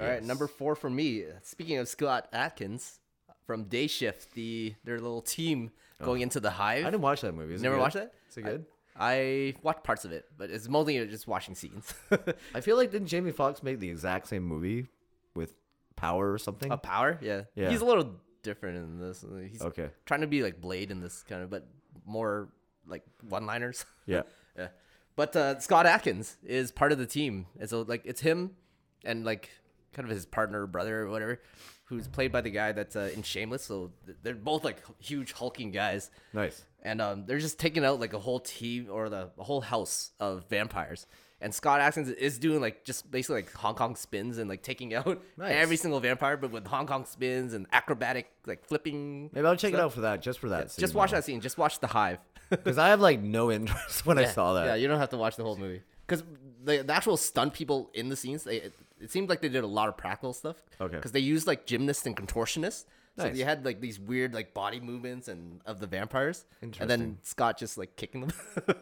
All 0.00 0.06
right, 0.06 0.22
number 0.22 0.46
four 0.46 0.74
for 0.76 0.88
me. 0.90 1.24
Speaking 1.42 1.78
of 1.78 1.88
Scott 1.88 2.28
Adkins 2.32 3.00
from 3.46 3.64
Day 3.64 3.86
Shift, 3.86 4.34
the 4.34 4.74
their 4.84 5.00
little 5.00 5.22
team 5.22 5.70
going 6.02 6.20
into 6.20 6.38
the 6.38 6.50
hive. 6.50 6.84
I 6.84 6.90
didn't 6.90 7.02
watch 7.02 7.22
that 7.22 7.34
movie. 7.34 7.54
Is 7.54 7.62
Never 7.62 7.76
good? 7.76 7.80
watched 7.80 7.94
that? 7.94 8.12
Is 8.30 8.36
it 8.36 8.42
good? 8.42 8.64
I 9.00 9.54
watched 9.62 9.84
parts 9.84 10.04
of 10.04 10.12
it, 10.12 10.26
but 10.36 10.50
it's 10.50 10.68
mostly 10.68 11.04
just 11.06 11.28
watching 11.28 11.54
scenes. 11.54 11.94
I 12.54 12.60
feel 12.60 12.76
like 12.76 12.90
didn't 12.90 13.08
Jamie 13.08 13.30
Foxx 13.30 13.62
make 13.62 13.78
the 13.78 13.88
exact 13.88 14.26
same 14.26 14.42
movie 14.42 14.88
with 15.34 15.54
Power 15.98 16.32
or 16.32 16.38
something? 16.38 16.70
a 16.72 16.76
power, 16.76 17.18
yeah. 17.20 17.42
Yeah. 17.54 17.70
He's 17.70 17.80
a 17.80 17.84
little 17.84 18.14
different 18.42 18.76
in 18.78 18.98
this. 19.00 19.24
He's 19.50 19.60
Okay. 19.62 19.90
trying 20.06 20.20
to 20.22 20.26
be 20.26 20.42
like 20.42 20.60
Blade 20.60 20.90
in 20.90 21.00
this 21.00 21.22
kind 21.28 21.42
of, 21.42 21.50
but 21.50 21.66
more 22.06 22.48
like 22.86 23.02
one-liners. 23.28 23.84
Yeah. 24.06 24.22
Yeah. 24.56 24.68
But 25.14 25.36
uh, 25.36 25.60
Scott 25.60 25.86
Adkins 25.86 26.36
is 26.44 26.72
part 26.72 26.90
of 26.90 26.98
the 26.98 27.06
team. 27.06 27.46
And 27.60 27.68
so 27.70 27.82
like 27.82 28.02
it's 28.04 28.20
him 28.20 28.56
and 29.04 29.24
like 29.24 29.50
kind 29.92 30.08
of 30.08 30.12
his 30.12 30.26
partner, 30.26 30.66
brother 30.66 31.02
or 31.02 31.08
whatever, 31.10 31.40
who's 31.84 32.08
played 32.08 32.32
by 32.32 32.40
the 32.40 32.50
guy 32.50 32.72
that's 32.72 32.96
uh, 32.96 33.10
in 33.14 33.22
Shameless. 33.22 33.62
So 33.64 33.92
they're 34.24 34.34
both 34.34 34.64
like 34.64 34.78
huge 34.98 35.32
hulking 35.32 35.70
guys. 35.70 36.10
Nice. 36.32 36.64
And 36.82 37.00
um, 37.00 37.24
they're 37.26 37.38
just 37.38 37.58
taking 37.60 37.84
out 37.84 38.00
like 38.00 38.14
a 38.14 38.18
whole 38.18 38.40
team 38.40 38.88
or 38.90 39.08
the 39.08 39.30
a 39.38 39.44
whole 39.44 39.60
house 39.60 40.10
of 40.18 40.44
vampires. 40.48 41.06
And 41.40 41.54
Scott 41.54 41.80
Adkins 41.80 42.08
is 42.08 42.38
doing 42.38 42.60
like 42.60 42.84
just 42.84 43.08
basically 43.10 43.42
like 43.42 43.52
Hong 43.52 43.74
Kong 43.76 43.94
spins 43.94 44.38
and 44.38 44.48
like 44.50 44.62
taking 44.62 44.92
out 44.94 45.22
Nice. 45.36 45.52
every 45.54 45.76
single 45.76 46.00
vampire, 46.00 46.36
but 46.36 46.50
with 46.50 46.66
Hong 46.66 46.86
Kong 46.86 47.04
spins 47.04 47.54
and 47.54 47.66
acrobatic 47.72 48.30
like 48.46 48.64
flipping. 48.64 49.30
Maybe 49.32 49.46
I'll 49.46 49.54
check 49.56 49.72
it 49.72 49.78
out 49.78 49.92
for 49.92 50.00
that, 50.00 50.20
just 50.20 50.40
for 50.40 50.48
that. 50.48 50.74
Just 50.76 50.94
watch 50.94 51.12
that 51.12 51.24
scene. 51.24 51.40
Just 51.40 51.56
watch 51.56 51.78
the 51.78 51.86
hive. 51.86 52.18
because 52.50 52.78
I 52.78 52.88
have 52.88 53.00
like 53.00 53.20
no 53.20 53.52
interest 53.52 54.04
when 54.06 54.18
I 54.18 54.24
saw 54.24 54.54
that. 54.54 54.66
Yeah, 54.66 54.74
you 54.74 54.88
don't 54.88 54.98
have 54.98 55.10
to 55.10 55.16
watch 55.16 55.36
the 55.36 55.44
whole 55.44 55.56
movie 55.56 55.82
because 56.06 56.24
the, 56.64 56.82
the 56.82 56.92
actual 56.92 57.16
stunt 57.16 57.52
people 57.54 57.90
in 57.94 58.08
the 58.08 58.16
scenes, 58.16 58.42
they 58.44 58.56
it, 58.56 58.72
it 59.00 59.10
seemed 59.12 59.28
like 59.28 59.40
they 59.40 59.48
did 59.48 59.62
a 59.62 59.68
lot 59.68 59.88
of 59.88 59.96
practical 59.96 60.32
stuff. 60.32 60.56
Okay. 60.80 60.96
Because 60.96 61.12
they 61.12 61.20
used 61.20 61.46
like 61.46 61.66
gymnasts 61.66 62.04
and 62.06 62.16
contortionists. 62.16 62.84
So 63.16 63.24
Nice. 63.24 63.36
you 63.36 63.44
had 63.44 63.64
like 63.64 63.80
these 63.80 63.98
weird 64.00 64.32
like 64.32 64.54
body 64.54 64.80
movements 64.80 65.28
and 65.28 65.60
of 65.66 65.78
the 65.80 65.86
vampires. 65.86 66.46
And 66.62 66.72
then 66.88 67.18
Scott 67.22 67.58
just 67.58 67.76
like 67.76 67.96
kicking 67.96 68.22
them. 68.22 68.32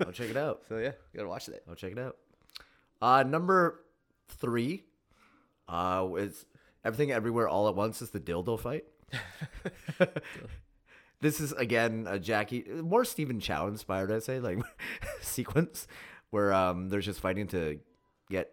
I'll 0.00 0.12
check 0.12 0.30
it 0.30 0.36
out. 0.36 0.62
so 0.68 0.76
yeah, 0.78 0.92
you 1.12 1.16
gotta 1.16 1.28
watch 1.28 1.46
that. 1.46 1.62
I'll 1.68 1.74
check 1.74 1.92
it 1.92 1.98
out. 1.98 2.16
Uh, 3.02 3.22
number 3.22 3.84
three, 4.28 4.84
uh, 5.68 6.06
is 6.18 6.44
everything 6.84 7.12
everywhere 7.12 7.48
all 7.48 7.68
at 7.68 7.74
once 7.74 8.00
is 8.02 8.10
the 8.10 8.20
dildo 8.20 8.58
fight. 8.58 8.84
this 11.20 11.40
is 11.40 11.52
again 11.52 12.06
a 12.08 12.18
Jackie, 12.18 12.64
more 12.82 13.04
Stephen 13.04 13.40
Chow 13.40 13.66
inspired, 13.68 14.10
I'd 14.12 14.22
say, 14.22 14.40
like 14.40 14.58
sequence 15.20 15.86
where 16.30 16.52
um 16.52 16.88
they're 16.88 17.00
just 17.00 17.20
fighting 17.20 17.46
to 17.48 17.78
get 18.30 18.52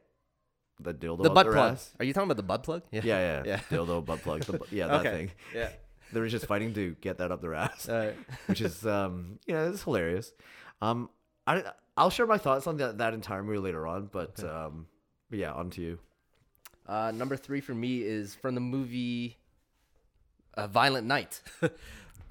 the 0.80 0.94
dildo 0.94 1.24
The 1.24 1.30
up 1.30 1.36
butt 1.36 1.46
their 1.46 1.54
plug. 1.54 1.74
ass. 1.74 1.94
Are 2.00 2.06
you 2.06 2.14
talking 2.14 2.28
about 2.28 2.38
the 2.38 2.44
butt 2.44 2.64
plug? 2.64 2.84
Yeah, 2.92 3.02
yeah, 3.04 3.20
Yeah. 3.20 3.44
yeah. 3.46 3.58
dildo 3.78 4.04
butt 4.06 4.22
plug. 4.22 4.42
The, 4.44 4.60
yeah, 4.72 4.88
that 4.88 5.00
Okay. 5.06 5.12
thing. 5.12 5.32
Yeah. 5.56 5.70
They 6.12 6.20
were 6.20 6.28
just 6.28 6.46
fighting 6.46 6.74
to 6.76 6.96
get 7.02 7.18
that 7.18 7.32
up 7.32 7.42
their 7.42 7.56
ass, 7.56 7.88
right. 7.90 8.16
which 8.48 8.62
is 8.62 8.86
um 8.86 9.40
yeah, 9.48 9.70
it's 9.70 9.84
hilarious. 9.84 10.32
Um, 10.82 11.10
I 11.48 11.64
I'll 11.96 12.10
share 12.10 12.26
my 12.26 12.38
thoughts 12.38 12.66
on 12.68 12.78
that 12.78 12.98
that 12.98 13.14
entire 13.14 13.44
movie 13.44 13.60
later 13.60 13.86
on, 13.88 14.10
but 14.12 14.44
um, 14.44 14.88
but 15.30 15.40
yeah, 15.40 15.54
on 15.54 15.70
to 15.72 15.82
you. 15.82 16.00
Uh, 16.88 17.12
number 17.16 17.38
three 17.38 17.62
for 17.62 17.74
me 17.74 18.02
is 18.02 18.36
from 18.36 18.56
the 18.56 18.62
movie 18.62 19.38
uh, 20.56 20.68
Violent 20.68 21.08
Night. 21.08 21.42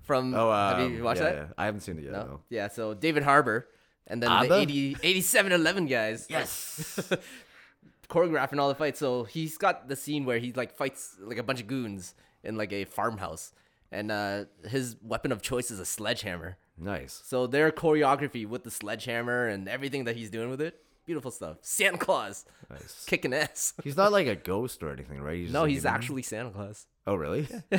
from 0.03 0.35
Oh, 0.35 0.51
um, 0.51 0.79
have 0.81 0.90
you 0.90 1.03
watched 1.03 1.20
yeah, 1.20 1.31
that? 1.31 1.37
yeah. 1.37 1.46
I 1.57 1.64
haven't 1.66 1.81
seen 1.81 1.98
it 1.98 2.05
yet. 2.05 2.12
No? 2.12 2.22
No. 2.25 2.40
Yeah, 2.51 2.68
so 2.68 2.92
David 2.92 3.22
Harbour 3.22 3.68
and 4.07 4.22
then 4.22 4.31
Abba? 4.31 4.48
the 4.48 4.55
80, 4.57 4.96
8711 5.03 5.87
guys. 5.87 6.27
Yes. 6.29 7.01
choreographing 8.09 8.59
all 8.59 8.68
the 8.68 8.75
fights. 8.75 8.98
So 8.98 9.25
he's 9.25 9.57
got 9.57 9.88
the 9.88 9.96
scene 9.96 10.25
where 10.25 10.38
he 10.38 10.53
like 10.53 10.75
fights 10.77 11.16
like 11.20 11.38
a 11.38 11.42
bunch 11.42 11.61
of 11.61 11.66
goons 11.66 12.14
in 12.44 12.57
like 12.57 12.72
a 12.72 12.85
farmhouse, 12.85 13.53
and 13.90 14.11
uh, 14.11 14.44
his 14.68 14.96
weapon 15.03 15.33
of 15.33 15.40
choice 15.40 15.70
is 15.70 15.79
a 15.81 15.85
sledgehammer. 15.87 16.59
Nice. 16.83 17.21
So 17.25 17.47
their 17.47 17.71
choreography 17.71 18.47
with 18.47 18.64
the 18.64 18.71
sledgehammer 18.71 19.47
and 19.49 19.68
everything 19.68 20.05
that 20.05 20.16
he's 20.16 20.31
doing 20.31 20.51
with 20.51 20.61
it, 20.61 20.81
beautiful 21.07 21.31
stuff. 21.31 21.59
Santa 21.62 21.99
Claus 21.99 22.45
Nice. 22.71 23.05
kicking 23.07 23.33
ass. 23.35 23.75
He's 23.83 23.97
not 23.97 24.12
like 24.12 24.27
a 24.27 24.37
ghost 24.37 24.83
or 24.83 24.90
anything, 24.92 25.21
right? 25.21 25.37
He's 25.37 25.53
No, 25.53 25.62
like 25.62 25.71
he's 25.71 25.85
actually 25.87 26.23
Santa 26.23 26.51
Claus. 26.51 26.87
Oh, 27.07 27.14
really? 27.16 27.49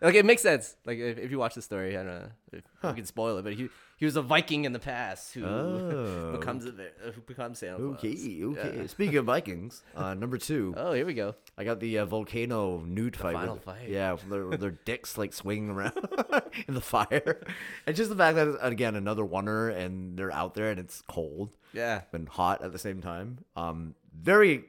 like 0.00 0.14
it 0.14 0.24
makes 0.24 0.42
sense. 0.42 0.74
Like 0.86 0.98
if, 0.98 1.18
if 1.18 1.30
you 1.30 1.38
watch 1.38 1.54
the 1.54 1.62
story, 1.62 1.96
I 1.96 2.02
don't 2.02 2.06
know 2.22 2.28
if 2.52 2.62
we 2.82 2.92
can 2.94 3.04
spoil 3.06 3.38
it, 3.38 3.42
but 3.42 3.52
he 3.54 3.68
he 4.00 4.04
was 4.06 4.16
a 4.16 4.22
Viking 4.22 4.64
in 4.64 4.72
the 4.72 4.78
past 4.80 5.34
who 5.34 5.44
Oh. 5.44 6.32
becomes 6.36 6.64
a, 6.66 6.72
who 7.12 7.20
becomes 7.20 7.58
Santa 7.60 7.76
Claus. 7.76 7.94
Okay, 8.04 8.42
okay. 8.42 8.86
Speaking 8.88 9.18
of 9.18 9.24
Vikings, 9.34 9.82
uh, 9.94 10.14
number 10.14 10.36
two, 10.38 10.74
Oh, 10.76 10.92
here 10.92 11.06
we 11.06 11.14
go. 11.14 11.36
I 11.56 11.62
got 11.64 11.78
the 11.78 11.98
uh, 11.98 12.06
volcano 12.06 12.80
nude 12.80 13.14
fight. 13.14 13.34
final 13.34 13.54
with, 13.54 13.64
fight. 13.64 13.88
Yeah, 13.88 14.12
with 14.12 14.28
their, 14.30 14.48
their 14.56 14.70
dicks 14.86 15.16
like 15.16 15.32
swinging 15.32 15.70
around 15.70 15.92
in 16.66 16.74
the 16.74 16.80
fire, 16.80 17.40
and 17.86 17.94
just 17.94 18.10
the 18.10 18.16
fact 18.16 18.34
that 18.36 18.58
again 18.62 18.96
another 18.96 19.24
wonder, 19.24 19.68
and 19.68 20.18
they're 20.18 20.32
out 20.32 20.54
there 20.54 20.70
and 20.70 20.80
it's 20.80 21.02
cold 21.06 21.54
Yeah. 21.72 22.00
and 22.12 22.28
hot 22.28 22.64
at 22.64 22.72
the 22.72 22.78
same 22.78 23.00
time. 23.02 23.44
Um, 23.54 23.94
very, 24.18 24.64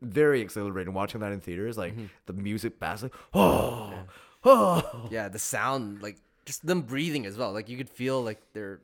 very 0.00 0.40
exhilarating 0.40 0.94
watching 0.94 1.20
that 1.20 1.32
in 1.32 1.40
theaters. 1.40 1.76
Like 1.76 1.92
Mm-hmm. 1.94 2.06
the 2.26 2.32
music, 2.32 2.78
bass, 2.78 3.02
like 3.02 3.14
oh, 3.34 3.92
oh. 4.44 5.08
Yeah, 5.10 5.28
the 5.28 5.38
sound, 5.40 6.00
like 6.02 6.16
just 6.48 6.66
them 6.66 6.80
breathing 6.82 7.26
as 7.26 7.36
well. 7.36 7.52
Like 7.52 7.68
you 7.68 7.76
could 7.76 7.90
feel 7.90 8.22
like 8.24 8.40
they're 8.54 8.80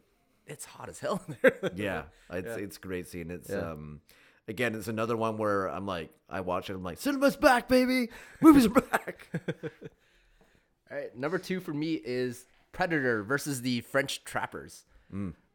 it's 0.46 0.66
hot 0.66 0.88
as 0.90 0.98
hell 1.00 1.20
in 1.28 1.36
there. 1.42 1.70
Yeah, 1.74 2.02
it's 2.30 2.56
it's 2.56 2.76
a 2.76 2.80
great 2.80 3.08
scene. 3.08 3.30
It's 3.30 3.48
Yeah. 3.48 3.70
um, 3.72 4.00
again, 4.46 4.74
it's 4.74 4.88
another 4.88 5.16
one 5.16 5.38
where 5.38 5.66
I'm 5.68 5.86
like, 5.86 6.10
I 6.28 6.40
watch 6.42 6.68
it, 6.68 6.74
I'm 6.74 6.84
like, 6.84 6.98
cinema's 6.98 7.36
back, 7.36 7.66
baby, 7.66 8.10
movies 8.42 8.66
are 8.66 8.70
back. 8.92 9.28
All 10.90 10.96
right, 10.98 11.16
number 11.16 11.38
two 11.38 11.60
for 11.60 11.72
me 11.72 11.94
is 11.94 12.44
Predator 12.72 13.22
versus 13.22 13.62
the 13.62 13.80
French 13.80 14.22
Trappers. 14.24 14.84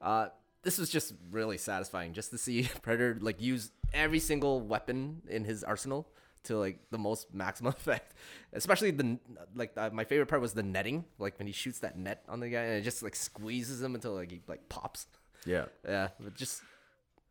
Uh, 0.02 0.30
this 0.64 0.78
was 0.80 0.90
just 0.90 1.14
really 1.32 1.58
satisfying, 1.58 2.14
just 2.14 2.32
to 2.32 2.38
see 2.38 2.68
Predator 2.82 3.18
like 3.22 3.42
use 3.42 3.72
every 3.94 4.20
single 4.20 4.62
weapon 4.62 5.22
in 5.30 5.44
his 5.44 5.64
arsenal 5.64 6.08
to 6.46 6.58
like 6.58 6.80
the 6.92 6.98
most 6.98 7.34
maximum 7.34 7.74
effect. 7.78 8.14
Especially 8.54 8.92
the 8.92 9.20
like 9.56 9.74
uh, 9.78 9.90
my 9.92 10.04
favorite 10.04 10.28
part 10.28 10.42
was 10.42 10.54
the 10.54 10.64
netting, 10.64 11.06
like 11.18 11.38
when 11.38 11.48
he 11.48 11.54
shoots 11.54 11.80
that 11.80 11.98
net 11.98 12.24
on 12.30 12.40
the 12.40 12.50
guy 12.50 12.62
and 12.62 12.74
it 12.80 12.82
just 12.84 13.04
like 13.04 13.16
squeezes 13.16 13.82
him 13.82 13.96
until 13.96 14.14
like 14.14 14.32
he 14.32 14.42
like 14.48 14.68
pops. 14.70 15.08
yeah, 15.46 15.66
Yeah, 15.88 16.10
but 16.20 16.36
just 16.36 16.62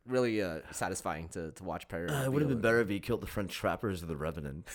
really 0.07 0.41
uh, 0.43 0.61
satisfying 0.73 1.29
to, 1.29 1.51
to 1.53 1.65
watch 1.65 1.87
Predator. 1.89 2.15
Uh, 2.15 2.25
it 2.25 2.33
would 2.33 2.41
have 2.43 2.49
been 2.49 2.61
better 2.61 2.81
if 2.81 2.89
he 2.89 2.99
killed 3.01 3.21
the 3.21 3.27
French 3.27 3.53
trappers 3.53 4.03
of 4.03 4.09
the 4.09 4.17
Revenant. 4.17 4.67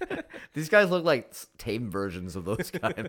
These 0.54 0.68
guys 0.70 0.90
look 0.90 1.04
like 1.04 1.34
tame 1.58 1.90
versions 1.90 2.34
of 2.36 2.44
those 2.46 2.70
guys. 2.70 3.08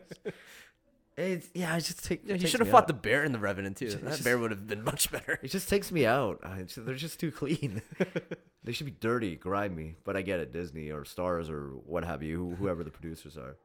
It's, 1.18 1.50
yeah, 1.54 1.76
it 1.76 1.82
just 1.82 2.04
take. 2.06 2.22
Yeah, 2.26 2.36
he 2.36 2.48
should 2.48 2.60
have 2.62 2.70
fought 2.70 2.84
out. 2.84 2.88
the 2.88 2.94
bear 2.94 3.24
in 3.24 3.32
the 3.32 3.40
Revenant 3.40 3.78
too. 3.78 3.86
It's 3.86 3.96
That 3.96 4.06
just- 4.12 4.24
bear 4.24 4.38
would 4.38 4.52
have 4.52 4.68
been 4.68 4.84
much 4.84 5.12
better. 5.12 5.40
It 5.42 5.50
just 5.50 5.68
takes 5.70 5.92
me 5.92 6.06
out. 6.06 6.40
It's- 6.44 6.76
they're 6.78 6.96
just 6.96 7.20
too 7.20 7.32
clean. 7.32 7.82
they 8.64 8.72
should 8.72 8.86
be 8.86 8.92
dirty, 9.00 9.36
grimy. 9.36 9.96
But 10.04 10.16
I 10.18 10.22
get 10.22 10.40
it, 10.40 10.54
Disney 10.54 10.90
or 10.92 11.04
Stars 11.06 11.50
or 11.50 11.68
what 11.86 12.04
have 12.06 12.24
you, 12.24 12.56
whoever 12.60 12.84
the 12.84 12.92
producers 12.92 13.38
are. 13.38 13.58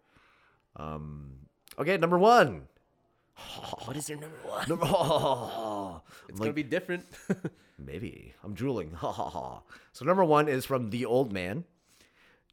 Um. 0.77 1.33
Okay, 1.79 1.97
number 1.97 2.19
one. 2.19 2.63
What 3.85 3.97
is 3.97 4.09
your 4.09 4.19
number 4.19 4.37
one? 4.45 4.69
Number. 4.69 4.87
Oh, 4.89 6.01
It's 6.29 6.39
gonna 6.39 6.53
be 6.55 6.63
different. 6.63 7.05
maybe 7.79 8.33
I'm 8.43 8.55
drooling. 8.55 8.93
Ha 8.93 9.13
ha 9.13 9.29
ha. 9.29 9.61
So 9.93 10.05
number 10.07 10.25
one 10.25 10.49
is 10.49 10.65
from 10.65 10.89
The 10.91 11.05
Old 11.05 11.33
Man. 11.33 11.65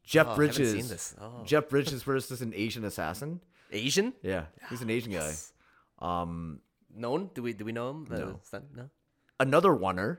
Jeff 0.04 0.26
Oh, 0.28 0.32
I 0.32 0.36
Bridges. 0.36 0.72
seen 0.72 0.88
this. 0.88 1.14
Oh. 1.18 1.42
Jeff 1.46 1.70
Bridges 1.70 2.02
versus 2.02 2.42
an 2.42 2.52
Asian 2.54 2.84
assassin. 2.84 3.40
Asian? 3.72 4.12
Yeah, 4.22 4.44
he's 4.70 4.82
an 4.82 4.90
Asian 4.90 5.12
Yes. 5.12 5.52
guy. 6.00 6.22
Um, 6.22 6.60
Known? 6.96 7.30
Do 7.34 7.42
we 7.42 7.52
do 7.52 7.64
we 7.64 7.72
know 7.72 7.90
him? 7.90 8.06
No. 8.08 8.40
stunt- 8.44 8.76
no. 8.76 8.88
another 9.40 9.70
oneer, 9.70 10.18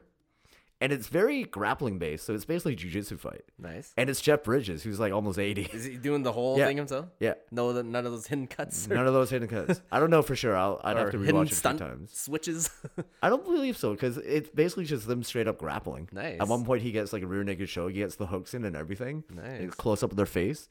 and 0.81 0.91
it's 0.91 1.07
very 1.07 1.43
grappling 1.45 1.99
based. 1.99 2.25
So 2.25 2.33
it's 2.33 2.43
basically 2.43 2.73
a 2.73 2.75
jujitsu 2.75 3.17
fight, 3.17 3.43
Nice. 3.57 3.93
and 3.95 4.09
it's 4.09 4.19
Jeff 4.19 4.43
Bridges 4.43 4.83
who's 4.83 4.99
like 4.99 5.13
almost 5.13 5.39
eighty. 5.39 5.69
Is 5.71 5.85
he 5.85 5.95
doing 5.95 6.23
the 6.23 6.33
whole 6.33 6.57
Yeah. 6.57 6.67
thing 6.67 6.75
himself? 6.75 7.05
Yeah, 7.21 7.35
No, 7.49 7.71
none 7.81 8.05
of 8.05 8.11
those 8.11 8.27
hidden 8.27 8.47
cuts. 8.47 8.89
none 8.89 9.07
of 9.07 9.13
those 9.13 9.29
hidden 9.29 9.47
cuts. 9.47 9.81
I 9.89 10.01
don't 10.01 10.09
know 10.09 10.21
for 10.21 10.35
sure. 10.35 10.53
I'll, 10.57 10.81
I'd 10.83 10.97
or 10.97 10.99
have 10.99 11.11
to 11.11 11.17
rewatch 11.17 11.45
it 11.53 11.65
a 11.65 11.69
few 11.69 11.79
times. 11.79 12.11
switches. 12.11 12.69
I 13.23 13.29
don't 13.29 13.45
believe 13.45 13.77
so 13.77 13.91
because 13.93 14.17
it's 14.17 14.49
basically 14.49 14.83
just 14.83 15.07
them 15.07 15.23
straight 15.23 15.47
up 15.47 15.57
grappling. 15.57 16.09
Nice. 16.11 16.41
At 16.41 16.49
one 16.49 16.65
point, 16.65 16.81
he 16.81 16.91
gets 16.91 17.13
like 17.13 17.23
a 17.23 17.27
rear 17.27 17.45
naked 17.45 17.69
choke. 17.69 17.91
He 17.91 17.99
gets 17.99 18.15
the 18.17 18.25
hooks 18.27 18.53
in 18.53 18.65
and 18.65 18.75
everything. 18.75 19.23
Nice. 19.33 19.61
It's 19.61 19.75
close 19.75 20.03
up 20.03 20.11
of 20.11 20.17
their 20.17 20.25
face. 20.25 20.67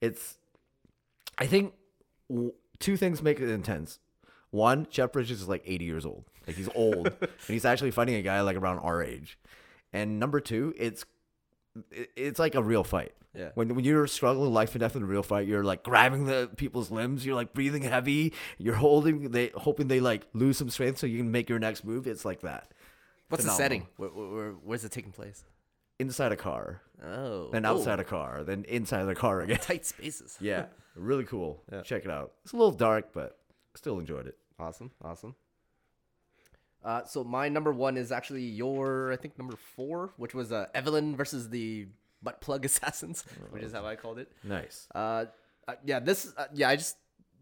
It's, 0.00 0.36
I 1.38 1.46
think, 1.46 1.74
two 2.78 2.96
things 2.96 3.22
make 3.22 3.40
it 3.40 3.48
intense. 3.48 3.98
One, 4.50 4.86
Jeff 4.90 5.12
Bridges 5.12 5.42
is 5.42 5.48
like 5.48 5.62
80 5.66 5.84
years 5.84 6.06
old. 6.06 6.24
Like 6.46 6.56
he's 6.56 6.68
old, 6.74 7.06
and 7.20 7.30
he's 7.46 7.64
actually 7.64 7.90
fighting 7.90 8.14
a 8.14 8.22
guy 8.22 8.40
like 8.42 8.56
around 8.56 8.78
our 8.80 9.02
age. 9.02 9.38
And 9.92 10.20
number 10.20 10.40
two, 10.40 10.74
it's 10.76 11.04
it's 11.90 12.38
like 12.38 12.54
a 12.54 12.62
real 12.62 12.84
fight. 12.84 13.12
Yeah. 13.34 13.50
When 13.54 13.74
when 13.74 13.84
you're 13.84 14.06
struggling 14.06 14.52
life 14.52 14.72
and 14.72 14.80
death 14.80 14.94
in 14.94 15.02
a 15.02 15.06
real 15.06 15.22
fight, 15.22 15.48
you're 15.48 15.64
like 15.64 15.82
grabbing 15.82 16.26
the 16.26 16.50
people's 16.56 16.90
limbs. 16.90 17.26
You're 17.26 17.34
like 17.34 17.52
breathing 17.52 17.82
heavy. 17.82 18.32
You're 18.58 18.74
holding 18.74 19.30
they 19.30 19.50
hoping 19.54 19.88
they 19.88 20.00
like 20.00 20.26
lose 20.34 20.58
some 20.58 20.70
strength 20.70 20.98
so 20.98 21.06
you 21.06 21.18
can 21.18 21.32
make 21.32 21.48
your 21.48 21.58
next 21.58 21.84
move. 21.84 22.06
It's 22.06 22.24
like 22.24 22.42
that. 22.42 22.70
What's 23.28 23.44
the 23.44 23.50
setting? 23.50 23.88
Where, 23.96 24.10
where, 24.10 24.28
where, 24.28 24.50
where's 24.52 24.84
it 24.84 24.92
taking 24.92 25.10
place? 25.10 25.44
Inside 25.98 26.32
a 26.32 26.36
car, 26.36 26.80
Oh. 27.04 27.50
then 27.52 27.64
outside 27.64 28.00
a 28.00 28.04
car, 28.04 28.42
then 28.44 28.64
inside 28.64 29.04
the 29.04 29.14
car 29.14 29.40
again. 29.42 29.58
tight 29.58 29.86
spaces. 29.86 30.36
Yeah, 30.40 30.66
really 30.96 31.24
cool. 31.24 31.62
Yeah. 31.72 31.82
Check 31.82 32.04
it 32.04 32.10
out. 32.10 32.32
It's 32.44 32.52
a 32.52 32.56
little 32.56 32.72
dark, 32.72 33.12
but 33.12 33.38
still 33.74 33.98
enjoyed 33.98 34.26
it. 34.26 34.36
Awesome. 34.58 34.90
Awesome. 35.02 35.34
Uh, 36.84 37.04
so 37.04 37.24
my 37.24 37.48
number 37.48 37.72
one 37.72 37.96
is 37.96 38.12
actually 38.12 38.42
your, 38.42 39.12
I 39.12 39.16
think 39.16 39.38
number 39.38 39.56
four, 39.56 40.12
which 40.16 40.34
was 40.34 40.52
uh, 40.52 40.66
Evelyn 40.74 41.16
versus 41.16 41.48
the 41.48 41.86
butt 42.22 42.40
plug 42.40 42.64
assassins, 42.68 43.24
which 43.50 43.62
is 43.62 43.72
how 43.72 43.86
I 43.86 43.96
called 43.96 44.18
it. 44.18 44.30
Nice. 44.42 44.86
Uh, 44.94 45.26
uh, 45.66 45.74
yeah, 45.84 46.00
this, 46.00 46.32
uh, 46.36 46.46
yeah, 46.52 46.68
I 46.68 46.76
just 46.76 46.96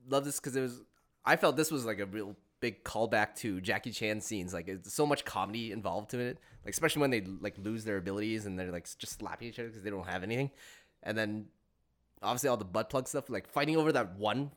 love 0.09 0.25
this 0.25 0.39
because 0.39 0.55
it 0.57 0.61
was. 0.61 0.83
I 1.25 1.37
felt 1.37 1.57
this 1.57 1.71
was 1.71 1.85
like 1.85 1.99
a 2.01 2.07
real 2.07 2.37
big 2.63 2.85
callback 2.85 3.35
to 3.35 3.61
Jackie 3.61 3.91
Chan 3.91 4.23
scenes. 4.23 4.55
Like, 4.55 4.69
it's 4.69 4.95
so 4.95 5.05
much 5.05 5.27
comedy 5.27 5.73
involved 5.73 6.11
to 6.13 6.19
it. 6.21 6.39
Like, 6.65 6.73
especially 6.73 7.01
when 7.01 7.11
they 7.11 7.21
like 7.21 7.59
lose 7.59 7.85
their 7.85 7.99
abilities 7.99 8.47
and 8.47 8.59
they're 8.59 8.73
like 8.73 8.89
just 8.99 9.19
slapping 9.19 9.49
each 9.49 9.59
other 9.59 9.69
because 9.69 9.83
they 9.83 9.91
don't 9.91 10.09
have 10.09 10.23
anything, 10.23 10.51
and 11.03 11.19
then 11.19 11.47
obviously 12.23 12.49
all 12.49 12.57
the 12.57 12.65
butt 12.65 12.89
plug 12.89 13.09
stuff, 13.09 13.29
like 13.29 13.49
fighting 13.49 13.77
over 13.77 13.93
that 13.93 14.17
one. 14.17 14.53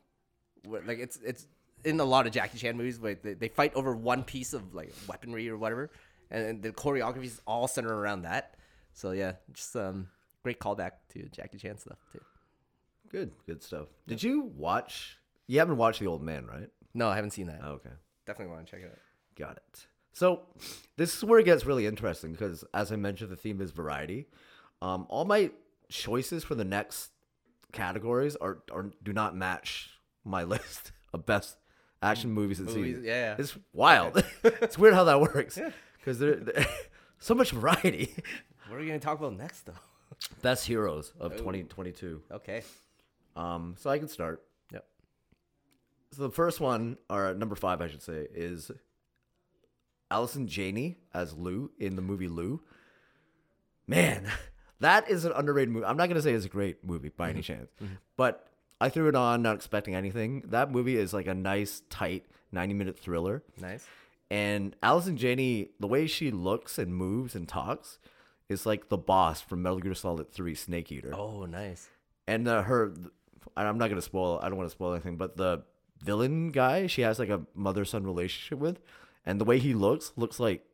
Like, 0.64 1.00
it's 1.00 1.18
it's 1.22 1.46
in 1.84 2.00
a 2.00 2.04
lot 2.04 2.26
of 2.26 2.32
Jackie 2.32 2.58
Chan 2.58 2.76
movies 2.76 2.98
where 2.98 3.16
they, 3.16 3.34
they 3.34 3.48
fight 3.48 3.74
over 3.74 3.94
one 3.94 4.22
piece 4.22 4.54
of 4.54 4.72
like 4.72 4.94
weaponry 5.08 5.50
or 5.50 5.58
whatever, 5.58 5.90
and, 6.30 6.46
and 6.46 6.62
the 6.62 6.70
choreography 6.70 7.24
is 7.24 7.42
all 7.46 7.68
centered 7.68 7.92
around 7.92 8.22
that. 8.22 8.54
So 8.94 9.10
yeah, 9.10 9.32
just 9.52 9.74
um 9.76 10.08
great 10.44 10.60
callback 10.60 10.92
to 11.10 11.24
Jackie 11.30 11.58
Chan 11.58 11.78
stuff 11.78 11.98
too. 12.12 12.20
Good, 13.10 13.32
good 13.46 13.62
stuff. 13.62 13.88
Did 14.06 14.22
you 14.22 14.52
watch? 14.56 15.18
You 15.48 15.58
haven't 15.58 15.76
watched 15.76 16.00
The 16.00 16.06
Old 16.06 16.22
Man, 16.22 16.46
right? 16.46 16.68
No, 16.96 17.08
I 17.08 17.16
haven't 17.16 17.30
seen 17.32 17.46
that. 17.46 17.60
Oh, 17.62 17.72
okay. 17.72 17.90
Definitely 18.26 18.54
want 18.54 18.66
to 18.66 18.70
check 18.72 18.80
it 18.82 18.86
out. 18.90 18.98
Got 19.38 19.56
it. 19.58 19.86
So 20.12 20.42
this 20.96 21.14
is 21.16 21.22
where 21.24 21.38
it 21.38 21.44
gets 21.44 21.66
really 21.66 21.86
interesting 21.86 22.32
because, 22.32 22.64
as 22.72 22.90
I 22.90 22.96
mentioned, 22.96 23.30
the 23.30 23.36
theme 23.36 23.60
is 23.60 23.70
variety. 23.70 24.26
Um, 24.80 25.06
all 25.10 25.24
my 25.26 25.50
choices 25.90 26.42
for 26.42 26.54
the 26.54 26.64
next 26.64 27.10
categories 27.72 28.34
are, 28.36 28.62
are 28.72 28.90
do 29.02 29.12
not 29.12 29.36
match 29.36 29.90
my 30.24 30.42
list 30.54 30.92
of 31.12 31.26
best 31.26 31.58
action 32.02 32.30
movies 32.30 32.58
and 32.60 32.68
Movies, 32.68 32.96
scenes. 32.96 33.06
yeah, 33.06 33.30
yeah. 33.30 33.36
It's 33.38 33.56
wild. 33.72 34.24
it's 34.44 34.78
weird 34.78 34.94
how 34.94 35.04
that 35.04 35.20
works 35.20 35.58
because 35.98 36.18
there 36.18 36.36
there- 36.36 36.66
so 37.18 37.34
much 37.34 37.50
variety. 37.50 38.14
What 38.68 38.76
are 38.76 38.80
we 38.80 38.86
gonna 38.86 38.98
talk 38.98 39.18
about 39.18 39.36
next 39.36 39.66
though? 39.66 39.72
Best 40.40 40.66
heroes 40.66 41.12
of 41.20 41.32
2022. 41.36 42.22
Okay. 42.32 42.62
Um, 43.36 43.74
so 43.78 43.90
I 43.90 43.98
can 43.98 44.08
start. 44.08 44.42
So 46.16 46.22
the 46.22 46.30
first 46.30 46.60
one, 46.60 46.96
or 47.10 47.34
number 47.34 47.54
five, 47.54 47.82
I 47.82 47.88
should 47.88 48.02
say, 48.02 48.26
is 48.34 48.70
Allison 50.10 50.48
Janney 50.48 50.96
as 51.12 51.34
Lou 51.34 51.70
in 51.78 51.96
the 51.96 52.00
movie 52.02 52.28
Lou. 52.28 52.62
Man, 53.86 54.26
that 54.80 55.10
is 55.10 55.26
an 55.26 55.32
underrated 55.36 55.68
movie. 55.72 55.84
I'm 55.84 55.98
not 55.98 56.08
gonna 56.08 56.22
say 56.22 56.32
it's 56.32 56.46
a 56.46 56.50
great 56.50 56.82
movie 56.82 57.10
by 57.10 57.28
any 57.28 57.42
chance, 57.42 57.70
but 58.16 58.48
I 58.80 58.88
threw 58.88 59.08
it 59.08 59.14
on 59.14 59.42
not 59.42 59.56
expecting 59.56 59.94
anything. 59.94 60.44
That 60.46 60.70
movie 60.70 60.96
is 60.96 61.12
like 61.12 61.26
a 61.26 61.34
nice, 61.34 61.82
tight 61.90 62.24
90 62.50 62.74
minute 62.74 62.98
thriller. 62.98 63.42
Nice. 63.60 63.86
And 64.30 64.74
Allison 64.82 65.18
Janney, 65.18 65.70
the 65.78 65.86
way 65.86 66.06
she 66.06 66.30
looks 66.30 66.78
and 66.78 66.94
moves 66.94 67.34
and 67.34 67.46
talks, 67.46 67.98
is 68.48 68.64
like 68.64 68.88
the 68.88 68.96
boss 68.98 69.42
from 69.42 69.62
Metal 69.62 69.80
Gear 69.80 69.94
Solid 69.94 70.32
3 70.32 70.54
Snake 70.54 70.90
Eater. 70.90 71.14
Oh, 71.14 71.44
nice. 71.44 71.88
And 72.26 72.48
uh, 72.48 72.62
her, 72.62 72.94
I'm 73.54 73.76
not 73.76 73.90
gonna 73.90 74.00
spoil. 74.00 74.40
I 74.42 74.48
don't 74.48 74.56
want 74.56 74.70
to 74.70 74.74
spoil 74.74 74.94
anything, 74.94 75.18
but 75.18 75.36
the 75.36 75.62
villain 76.02 76.50
guy 76.50 76.86
she 76.86 77.02
has 77.02 77.18
like 77.18 77.28
a 77.28 77.42
mother 77.54 77.84
son 77.84 78.04
relationship 78.04 78.58
with, 78.58 78.80
and 79.24 79.40
the 79.40 79.44
way 79.44 79.58
he 79.58 79.74
looks 79.74 80.12
looks 80.16 80.38
like 80.40 80.64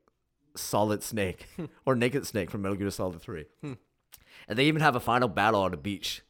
Solid 0.54 1.02
Snake 1.02 1.46
or 1.86 1.94
Naked 1.94 2.26
Snake 2.26 2.50
from 2.50 2.62
Metal 2.62 2.76
Gear 2.76 2.90
Solid 2.90 3.20
3. 3.20 3.46
And 3.62 4.58
they 4.58 4.64
even 4.64 4.82
have 4.82 4.96
a 4.96 5.00
final 5.00 5.28
battle 5.28 5.60
on 5.62 5.72
a 5.72 5.76
beach. 5.76 6.22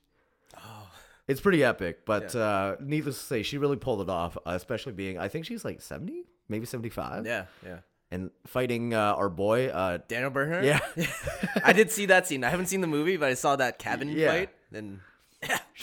Oh. 0.57 0.89
It's 1.27 1.41
pretty 1.41 1.65
epic, 1.65 2.05
but 2.05 2.35
uh, 2.37 2.77
needless 2.81 3.19
to 3.19 3.25
say, 3.25 3.43
she 3.43 3.57
really 3.59 3.77
pulled 3.77 4.03
it 4.03 4.11
off, 4.11 4.37
uh, 4.39 4.51
especially 4.51 4.93
being, 4.93 5.19
I 5.19 5.29
think 5.29 5.47
she's 5.47 5.65
like 5.65 5.81
70, 5.81 6.25
maybe 6.49 6.67
75. 6.67 7.25
Yeah, 7.27 7.47
yeah. 7.65 7.79
And 8.11 8.31
fighting 8.47 8.93
uh, 8.93 9.15
our 9.15 9.31
boy, 9.31 9.69
uh, 9.69 9.99
Daniel 10.09 10.31
Bernhardt. 10.31 10.65
Yeah. 10.65 10.81
I 11.65 11.73
did 11.73 11.91
see 11.91 12.07
that 12.07 12.27
scene. 12.27 12.45
I 12.45 12.51
haven't 12.51 12.67
seen 12.67 12.83
the 12.83 12.87
movie, 12.87 13.17
but 13.17 13.31
I 13.31 13.35
saw 13.35 13.57
that 13.57 13.79
cabin 13.79 14.09
Yeah. 14.11 14.29
fight. 14.31 14.51
Then 14.71 14.91
yeah, 14.91 14.99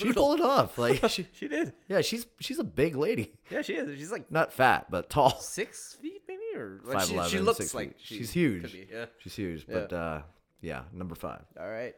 she 0.08 0.14
pulled 0.14 0.40
it 0.40 0.46
off. 0.46 0.78
Like, 0.78 1.04
she, 1.10 1.28
She 1.34 1.48
did. 1.48 1.74
yeah, 1.88 2.02
she's 2.02 2.26
she's 2.40 2.60
a 2.60 2.64
big 2.64 2.96
lady. 2.96 3.34
Yeah, 3.50 3.62
she 3.62 3.74
is. 3.74 3.98
She's 4.00 4.12
like 4.12 4.32
Not 4.32 4.52
fat, 4.54 4.88
but 4.90 5.10
tall. 5.10 5.40
six 5.40 5.94
feet, 6.02 6.22
maybe, 6.28 6.42
or 6.56 6.82
like 6.84 7.08
she, 7.08 7.14
5'11", 7.16 7.30
she 7.30 7.40
looks 7.40 7.58
six 7.58 7.74
like 7.74 7.96
she 8.02 8.18
She's 8.18 8.32
huge. 8.32 8.72
be, 8.74 8.88
Yeah. 8.92 9.06
She's 9.20 9.36
huge, 9.36 9.66
but 9.68 9.92
uh, 9.94 10.22
yeah, 10.62 10.84
number 10.94 11.16
five. 11.16 11.42
All 11.60 11.70
right. 11.70 11.96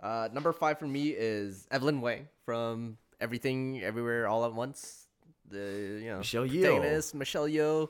Uh, 0.00 0.28
number 0.32 0.52
five 0.52 0.78
for 0.78 0.86
me 0.86 1.10
is 1.10 1.66
Evelyn 1.70 2.00
Wang 2.00 2.28
from 2.44 2.98
Everything 3.20 3.82
Everywhere 3.82 4.26
All 4.26 4.44
at 4.44 4.52
Once. 4.52 5.06
The 5.48 6.00
you 6.02 6.10
know 6.10 6.18
Michelle 6.18 6.46
Yeoh. 6.46 7.14
Michelle 7.14 7.46
Yeoh, 7.48 7.88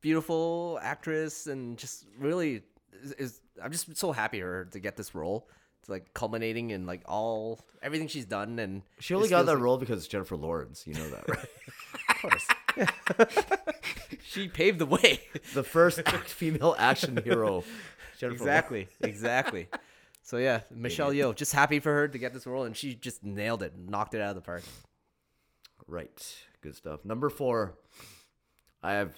beautiful 0.00 0.78
actress, 0.82 1.46
and 1.46 1.76
just 1.76 2.06
really 2.18 2.62
is, 3.02 3.12
is 3.12 3.40
I'm 3.62 3.72
just 3.72 3.96
so 3.96 4.12
happy 4.12 4.40
her 4.40 4.66
to 4.72 4.78
get 4.78 4.96
this 4.96 5.14
role. 5.14 5.48
Like 5.88 6.12
culminating 6.14 6.70
in 6.70 6.86
like 6.86 7.02
all 7.06 7.60
everything 7.82 8.08
she's 8.08 8.24
done, 8.26 8.58
and 8.58 8.82
She 9.00 9.14
only 9.14 9.28
got 9.28 9.38
feels 9.38 9.46
that 9.46 9.54
like- 9.54 9.62
role 9.62 9.78
because 9.78 9.98
it's 9.98 10.08
Jennifer 10.08 10.36
Lawrence. 10.36 10.86
You 10.86 10.94
know 10.94 11.08
that, 11.10 11.28
right? 11.28 11.46
Of 12.08 12.22
course. 12.22 12.48
she 14.24 14.48
paved 14.48 14.78
the 14.78 14.86
way. 14.86 15.20
the 15.54 15.62
first 15.62 16.06
female 16.24 16.74
action 16.78 17.18
hero. 17.22 17.62
Jennifer 18.18 18.34
exactly, 18.36 18.88
exactly. 19.00 19.68
So 20.22 20.38
yeah, 20.38 20.60
Michelle 20.74 21.12
Yeoh, 21.12 21.34
just 21.34 21.52
happy 21.52 21.78
for 21.78 21.92
her 21.92 22.08
to 22.08 22.18
get 22.18 22.32
this 22.32 22.46
role, 22.46 22.64
and 22.64 22.76
she 22.76 22.94
just 22.94 23.22
nailed 23.22 23.62
it, 23.62 23.74
knocked 23.78 24.14
it 24.14 24.20
out 24.20 24.30
of 24.30 24.34
the 24.36 24.40
park. 24.42 24.62
Right. 25.86 26.36
Good 26.62 26.74
stuff. 26.74 27.04
Number 27.04 27.28
four, 27.28 27.74
I 28.82 28.94
have 28.94 29.12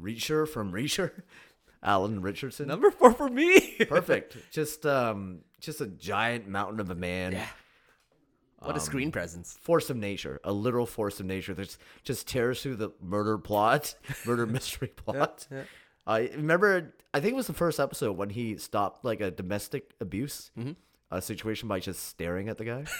Reacher 0.00 0.46
from 0.48 0.72
Reacher, 0.72 1.10
Alan 1.82 2.20
Ritchson. 2.20 2.66
Number 2.66 2.90
four 2.90 3.12
for 3.12 3.28
me. 3.28 3.76
Perfect. 3.88 4.36
just 4.52 4.84
um, 4.84 5.38
just 5.62 5.80
a 5.80 5.86
giant 5.86 6.46
mountain 6.48 6.80
of 6.80 6.90
a 6.90 6.94
man. 6.94 7.32
Yeah. 7.32 7.46
What 8.58 8.76
a 8.76 8.80
screen 8.80 9.10
presence. 9.10 9.58
Force 9.62 9.90
of 9.90 9.96
nature, 9.96 10.40
a 10.44 10.52
literal 10.52 10.86
force 10.86 11.18
of 11.18 11.26
nature. 11.26 11.52
There's 11.52 11.78
just 12.04 12.28
tears 12.28 12.62
through 12.62 12.76
the 12.76 12.90
murder 13.00 13.36
plot, 13.38 13.94
murder 14.26 14.46
mystery 14.58 14.88
plot. 14.88 15.48
yeah. 15.50 15.62
I 16.06 16.30
remember. 16.36 16.94
I 17.14 17.20
think 17.20 17.32
it 17.32 17.36
was 17.36 17.46
the 17.48 17.52
first 17.54 17.78
episode 17.80 18.16
when 18.16 18.30
he 18.30 18.56
stopped 18.58 19.04
like 19.04 19.20
a 19.20 19.30
domestic 19.30 19.94
abuse 20.00 20.50
Mm-hmm. 20.58 20.72
uh, 21.10 21.20
situation 21.20 21.68
by 21.68 21.78
just 21.80 22.06
staring 22.08 22.48
at 22.48 22.56
the 22.58 22.64
guy. 22.64 22.84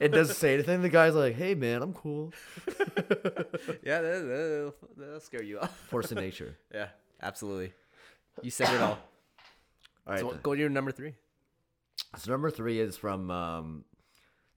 It 0.00 0.08
doesn't 0.12 0.36
say 0.36 0.54
anything. 0.54 0.80
The 0.82 0.88
guy's 0.88 1.14
like, 1.14 1.34
"Hey, 1.34 1.54
man, 1.54 1.82
I'm 1.82 1.92
cool." 1.92 2.32
Yeah, 3.82 4.00
that, 4.00 4.24
that'll, 4.28 4.74
that'll 4.96 5.20
scare 5.20 5.42
you 5.42 5.58
off. 5.60 5.76
Force 5.88 6.12
of 6.12 6.18
nature. 6.18 6.56
Yeah, 6.72 6.88
absolutely. 7.20 7.72
You 8.42 8.50
said 8.50 8.74
it 8.74 8.80
all. 8.80 8.98
All 10.06 10.14
right. 10.14 10.20
So 10.20 10.34
go 10.42 10.54
to 10.54 10.60
your 10.60 10.70
number 10.70 10.90
three. 10.90 11.14
So 12.16 12.30
number 12.30 12.50
three 12.50 12.80
is 12.80 12.96
from. 12.96 13.30
Um, 13.30 13.84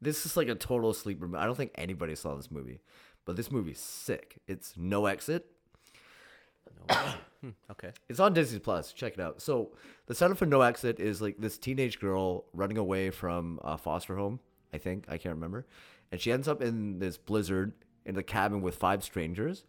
this 0.01 0.25
is 0.25 0.35
like 0.35 0.47
a 0.47 0.55
total 0.55 0.93
sleeper. 0.93 1.29
I 1.37 1.45
don't 1.45 1.55
think 1.55 1.71
anybody 1.75 2.15
saw 2.15 2.35
this 2.35 2.49
movie, 2.49 2.79
but 3.25 3.35
this 3.35 3.51
movie's 3.51 3.79
sick. 3.79 4.39
It's 4.47 4.73
No 4.77 5.05
Exit. 5.05 5.45
Hmm, 7.41 7.49
okay. 7.71 7.89
It's 8.07 8.19
on 8.19 8.35
Disney 8.35 8.59
Plus. 8.59 8.93
Check 8.93 9.13
it 9.13 9.19
out. 9.19 9.41
So 9.41 9.71
the 10.05 10.13
setup 10.13 10.37
for 10.37 10.45
No 10.45 10.61
Exit 10.61 10.99
is 10.99 11.23
like 11.23 11.37
this 11.39 11.57
teenage 11.57 11.99
girl 11.99 12.45
running 12.53 12.77
away 12.77 13.09
from 13.09 13.59
a 13.63 13.79
foster 13.79 14.15
home. 14.15 14.39
I 14.71 14.77
think 14.77 15.05
I 15.09 15.17
can't 15.17 15.33
remember, 15.33 15.65
and 16.11 16.21
she 16.21 16.31
ends 16.31 16.47
up 16.47 16.61
in 16.61 16.99
this 16.99 17.17
blizzard 17.17 17.73
in 18.05 18.13
the 18.13 18.21
cabin 18.21 18.61
with 18.61 18.75
five 18.75 19.03
strangers. 19.03 19.65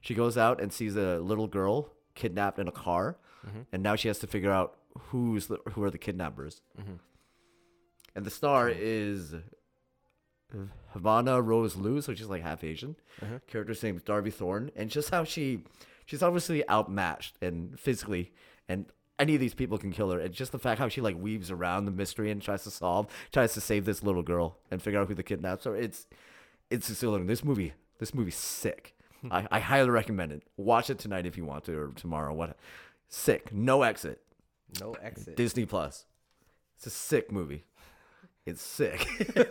She 0.00 0.14
goes 0.14 0.36
out 0.36 0.60
and 0.60 0.72
sees 0.72 0.96
a 0.96 1.20
little 1.20 1.46
girl 1.46 1.92
kidnapped 2.16 2.58
in 2.58 2.66
a 2.66 2.72
car, 2.72 3.18
Mm-hmm. 3.46 3.60
and 3.72 3.82
now 3.82 3.96
she 3.96 4.08
has 4.08 4.18
to 4.20 4.26
figure 4.26 4.52
out 4.52 4.76
who's 5.08 5.48
the, 5.48 5.58
who 5.72 5.82
are 5.82 5.90
the 5.90 5.98
kidnappers. 5.98 6.62
Mm-hmm. 6.80 6.94
And 8.14 8.24
the 8.24 8.30
star 8.30 8.68
mm-hmm. 8.68 8.80
is 8.80 9.34
Havana 10.92 11.40
Rose 11.40 11.76
Liu, 11.76 12.00
so 12.02 12.14
she's 12.14 12.28
like 12.28 12.42
half 12.42 12.62
Asian. 12.62 12.96
Character's 13.48 13.82
name 13.82 13.96
is 13.96 14.02
Darby 14.02 14.30
Thorne, 14.30 14.70
and 14.76 14.90
just 14.90 15.10
how 15.10 15.24
she, 15.24 15.64
she's 16.04 16.22
obviously 16.22 16.68
outmatched 16.68 17.36
and 17.42 17.78
physically, 17.80 18.32
and 18.68 18.86
any 19.18 19.34
of 19.34 19.40
these 19.40 19.54
people 19.54 19.78
can 19.78 19.92
kill 19.92 20.10
her. 20.10 20.20
And 20.20 20.34
just 20.34 20.52
the 20.52 20.58
fact 20.58 20.78
how 20.78 20.88
she 20.88 21.00
like 21.00 21.16
weaves 21.18 21.50
around 21.50 21.84
the 21.84 21.90
mystery 21.90 22.30
and 22.30 22.42
tries 22.42 22.64
to 22.64 22.70
solve, 22.70 23.06
tries 23.32 23.54
to 23.54 23.60
save 23.60 23.84
this 23.84 24.02
little 24.02 24.22
girl 24.22 24.58
and 24.70 24.82
figure 24.82 25.00
out 25.00 25.08
who 25.08 25.14
the 25.14 25.22
kidnaps 25.22 25.64
her. 25.64 25.76
It's, 25.76 26.06
it's 26.70 26.90
exhilarating. 26.90 27.28
This 27.28 27.44
movie, 27.44 27.72
this 27.98 28.14
movie's 28.14 28.36
sick. 28.36 28.94
Hmm. 29.20 29.32
I, 29.32 29.48
I 29.50 29.60
highly 29.60 29.90
recommend 29.90 30.32
it. 30.32 30.42
Watch 30.56 30.90
it 30.90 30.98
tonight 30.98 31.26
if 31.26 31.36
you 31.36 31.44
want 31.44 31.64
to, 31.64 31.78
or 31.78 31.88
tomorrow. 31.94 32.34
What, 32.34 32.56
sick. 33.12 33.52
No 33.52 33.82
exit. 33.82 34.20
No 34.80 34.94
exit. 34.94 35.36
Disney 35.36 35.66
Plus. 35.66 36.06
It's 36.76 36.86
a 36.86 36.90
sick 36.90 37.30
movie. 37.30 37.64
It's 38.44 38.62
sick. 38.62 39.06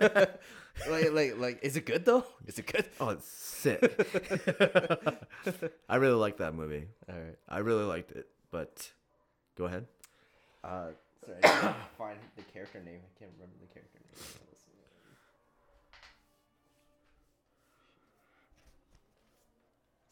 like, 0.90 1.12
like, 1.12 1.38
like, 1.38 1.60
is 1.62 1.78
it 1.78 1.86
good 1.86 2.04
though? 2.04 2.26
Is 2.46 2.60
it 2.60 2.68
good? 2.68 2.86
Oh, 3.00 3.10
it's 3.10 3.28
sick. 3.28 3.82
I 5.90 5.96
really 5.96 6.16
like 6.16 6.38
that 6.38 6.54
movie. 6.54 6.88
All 7.08 7.16
right. 7.16 7.38
I 7.48 7.60
really 7.60 7.86
liked 7.86 8.12
it. 8.12 8.28
But 8.52 8.92
go 9.58 9.66
ahead. 9.66 9.86
Uh, 10.64 10.88
sorry, 11.26 11.38
I 11.44 11.48
can't 11.48 11.76
find 11.98 12.18
the 12.36 12.44
character 12.52 12.80
name. 12.80 13.00
I 13.00 13.20
can't 13.20 13.32
remember 13.36 13.56
the 13.62 13.74
character 13.74 14.00
name. 14.04 14.26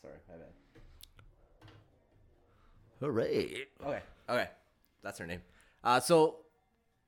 Sorry, 0.01 0.15
my 0.29 0.35
bad. 0.35 0.58
Hooray. 2.99 3.65
Okay, 3.83 4.01
okay, 4.29 4.49
that's 5.03 5.19
her 5.19 5.27
name. 5.27 5.41
Uh, 5.83 5.99
so 5.99 6.37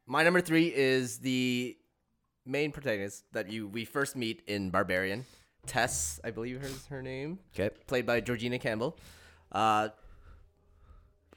my 0.08 0.24
number 0.24 0.42
three 0.42 0.68
is 0.74 1.20
the 1.20 1.78
main 2.46 2.72
protagonist 2.72 3.24
that 3.34 3.52
you 3.52 3.68
we 3.68 3.86
first 3.86 4.16
meet 4.16 4.42
in 4.48 4.70
Barbarian. 4.70 5.26
Tess, 5.68 6.20
I 6.24 6.32
believe 6.32 6.64
is 6.64 6.88
her 6.88 7.04
name 7.04 7.38
Okay. 7.54 7.70
played 7.86 8.06
by 8.06 8.20
Georgina 8.20 8.58
Campbell. 8.58 8.98
Uh, 9.52 9.90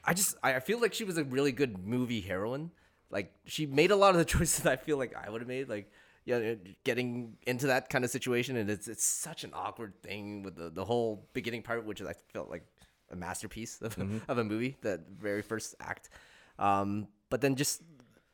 I 0.05 0.15
just 0.15 0.37
I 0.43 0.61
feel 0.61 0.81
like 0.81 0.95
she 0.95 1.05
was 1.05 1.19
a 1.19 1.25
really 1.25 1.53
good 1.53 1.87
movie 1.87 2.21
heroine. 2.21 2.71
Like 3.11 3.35
she 3.45 3.67
made 3.67 3.91
a 3.91 3.97
lot 3.97 4.11
of 4.11 4.19
the 4.19 4.25
choices 4.37 4.65
I 4.67 4.77
feel 4.77 4.97
like 4.99 5.15
I 5.15 5.29
would 5.31 5.41
have 5.41 5.49
made. 5.49 5.69
Like 5.69 5.91
yeah, 6.25 6.55
getting 6.85 7.37
into 7.47 7.67
that 7.67 7.91
kind 7.91 8.03
of 8.03 8.11
situation, 8.11 8.57
and 8.57 8.71
it's 8.71 8.89
it's 8.89 9.05
such 9.05 9.45
an 9.45 9.51
awkward 9.53 10.01
thing 10.03 10.43
with 10.43 10.57
the, 10.57 10.71
the 10.71 10.85
whole 10.87 11.29
beginning 11.35 11.63
part, 11.63 11.85
which 11.85 12.01
I 12.01 12.15
felt 12.33 12.49
like 12.49 12.65
a 13.11 13.17
masterpiece 13.17 13.81
of, 13.81 13.97
of 14.29 14.39
a 14.39 14.45
movie. 14.45 14.77
That 14.83 15.01
very 15.09 15.43
first 15.43 15.75
act, 15.81 16.11
um, 16.59 17.09
but 17.31 17.41
then 17.41 17.57
just 17.57 17.83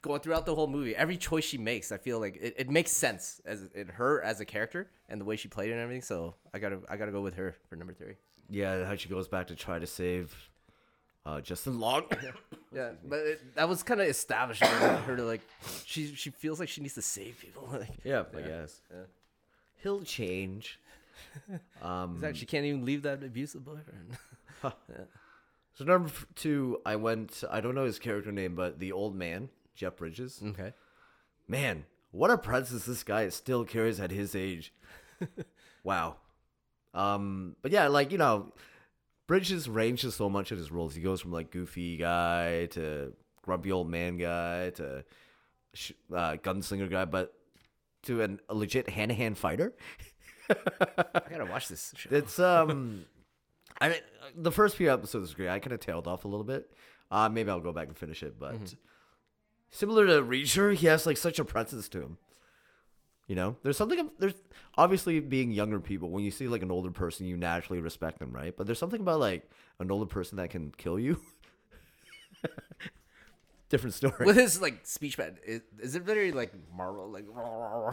going 0.03 0.21
throughout 0.21 0.47
the 0.47 0.55
whole 0.55 0.67
movie, 0.67 0.97
every 0.97 1.17
choice 1.17 1.45
she 1.45 1.59
makes, 1.59 1.93
I 1.93 1.99
feel 1.99 2.19
like 2.21 2.39
it, 2.41 2.55
it 2.57 2.71
makes 2.71 2.91
sense 2.91 3.41
as 3.45 3.69
in 3.75 3.89
her 3.89 4.23
as 4.23 4.41
a 4.41 4.45
character 4.45 4.91
and 5.09 5.21
the 5.21 5.25
way 5.25 5.37
she 5.37 5.49
played 5.49 5.71
it 5.71 5.73
and 5.73 5.81
everything. 5.81 6.03
So 6.03 6.35
I 6.55 6.59
gotta 6.59 6.81
I 6.89 6.97
gotta 6.97 7.13
go 7.13 7.21
with 7.21 7.35
her 7.35 7.55
for 7.69 7.77
number 7.77 7.93
three. 7.93 8.15
Yeah, 8.49 8.85
how 8.85 8.97
she 8.97 9.09
goes 9.09 9.29
back 9.29 9.47
to 9.49 9.55
try 9.55 9.79
to 9.79 9.87
save 9.87 10.35
uh, 11.27 11.41
Justin 11.41 11.79
Long. 11.81 12.05
Yeah, 12.73 12.91
but 13.05 13.19
it, 13.19 13.57
that 13.57 13.69
was 13.69 13.83
kind 13.83 14.01
of 14.01 14.07
establishing 14.07 14.69
her, 14.69 15.17
to 15.17 15.25
like 15.25 15.41
she 15.85 16.15
she 16.15 16.31
feels 16.31 16.61
like 16.61 16.69
she 16.69 16.81
needs 16.81 16.95
to 16.95 17.03
save 17.03 17.37
people. 17.41 17.69
like 17.73 17.89
yeah, 18.05 18.23
I 18.33 18.43
guess. 18.43 18.81
yeah. 18.93 19.03
He'll 19.83 20.03
change. 20.03 20.79
Um, 21.83 22.21
fact, 22.21 22.37
she 22.37 22.47
can't 22.47 22.65
even 22.65 22.85
leave 22.85 23.03
that 23.03 23.25
abusive 23.25 23.65
boyfriend. 23.65 24.17
so 25.75 25.85
number 25.85 26.11
two, 26.35 26.79
I 26.85 26.97
went. 26.97 27.45
I 27.51 27.61
don't 27.61 27.75
know 27.75 27.85
his 27.85 27.99
character 27.99 28.33
name, 28.33 28.55
but 28.55 28.79
the 28.79 28.93
old 28.93 29.15
man, 29.15 29.49
Jeff 29.75 29.97
Bridges. 29.97 30.41
okay. 30.45 30.73
Man, 31.49 31.85
what 32.13 32.31
a 32.31 32.39
presence 32.39 32.85
this 32.85 33.03
guy 33.03 33.29
still 33.29 33.65
carries 33.65 34.01
at 34.01 34.11
his 34.11 34.35
age. 34.35 34.73
wow. 35.85 36.17
Um, 36.95 37.57
but 37.63 37.73
yeah, 37.73 37.89
like 37.89 38.13
you 38.13 38.19
know, 38.19 38.53
Bridges 39.27 39.69
ranges 39.69 40.15
so 40.15 40.29
much 40.29 40.53
in 40.53 40.59
his 40.59 40.71
roles. 40.71 40.95
He 40.95 41.03
goes 41.03 41.21
from 41.21 41.33
like 41.33 41.51
goofy 41.51 41.97
guy 41.97 42.67
to 42.67 43.13
grumpy 43.43 43.73
old 43.73 43.89
man 43.89 44.17
guy 44.17 44.71
to 44.71 45.05
sh- 45.75 45.93
uh, 46.13 46.37
gunslinger 46.37 46.91
guy, 46.91 47.05
but 47.05 47.33
to 48.03 48.23
an, 48.23 48.41
a 48.49 48.55
legit 48.55 48.89
hand 48.89 49.11
to 49.11 49.15
hand 49.15 49.39
fighter. 49.39 49.73
I 50.51 51.23
gotta 51.31 51.47
watch 51.47 51.69
this 51.69 51.93
show. 51.97 52.09
It's 52.11 52.39
um, 52.39 53.05
I 53.81 53.89
mean, 53.89 53.99
the 54.37 54.53
first 54.53 54.77
few 54.77 54.93
episodes 54.93 55.23
was 55.23 55.35
great. 55.35 55.49
I 55.49 55.59
kind 55.59 55.73
of 55.73 55.81
tailed 55.81 56.07
off 56.07 56.25
a 56.25 56.29
little 56.29 56.45
bit. 56.45 56.71
Uh, 57.11 57.29
maybe 57.29 57.51
I'll 57.51 57.61
go 57.61 57.73
back 57.73 57.89
and 57.89 57.97
finish 57.97 58.23
it, 58.23 58.39
but 58.39 58.55
similar 59.71 60.07
to 60.07 60.23
Reacher, 60.23 60.75
he 60.75 60.87
has 60.87 61.07
like 61.07 61.17
such 61.17 61.39
a 61.39 61.45
presence 61.45 61.89
to 61.91 62.03
him. 62.03 62.19
You 63.27 63.37
know, 63.37 63.57
there's 63.63 63.77
something. 63.77 64.11
There's 64.19 64.35
obviously 64.77 65.21
being 65.21 65.53
younger 65.53 65.79
people. 65.81 66.11
When 66.11 66.25
you 66.25 66.31
see 66.33 66.49
like 66.49 66.63
an 66.63 66.71
older 66.71 66.91
person, 66.91 67.27
you 67.27 67.37
naturally 67.37 67.81
respect 67.81 68.19
them, 68.19 68.33
right? 68.33 68.57
But 68.57 68.67
there's 68.67 68.79
something 68.79 69.01
about 69.01 69.21
like 69.21 69.49
an 69.79 69.91
older 69.91 70.07
person 70.07 70.37
that 70.39 70.51
can 70.51 70.73
kill 70.77 70.99
you. 70.99 71.21
Different 73.71 73.95
story. 73.95 74.27
With 74.27 74.35
his 74.35 74.61
like 74.61 74.85
speech 74.85 75.17
pad, 75.17 75.39
is, 75.47 75.61
is 75.79 75.95
it 75.95 76.03
very 76.03 76.33
like 76.33 76.53
Marvel, 76.77 77.09
like 77.09 77.25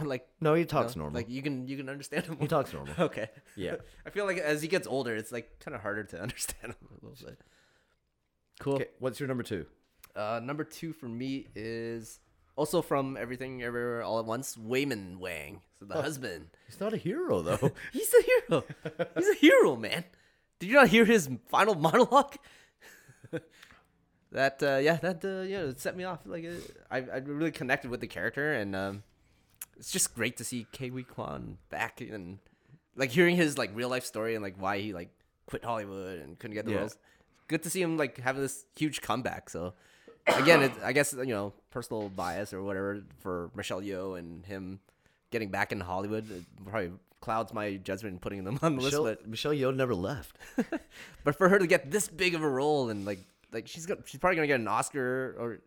like 0.04 0.26
no, 0.40 0.54
he 0.54 0.64
talks 0.64 0.96
no? 0.96 1.02
normal. 1.04 1.20
Like 1.20 1.30
you 1.30 1.40
can 1.40 1.68
you 1.68 1.76
can 1.76 1.88
understand 1.88 2.26
him. 2.26 2.36
he 2.40 2.48
talks 2.48 2.72
normal. 2.72 2.92
Okay. 2.98 3.28
Yeah. 3.54 3.76
I 4.06 4.10
feel 4.10 4.26
like 4.26 4.38
as 4.38 4.60
he 4.60 4.66
gets 4.66 4.88
older, 4.88 5.14
it's 5.14 5.30
like 5.30 5.60
kind 5.60 5.76
of 5.76 5.80
harder 5.80 6.02
to 6.02 6.20
understand 6.22 6.72
him 6.72 6.88
a 6.90 6.94
little 7.06 7.16
bit. 7.24 7.38
Cool. 8.58 8.74
Okay, 8.74 8.86
what's 8.98 9.20
your 9.20 9.28
number 9.28 9.44
two? 9.44 9.66
Uh, 10.16 10.40
number 10.42 10.64
two 10.64 10.92
for 10.92 11.06
me 11.06 11.46
is 11.54 12.18
also 12.56 12.82
from 12.82 13.16
Everything 13.16 13.62
Everywhere 13.62 14.02
All 14.02 14.18
at 14.18 14.24
Once, 14.24 14.56
Waymond 14.56 15.18
Wang, 15.18 15.60
so 15.78 15.84
the 15.84 16.02
husband. 16.02 16.48
He's 16.66 16.80
not 16.80 16.92
a 16.92 16.96
hero 16.96 17.40
though. 17.40 17.70
He's 17.92 18.12
a 18.12 18.22
hero. 18.22 18.64
He's 19.16 19.28
a 19.28 19.34
hero, 19.34 19.76
man. 19.76 20.02
Did 20.58 20.70
you 20.70 20.74
not 20.74 20.88
hear 20.88 21.04
his 21.04 21.30
final 21.48 21.76
monologue? 21.76 22.34
That 24.32 24.62
uh, 24.62 24.76
yeah, 24.76 24.96
that 24.96 25.24
uh, 25.24 25.42
yeah, 25.42 25.60
it 25.62 25.80
set 25.80 25.96
me 25.96 26.04
off. 26.04 26.20
Like 26.26 26.44
uh, 26.44 26.50
I, 26.90 26.98
I 26.98 27.16
really 27.18 27.50
connected 27.50 27.90
with 27.90 28.00
the 28.00 28.06
character, 28.06 28.52
and 28.52 28.76
um, 28.76 29.02
it's 29.78 29.90
just 29.90 30.14
great 30.14 30.36
to 30.36 30.44
see 30.44 30.64
Ke 30.72 30.90
Huy 30.90 31.02
Quan 31.02 31.56
back 31.70 32.00
and 32.02 32.38
like 32.94 33.10
hearing 33.10 33.36
his 33.36 33.56
like 33.56 33.70
real 33.74 33.88
life 33.88 34.04
story 34.04 34.34
and 34.34 34.42
like 34.42 34.56
why 34.60 34.78
he 34.80 34.92
like 34.92 35.08
quit 35.46 35.64
Hollywood 35.64 36.18
and 36.20 36.38
couldn't 36.38 36.54
get 36.54 36.66
the 36.66 36.72
Yeah. 36.72 36.78
roles. 36.80 36.98
Good 37.48 37.62
to 37.62 37.70
see 37.70 37.80
him 37.80 37.96
like 37.96 38.18
having 38.18 38.42
this 38.42 38.66
huge 38.76 39.00
comeback. 39.00 39.48
So 39.48 39.72
again, 40.26 40.62
it, 40.62 40.72
I 40.84 40.92
guess 40.92 41.14
you 41.14 41.24
know 41.26 41.54
personal 41.70 42.10
bias 42.10 42.52
or 42.52 42.62
whatever 42.62 43.02
for 43.20 43.50
Michelle 43.54 43.80
Yeoh 43.80 44.18
and 44.18 44.44
him 44.44 44.80
getting 45.30 45.48
back 45.50 45.72
in 45.72 45.80
Hollywood 45.80 46.44
probably 46.66 46.90
clouds 47.22 47.54
my 47.54 47.76
judgment 47.76 48.12
in 48.14 48.18
putting 48.18 48.44
them 48.44 48.58
on 48.62 48.76
the 48.76 48.82
Michelle, 48.82 49.02
list. 49.04 49.26
Michelle 49.26 49.52
Yeoh 49.52 49.74
never 49.74 49.94
left. 49.94 50.36
But 50.56 50.82
but 51.24 51.34
for 51.38 51.48
her 51.48 51.58
to 51.58 51.66
get 51.66 51.90
this 51.90 52.08
big 52.08 52.34
of 52.34 52.42
a 52.42 52.48
role 52.48 52.90
and 52.90 53.06
like 53.06 53.20
like 53.52 53.66
she's 53.68 53.86
got 53.86 53.98
she's 54.06 54.20
probably 54.20 54.36
gonna 54.36 54.46
get 54.48 54.60
an 54.60 54.68
Oscar 54.68 55.34
or 55.38 55.60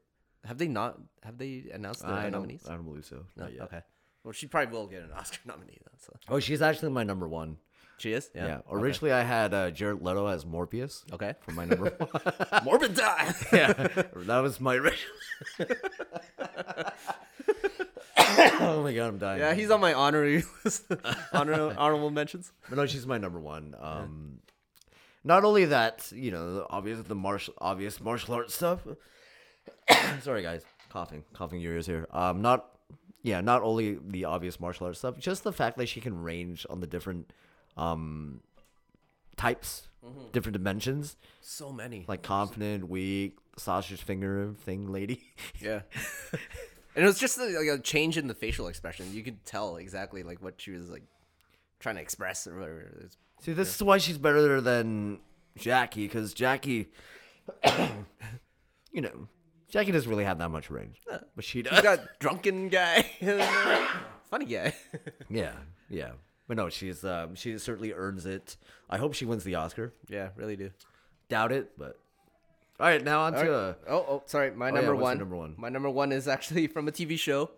have 0.45 0.57
they 0.57 0.67
not 0.67 0.99
have 1.23 1.37
they 1.37 1.65
announced 1.73 2.01
the 2.01 2.07
I 2.09 2.23
don't, 2.23 2.31
nominees? 2.33 2.65
I 2.67 2.73
don't 2.73 2.85
believe 2.85 3.05
so. 3.05 3.25
No, 3.35 3.43
Not 3.43 3.53
yet. 3.53 3.61
okay. 3.63 3.81
Well, 4.23 4.33
she 4.33 4.47
probably 4.47 4.71
will 4.71 4.87
get 4.87 5.03
an 5.03 5.11
Oscar 5.11 5.39
nominee 5.45 5.77
though. 5.83 5.97
So 5.97 6.13
Oh, 6.29 6.39
she's 6.39 6.61
actually 6.61 6.91
my 6.91 7.03
number 7.03 7.27
one. 7.27 7.57
she 7.97 8.13
is. 8.13 8.29
Yeah. 8.35 8.45
Yeah. 8.45 8.59
Originally, 8.71 9.11
I 9.11 9.21
had 9.23 9.53
uh, 9.53 9.71
Jared 9.71 10.01
Leto 10.01 10.27
as 10.27 10.45
Morbius 10.45 11.03
Okay. 11.13 11.33
for 11.41 11.51
my 11.51 11.65
number 11.65 11.89
one. 11.97 12.63
Morbid 12.63 12.95
die. 12.95 13.33
yeah, 13.53 13.73
that 13.73 14.39
was 14.41 14.59
my 14.59 14.75
original. 14.75 15.15
oh 18.59 18.83
my 18.83 18.93
god, 18.93 19.07
I'm 19.07 19.17
dying. 19.17 19.39
yeah, 19.39 19.53
he's 19.53 19.71
on 19.71 19.81
my 19.81 19.93
honorary 19.93 20.43
list. 20.63 20.83
Honor, 21.33 21.73
honorable 21.77 22.09
mentions. 22.11 22.51
But 22.69 22.77
no, 22.77 22.85
she's 22.85 23.05
my 23.05 23.17
number 23.17 23.39
one. 23.39 23.75
Um, 23.79 24.39
not 25.23 25.43
only 25.43 25.65
that, 25.65 26.11
you 26.15 26.31
know, 26.31 26.53
the 26.55 26.69
obvious 26.69 26.99
the 27.07 27.15
martial 27.15 27.53
obvious 27.59 27.99
martial 28.01 28.35
arts 28.35 28.53
stuff. 28.55 28.79
Sorry, 30.21 30.41
guys, 30.41 30.63
coughing, 30.89 31.23
coughing 31.33 31.61
your 31.61 31.73
ears 31.73 31.85
here. 31.85 32.07
Um, 32.11 32.41
not 32.41 32.65
yeah, 33.23 33.41
not 33.41 33.61
only 33.61 33.99
the 34.03 34.25
obvious 34.25 34.59
martial 34.59 34.87
arts 34.87 34.99
stuff, 34.99 35.17
just 35.19 35.43
the 35.43 35.53
fact 35.53 35.77
that 35.77 35.87
she 35.87 36.01
can 36.01 36.21
range 36.21 36.65
on 36.69 36.79
the 36.79 36.87
different 36.87 37.31
um 37.77 38.41
types, 39.37 39.87
different 40.33 40.53
dimensions, 40.53 41.15
So 41.41 41.71
many. 41.71 42.05
like 42.07 42.21
confident, 42.23 42.87
weak, 42.89 43.37
sausage 43.57 44.01
finger 44.01 44.53
thing, 44.65 44.91
lady. 44.91 45.21
Yeah. 45.59 45.81
and 46.95 47.03
it 47.03 47.07
was 47.07 47.19
just 47.19 47.37
like 47.39 47.49
a 47.67 47.79
change 47.79 48.17
in 48.17 48.27
the 48.27 48.33
facial 48.35 48.67
expression. 48.67 49.05
You 49.13 49.23
could 49.23 49.45
tell 49.45 49.77
exactly 49.77 50.23
like 50.23 50.41
what 50.41 50.59
she 50.59 50.71
was 50.71 50.89
like 50.89 51.03
trying 51.79 51.95
to 51.95 52.01
express 52.01 52.45
or 52.47 52.55
whatever. 52.55 52.91
It's, 53.03 53.17
See, 53.41 53.53
this 53.53 53.75
is 53.75 53.83
why 53.83 53.97
she's 53.97 54.17
better 54.17 54.61
than 54.61 55.19
Jackie, 55.57 56.05
because 56.07 56.33
Jackie, 56.33 56.89
you 58.91 59.01
know, 59.01 59.27
Jackie 59.69 59.91
doesn't 59.91 60.09
really 60.09 60.25
have 60.25 60.37
that 60.39 60.49
much 60.49 60.69
range, 60.69 60.97
but 61.07 61.43
she 61.43 61.61
does. 61.61 61.75
you 61.77 61.81
got 61.83 62.01
drunken 62.19 62.69
guy, 62.69 63.01
funny 64.29 64.45
guy. 64.45 64.73
yeah, 65.29 65.53
yeah. 65.89 66.11
But 66.47 66.57
no, 66.57 66.69
she's 66.69 67.03
um, 67.05 67.35
she 67.35 67.57
certainly 67.57 67.93
earns 67.93 68.25
it. 68.25 68.57
I 68.89 68.97
hope 68.97 69.13
she 69.13 69.25
wins 69.25 69.43
the 69.43 69.55
Oscar. 69.55 69.93
yeah, 70.09 70.29
really 70.35 70.55
do. 70.57 70.69
Doubt 71.29 71.51
it, 71.53 71.71
but 71.77 71.97
all 72.79 72.87
right. 72.87 73.03
Now 73.03 73.21
on 73.21 73.35
All 73.35 73.43
to 73.43 73.49
right. 73.49 73.55
uh, 73.69 73.73
Oh, 73.87 74.05
oh, 74.09 74.23
sorry. 74.25 74.51
My 74.51 74.67
yeah, 74.67 74.73
number 74.75 74.95
what's 74.95 75.01
your 75.01 75.03
one. 75.03 75.17
number 75.19 75.35
one? 75.37 75.55
My 75.57 75.69
number 75.69 75.89
one 75.89 76.11
is 76.11 76.27
actually 76.27 76.67
from 76.67 76.87
a 76.89 76.91
TV 76.91 77.17
show, 77.17 77.51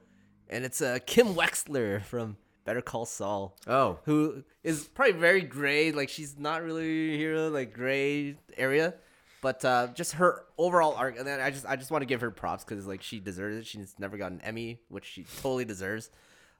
and 0.47 0.63
it's 0.63 0.81
uh, 0.81 0.99
Kim 1.07 1.33
Wexler 1.33 2.03
from 2.03 2.37
Better 2.65 2.81
Call 2.81 3.05
Saul. 3.05 3.55
oh 3.67 3.99
who 4.05 4.43
is 4.63 4.85
probably 4.85 5.13
very 5.13 5.41
gray. 5.41 5.91
Like 5.91 6.09
she's 6.09 6.37
not 6.37 6.63
really 6.63 7.13
a 7.13 7.17
hero, 7.17 7.49
like 7.49 7.73
gray 7.73 8.35
area. 8.57 8.95
But 9.41 9.65
uh, 9.65 9.87
just 9.93 10.13
her 10.13 10.45
overall 10.57 10.93
arc, 10.95 11.17
and 11.17 11.27
then 11.27 11.41
I 11.41 11.49
just 11.51 11.65
I 11.65 11.75
just 11.75 11.91
want 11.91 12.01
to 12.01 12.05
give 12.05 12.21
her 12.21 12.31
props 12.31 12.63
because 12.63 12.87
like 12.87 13.01
she 13.01 13.19
deserves 13.19 13.57
it. 13.57 13.65
She's 13.65 13.95
never 13.99 14.15
gotten 14.17 14.39
an 14.39 14.45
Emmy, 14.45 14.79
which 14.87 15.03
she 15.05 15.25
totally 15.41 15.65
deserves. 15.65 16.09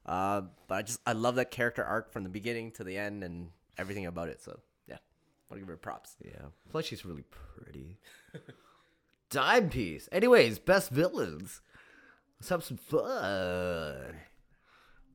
Uh, 0.04 0.42
but 0.68 0.74
I 0.74 0.82
just 0.82 1.00
I 1.06 1.12
love 1.12 1.36
that 1.36 1.50
character 1.50 1.82
arc 1.82 2.12
from 2.12 2.24
the 2.24 2.28
beginning 2.28 2.72
to 2.72 2.84
the 2.84 2.98
end 2.98 3.24
and 3.24 3.48
everything 3.78 4.04
about 4.04 4.28
it. 4.28 4.42
So 4.42 4.60
yeah, 4.86 4.98
want 5.48 5.56
to 5.56 5.60
give 5.60 5.68
her 5.68 5.78
props. 5.78 6.16
yeah. 6.22 6.48
Plus, 6.68 6.84
she's 6.84 7.06
really 7.06 7.24
pretty. 7.30 7.96
Dime 9.30 9.70
piece. 9.70 10.06
Anyways, 10.12 10.58
best 10.58 10.90
villains. 10.90 11.62
Let's 12.38 12.50
have 12.50 12.64
some 12.64 12.76
fun. 12.76 14.14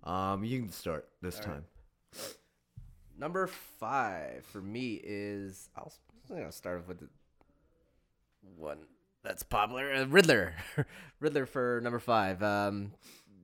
Um, 0.10 0.44
you 0.44 0.60
can 0.60 0.72
start 0.72 1.08
this 1.22 1.40
time. 1.40 1.66
Number 3.16 3.46
five 3.46 4.44
for 4.46 4.60
me 4.60 5.00
is 5.04 5.70
I'll, 5.76 5.94
I'm 6.30 6.38
gonna 6.38 6.52
start 6.52 6.80
off 6.80 6.88
with 6.88 7.00
the 7.00 7.10
one 8.58 8.80
that's 9.24 9.44
popular, 9.44 9.94
uh, 9.94 10.06
Riddler. 10.06 10.56
Riddler 11.20 11.46
for 11.46 11.80
number 11.84 12.00
five. 12.00 12.42
Um, 12.42 12.94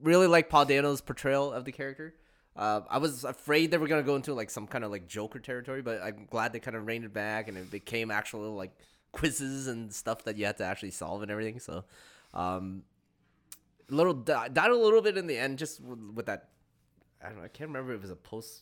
really 0.02 0.26
like 0.26 0.50
Paul 0.50 0.66
Dano's 0.66 1.02
portrayal 1.02 1.52
of 1.54 1.66
the 1.66 1.72
character. 1.72 2.16
Uh, 2.56 2.82
I 2.90 2.98
was 2.98 3.26
afraid 3.26 3.70
they 3.70 3.78
were 3.78 3.88
gonna 3.88 4.02
go 4.02 4.16
into 4.16 4.34
like 4.34 4.50
some 4.50 4.66
kind 4.66 4.84
of 4.84 4.90
like 4.90 5.08
Joker 5.08 5.40
territory, 5.40 5.84
but 5.84 6.02
I'm 6.02 6.26
glad 6.32 6.52
they 6.52 6.60
kind 6.60 6.76
of 6.76 6.88
reined 6.88 7.06
it 7.06 7.14
back 7.14 7.48
and 7.48 7.60
it 7.60 7.70
became 7.70 8.10
actual 8.10 8.56
like 8.56 8.72
quizzes 9.12 9.68
and 9.68 9.94
stuff 9.94 10.24
that 10.24 10.36
you 10.36 10.46
had 10.46 10.58
to 10.58 10.64
actually 10.64 10.92
solve 10.92 11.22
and 11.22 11.30
everything. 11.30 11.60
So, 11.60 11.84
um, 12.34 12.82
a 13.92 13.94
little 13.94 14.14
di- 14.14 14.50
died 14.50 14.72
a 14.72 14.76
little 14.76 15.02
bit 15.02 15.18
in 15.18 15.28
the 15.28 15.38
end, 15.38 15.60
just 15.60 15.80
with 15.82 16.26
that. 16.26 16.50
I 17.26 17.30
don't 17.30 17.38
know. 17.40 17.44
I 17.44 17.48
can't 17.50 17.70
remember 17.70 17.94
if 17.94 18.00
it 18.00 18.02
was 18.04 18.12
a 18.12 18.16
post 18.16 18.62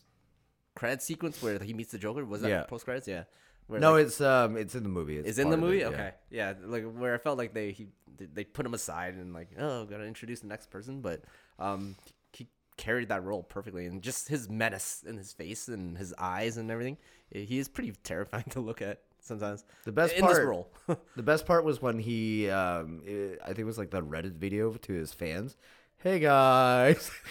credit 0.74 1.02
sequence 1.02 1.42
where 1.42 1.58
he 1.62 1.74
meets 1.74 1.92
the 1.92 1.98
Joker. 1.98 2.24
Was 2.24 2.42
that 2.42 2.48
Yeah. 2.48 2.62
post 2.64 2.84
credits? 2.84 3.06
Yeah. 3.06 3.24
Where, 3.66 3.80
No, 3.80 3.92
like, 3.92 4.06
it's 4.06 4.20
um, 4.20 4.56
it's 4.56 4.74
in 4.74 4.82
the 4.82 4.88
movie. 4.88 5.16
It's 5.18 5.28
is 5.28 5.38
in 5.38 5.50
the 5.50 5.56
part 5.56 5.64
of 5.64 5.64
it, 5.64 5.72
movie. 5.72 5.78
yeah. 5.80 5.88
Okay, 5.88 6.10
yeah. 6.30 6.54
like 6.64 6.84
where 6.92 7.14
I 7.14 7.18
felt 7.18 7.38
like 7.38 7.54
they 7.54 7.72
he 7.72 7.88
they 8.18 8.44
put 8.44 8.64
him 8.66 8.74
aside 8.74 9.14
and 9.14 9.32
like 9.32 9.48
oh 9.58 9.84
gotta 9.86 10.04
introduce 10.04 10.40
the 10.40 10.46
next 10.48 10.70
person, 10.70 11.00
but 11.00 11.22
um 11.58 11.96
he 12.32 12.48
carried 12.76 13.08
that 13.08 13.24
role 13.24 13.42
perfectly 13.42 13.86
and 13.86 14.02
just 14.02 14.28
his 14.28 14.48
menace 14.50 15.02
in 15.06 15.16
his 15.16 15.32
face 15.32 15.68
and 15.68 15.96
his 15.96 16.12
eyes 16.18 16.56
and 16.56 16.70
everything. 16.70 16.98
He 17.30 17.58
is 17.58 17.68
pretty 17.68 17.92
terrifying 18.02 18.44
to 18.50 18.60
look 18.60 18.82
at 18.82 19.02
sometimes. 19.20 19.64
The 19.84 19.92
best 19.92 20.14
in 20.14 20.20
part, 20.20 20.34
this 20.36 20.44
role. 20.44 20.70
the 21.16 21.22
best 21.22 21.46
part 21.46 21.64
was 21.64 21.80
when 21.80 21.98
he, 21.98 22.50
um, 22.50 23.02
i 23.06 23.36
I 23.42 23.46
think 23.48 23.60
it 23.60 23.64
was 23.64 23.78
like 23.78 23.90
the 23.90 24.02
Reddit 24.02 24.34
video 24.34 24.72
to 24.74 24.92
his 24.92 25.12
fans. 25.14 25.56
Hey 26.04 26.18
guys, 26.18 27.10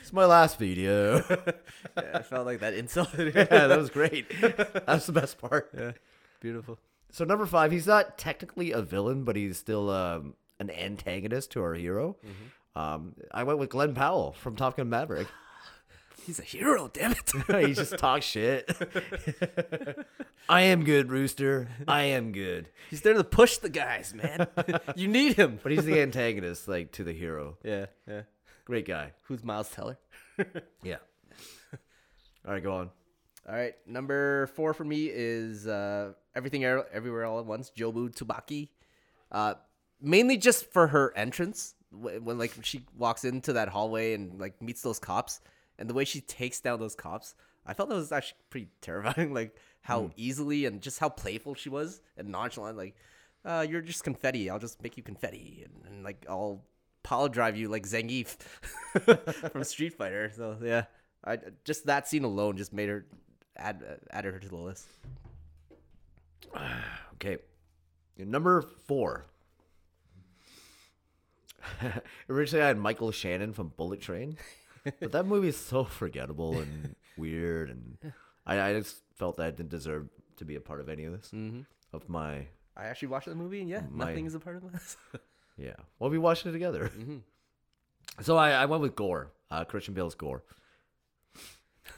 it's 0.00 0.12
my 0.12 0.24
last 0.24 0.58
video. 0.58 1.18
yeah, 1.96 2.02
I 2.14 2.22
felt 2.22 2.44
like 2.44 2.58
that 2.58 2.74
insult. 2.74 3.10
yeah, 3.16 3.44
that 3.44 3.78
was 3.78 3.90
great. 3.90 4.26
That's 4.40 5.06
the 5.06 5.12
best 5.12 5.38
part. 5.38 5.70
yeah, 5.72 5.92
beautiful. 6.40 6.80
So 7.12 7.24
number 7.24 7.46
five, 7.46 7.70
he's 7.70 7.86
not 7.86 8.18
technically 8.18 8.72
a 8.72 8.82
villain, 8.82 9.22
but 9.22 9.36
he's 9.36 9.56
still 9.56 9.88
um, 9.90 10.34
an 10.58 10.68
antagonist 10.68 11.52
to 11.52 11.62
our 11.62 11.74
hero. 11.74 12.16
Mm-hmm. 12.26 12.76
Um, 12.76 13.14
I 13.30 13.44
went 13.44 13.60
with 13.60 13.70
Glen 13.70 13.94
Powell 13.94 14.32
from 14.32 14.56
Top 14.56 14.76
Gun 14.76 14.88
Maverick. 14.88 15.28
He's 16.26 16.40
a 16.40 16.42
hero, 16.42 16.90
damn 16.92 17.12
it. 17.12 17.32
he 17.68 17.72
just 17.72 17.98
talks 17.98 18.26
shit. 18.26 18.68
I 20.48 20.62
am 20.62 20.82
good, 20.82 21.08
Rooster. 21.08 21.68
I 21.86 22.02
am 22.02 22.32
good. 22.32 22.68
He's 22.90 23.02
there 23.02 23.14
to 23.14 23.22
push 23.22 23.58
the 23.58 23.68
guys, 23.68 24.12
man. 24.12 24.48
you 24.96 25.06
need 25.06 25.34
him. 25.34 25.60
But 25.62 25.70
he's 25.70 25.84
the 25.84 26.00
antagonist, 26.00 26.66
like 26.66 26.90
to 26.92 27.04
the 27.04 27.12
hero. 27.12 27.58
Yeah, 27.62 27.86
yeah. 28.08 28.22
Great 28.64 28.88
guy. 28.88 29.12
Who's 29.22 29.44
Miles 29.44 29.70
Teller? 29.70 29.98
Yeah. 30.82 30.96
All 32.44 32.54
right, 32.54 32.62
go 32.62 32.74
on. 32.74 32.90
All 33.48 33.54
right, 33.54 33.74
number 33.86 34.48
four 34.48 34.74
for 34.74 34.82
me 34.82 35.08
is 35.08 35.68
uh, 35.68 36.12
Everything 36.34 36.64
Er- 36.64 36.88
Everywhere 36.92 37.24
All 37.24 37.38
at 37.38 37.46
Once, 37.46 37.70
Jobu 37.70 38.12
Tupaki. 38.12 38.70
Uh, 39.30 39.54
mainly 40.02 40.38
just 40.38 40.72
for 40.72 40.88
her 40.88 41.16
entrance 41.16 41.76
when, 41.92 42.24
when 42.24 42.36
like 42.36 42.52
she 42.62 42.84
walks 42.98 43.24
into 43.24 43.52
that 43.52 43.68
hallway 43.68 44.14
and 44.14 44.40
like 44.40 44.60
meets 44.60 44.82
those 44.82 44.98
cops, 44.98 45.40
and 45.78 45.88
the 45.88 45.94
way 45.94 46.04
she 46.04 46.20
takes 46.20 46.60
down 46.60 46.80
those 46.80 46.94
cops. 46.94 47.34
I 47.66 47.74
felt 47.74 47.88
that 47.88 47.96
was 47.96 48.12
actually 48.12 48.38
pretty 48.50 48.68
terrifying. 48.80 49.34
Like 49.34 49.56
how 49.82 50.10
easily 50.16 50.64
and 50.64 50.80
just 50.80 50.98
how 50.98 51.08
playful 51.08 51.54
she 51.54 51.68
was 51.68 52.00
and 52.16 52.28
nonchalant. 52.28 52.76
Like, 52.76 52.96
uh, 53.44 53.64
you're 53.68 53.80
just 53.80 54.04
confetti. 54.04 54.50
I'll 54.50 54.58
just 54.58 54.82
make 54.82 54.96
you 54.96 55.02
confetti, 55.02 55.64
and, 55.64 55.86
and 55.86 56.04
like 56.04 56.26
I'll 56.28 56.64
pile 57.02 57.28
drive 57.28 57.56
you 57.56 57.68
like 57.68 57.86
Zangief 57.86 58.36
from 59.52 59.64
Street 59.64 59.94
Fighter. 59.94 60.32
So 60.34 60.56
yeah, 60.62 60.84
I 61.24 61.38
just 61.64 61.86
that 61.86 62.08
scene 62.08 62.24
alone 62.24 62.56
just 62.56 62.72
made 62.72 62.88
her 62.88 63.06
add 63.56 63.82
added 64.10 64.34
her 64.34 64.40
to 64.40 64.48
the 64.48 64.56
list. 64.56 64.86
Okay. 67.14 67.38
Number 68.18 68.60
four. 68.60 69.24
Originally, 72.28 72.62
I 72.62 72.68
had 72.68 72.78
Michael 72.78 73.10
Shannon 73.10 73.54
from 73.54 73.72
Bullet 73.76 74.02
Train, 74.02 74.36
but 75.00 75.12
that 75.12 75.26
movie 75.26 75.48
is 75.48 75.56
so 75.56 75.84
forgettable 75.84 76.58
and 76.58 76.94
weird, 77.16 77.70
and 77.70 78.12
I, 78.46 78.60
I 78.60 78.72
just 78.74 78.96
felt 79.16 79.36
that 79.38 79.46
I 79.46 79.50
didn't 79.50 79.70
deserve 79.70 80.08
to 80.36 80.44
be 80.44 80.54
a 80.56 80.60
part 80.60 80.80
of 80.80 80.88
any 80.88 81.04
of 81.04 81.12
this. 81.12 81.30
Mm-hmm. 81.34 81.60
Of 81.92 82.08
my, 82.08 82.46
I 82.76 82.84
actually 82.86 83.08
watched 83.08 83.26
the 83.28 83.34
movie, 83.34 83.60
and 83.60 83.68
yeah, 83.70 83.82
My- 83.90 84.06
nothing 84.06 84.26
is 84.26 84.34
a 84.34 84.40
part 84.40 84.56
of 84.56 84.72
this. 84.72 84.96
yeah. 85.56 85.74
Well, 85.98 86.10
we 86.10 86.18
watched 86.18 86.44
it 86.46 86.52
together. 86.52 86.90
Mhm. 86.96 87.20
So 88.22 88.36
I, 88.36 88.50
I 88.50 88.66
went 88.66 88.82
with 88.82 88.94
Gorr, 88.96 89.32
uh, 89.50 89.64
Christian 89.64 89.94
Bale's 89.94 90.14
Gorr, 90.14 90.42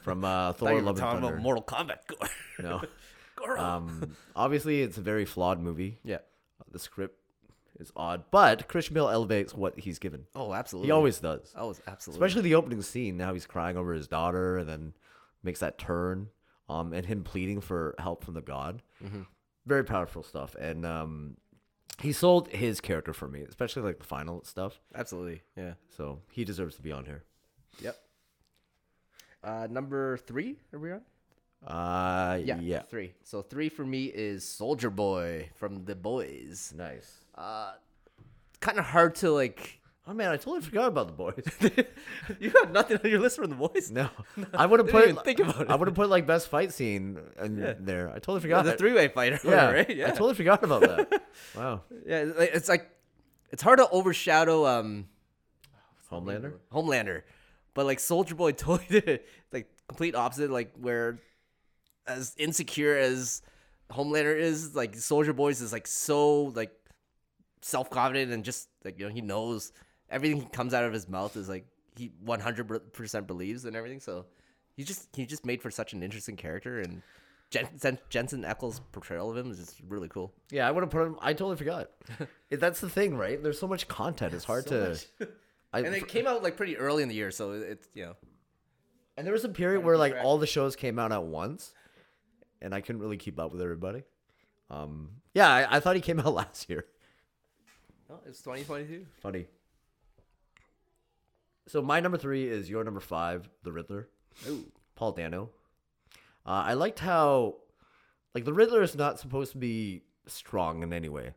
from 0.01 0.23
uh, 0.25 0.53
Thor: 0.57 0.81
Love 0.81 0.99
and 0.99 1.21
Thunder. 1.21 1.37
Mortal 1.37 1.63
Kombat. 1.63 1.99
no, 2.61 2.81
Goro. 3.35 3.59
um, 3.61 4.15
obviously 4.35 4.81
it's 4.81 4.97
a 4.97 5.01
very 5.01 5.25
flawed 5.25 5.59
movie. 5.59 5.99
yeah. 6.03 6.17
The 6.71 6.79
script 6.79 7.17
is 7.79 7.91
odd, 7.95 8.23
but 8.31 8.67
Christian 8.67 8.93
Bale 8.93 9.09
elevates 9.09 9.53
what 9.53 9.79
he's 9.79 9.99
given. 9.99 10.25
Oh, 10.35 10.53
absolutely. 10.53 10.87
He 10.87 10.91
always 10.91 11.19
does. 11.19 11.53
Oh, 11.55 11.73
absolutely. 11.87 12.25
Especially 12.25 12.41
the 12.43 12.55
opening 12.55 12.81
scene, 12.81 13.15
Now 13.17 13.33
he's 13.33 13.45
crying 13.45 13.77
over 13.77 13.93
his 13.93 14.07
daughter 14.07 14.57
and 14.57 14.67
then 14.69 14.93
makes 15.43 15.59
that 15.61 15.77
turn, 15.77 16.27
um, 16.67 16.91
and 16.93 17.05
him 17.05 17.23
pleading 17.23 17.61
for 17.61 17.95
help 17.99 18.23
from 18.25 18.33
the 18.33 18.41
god. 18.41 18.81
Mm-hmm. 19.03 19.21
Very 19.65 19.83
powerful 19.85 20.23
stuff, 20.23 20.55
and 20.55 20.85
um, 20.85 21.37
he 22.01 22.11
sold 22.11 22.47
his 22.49 22.81
character 22.81 23.13
for 23.13 23.27
me, 23.27 23.41
especially 23.41 23.83
like 23.83 23.99
the 23.99 24.05
final 24.05 24.43
stuff. 24.43 24.81
absolutely. 24.95 25.41
Yeah. 25.55 25.73
So 25.95 26.19
he 26.31 26.43
deserves 26.43 26.75
to 26.77 26.81
be 26.81 26.91
on 26.91 27.05
here. 27.05 27.23
Yep. 27.81 27.97
Uh, 29.43 29.67
number 29.69 30.17
three. 30.17 30.57
Are 30.73 30.79
we 30.79 30.91
on? 30.91 31.01
Uh, 31.65 32.39
Yeah. 32.43 32.59
yeah, 32.61 32.81
Three. 32.83 33.13
So 33.23 33.41
three 33.41 33.69
for 33.69 33.85
me 33.85 34.05
is 34.05 34.43
Soldier 34.43 34.89
Boy 34.89 35.49
from 35.55 35.85
The 35.85 35.95
Boys. 35.95 36.73
nice. 36.75 37.19
Uh, 37.39 37.71
kind 38.59 38.77
of 38.77 38.85
hard 38.85 39.15
to 39.15 39.31
like. 39.31 39.77
Oh 40.07 40.13
man, 40.13 40.31
I 40.31 40.37
totally 40.37 40.61
forgot 40.61 40.87
about 40.87 41.07
the 41.07 41.13
boys. 41.13 41.43
you 42.39 42.49
have 42.61 42.71
nothing 42.71 42.97
on 43.03 43.09
your 43.09 43.19
list 43.19 43.35
from 43.37 43.49
The 43.51 43.55
Boys. 43.55 43.91
No, 43.91 44.09
I 44.53 44.65
would 44.65 44.79
have 44.79 44.89
put. 44.89 45.03
even 45.07 45.23
think 45.23 45.39
about 45.39 45.61
it. 45.61 45.69
I 45.69 45.75
would 45.75 45.87
have 45.87 45.95
put 45.95 46.09
like 46.09 46.25
best 46.25 46.47
fight 46.49 46.73
scene 46.73 47.19
in 47.41 47.57
Yeah. 47.59 47.73
there. 47.79 48.09
I 48.09 48.13
totally 48.15 48.39
forgot. 48.41 48.65
the 48.65 48.71
it. 48.73 48.79
three-way 48.79 49.07
fighter. 49.09 49.39
Yeah, 49.45 49.69
right. 49.71 49.95
Yeah, 49.95 50.07
I 50.07 50.09
totally 50.09 50.33
forgot 50.33 50.63
about 50.63 50.81
that. 50.81 51.21
wow, 51.55 51.81
Yeah, 52.07 52.23
it's 52.23 52.37
like- 52.39 52.51
it's 52.55 52.69
like 52.69 52.89
it's 53.51 53.61
hard 53.63 53.77
to 53.79 53.87
overshadow 53.89 54.65
um 54.65 55.07
Homelander. 56.11 56.53
Homelander, 56.73 57.21
but 57.75 57.85
like 57.85 57.99
Soldier 57.99 58.33
Boy 58.35 58.51
totally 58.51 58.87
did 58.89 59.07
it. 59.07 59.27
Like 59.51 59.67
complete 59.87 60.15
opposite. 60.15 60.49
Like 60.49 60.73
where 60.79 61.19
as 62.07 62.33
insecure 62.37 62.97
as 62.97 63.43
Homelander 63.91 64.35
is, 64.35 64.75
like 64.75 64.95
Soldier 64.95 65.33
Boy's 65.33 65.61
is 65.61 65.71
like 65.71 65.85
so 65.85 66.45
like 66.45 66.71
self 67.61 67.89
confident 67.89 68.31
and 68.31 68.43
just 68.43 68.69
like 68.85 68.99
you 68.99 69.07
know 69.07 69.13
he 69.13 69.21
knows 69.21 69.71
everything 70.09 70.47
comes 70.49 70.73
out 70.73 70.83
of 70.83 70.93
his 70.93 71.07
mouth 71.09 71.35
is 71.35 71.49
like 71.49 71.65
he 71.97 72.11
one 72.23 72.39
hundred 72.39 72.67
percent 72.93 73.27
believes 73.27 73.65
and 73.65 73.75
everything. 73.75 73.99
So 73.99 74.25
he 74.75 74.83
just 74.83 75.09
he 75.15 75.25
just 75.25 75.45
made 75.45 75.61
for 75.61 75.71
such 75.71 75.93
an 75.93 76.03
interesting 76.03 76.35
character 76.35 76.79
and. 76.79 77.01
Jen- 77.51 77.97
Jensen 78.09 78.43
Ackles' 78.43 78.79
portrayal 78.91 79.31
of 79.31 79.35
him 79.35 79.49
is 79.49 79.57
just 79.57 79.81
really 79.87 80.07
cool. 80.07 80.31
Yeah, 80.51 80.67
I 80.67 80.71
would 80.71 80.83
have 80.83 80.91
put 80.91 81.07
him. 81.07 81.17
I 81.19 81.33
totally 81.33 81.55
forgot. 81.55 81.89
That's 82.51 82.79
the 82.79 82.91
thing, 82.91 83.17
right? 83.17 83.41
There's 83.41 83.57
so 83.59 83.67
much 83.67 83.87
content. 83.87 84.35
It's 84.35 84.45
hard 84.45 84.67
to. 84.67 84.99
I, 85.73 85.79
And 85.79 85.95
it 85.95 86.07
came 86.07 86.27
out 86.27 86.43
like 86.43 86.57
pretty 86.57 86.77
early 86.77 87.01
in 87.01 87.09
the 87.09 87.15
year, 87.15 87.31
so 87.31 87.53
it's 87.53 87.87
you 87.95 88.05
know. 88.05 88.15
and 89.17 89.25
there 89.25 89.33
was 89.33 89.45
a 89.45 89.49
period 89.49 89.83
where 89.83 89.97
like 89.97 90.15
all 90.21 90.37
the 90.37 90.45
shows 90.45 90.75
came 90.75 90.99
out 90.99 91.11
at 91.11 91.23
once, 91.23 91.73
and 92.61 92.75
I 92.75 92.81
couldn't 92.81 93.01
really 93.01 93.17
keep 93.17 93.39
up 93.39 93.51
with 93.51 93.63
everybody. 93.63 94.03
Um, 94.69 95.09
yeah, 95.33 95.49
I, 95.49 95.77
I 95.77 95.79
thought 95.79 95.95
he 95.95 96.03
came 96.03 96.19
out 96.19 96.31
last 96.35 96.69
year. 96.69 96.85
Oh, 98.09 98.19
it's 98.25 98.41
2022. 98.41 99.05
Funny. 99.21 99.45
So 101.67 101.81
my 101.81 101.99
number 101.99 102.17
three 102.17 102.47
is 102.47 102.69
your 102.69 102.83
number 102.83 102.99
five, 102.99 103.47
the 103.63 103.71
Riddler. 103.71 104.07
Ooh. 104.47 104.65
Paul 104.95 105.11
Dano. 105.11 105.51
Uh, 106.45 106.63
I 106.65 106.73
liked 106.73 106.99
how, 106.99 107.57
like, 108.33 108.45
the 108.45 108.53
Riddler 108.53 108.81
is 108.81 108.95
not 108.95 109.19
supposed 109.19 109.51
to 109.51 109.59
be 109.59 110.01
strong 110.25 110.81
in 110.81 110.91
any 110.91 111.09
way. 111.09 111.33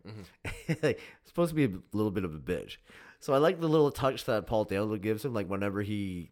like, 0.82 1.00
supposed 1.24 1.50
to 1.50 1.54
be 1.54 1.64
a 1.64 1.96
little 1.96 2.10
bit 2.10 2.24
of 2.24 2.34
a 2.34 2.38
bitch. 2.38 2.78
So 3.20 3.34
I 3.34 3.38
like 3.38 3.60
the 3.60 3.68
little 3.68 3.90
touch 3.90 4.24
that 4.24 4.46
Paul 4.46 4.64
Dano 4.64 4.96
gives 4.96 5.24
him. 5.24 5.34
Like, 5.34 5.48
whenever 5.48 5.82
he 5.82 6.30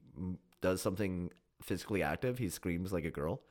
does 0.62 0.80
something 0.80 1.30
physically 1.62 2.02
active, 2.02 2.38
he 2.38 2.48
screams 2.48 2.92
like 2.92 3.04
a 3.04 3.10
girl. 3.10 3.42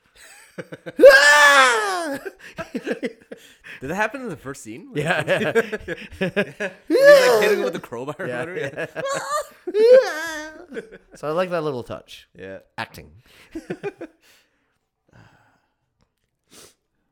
Did 3.81 3.89
that 3.89 3.95
happen 3.95 4.21
in 4.21 4.29
the 4.29 4.35
first 4.35 4.61
scene? 4.63 4.89
yeah. 4.93 5.23
He's 5.23 5.45
like 6.21 7.41
hitting 7.41 7.59
him 7.59 7.63
with 7.63 7.73
the 7.73 7.79
crowbar. 7.81 8.27
Yeah, 8.27 8.39
whatever. 8.39 8.89
yeah. 9.73 10.81
so 11.15 11.27
I 11.27 11.31
like 11.31 11.49
that 11.51 11.61
little 11.63 11.83
touch. 11.83 12.27
yeah. 12.37 12.59
Acting. 12.77 13.11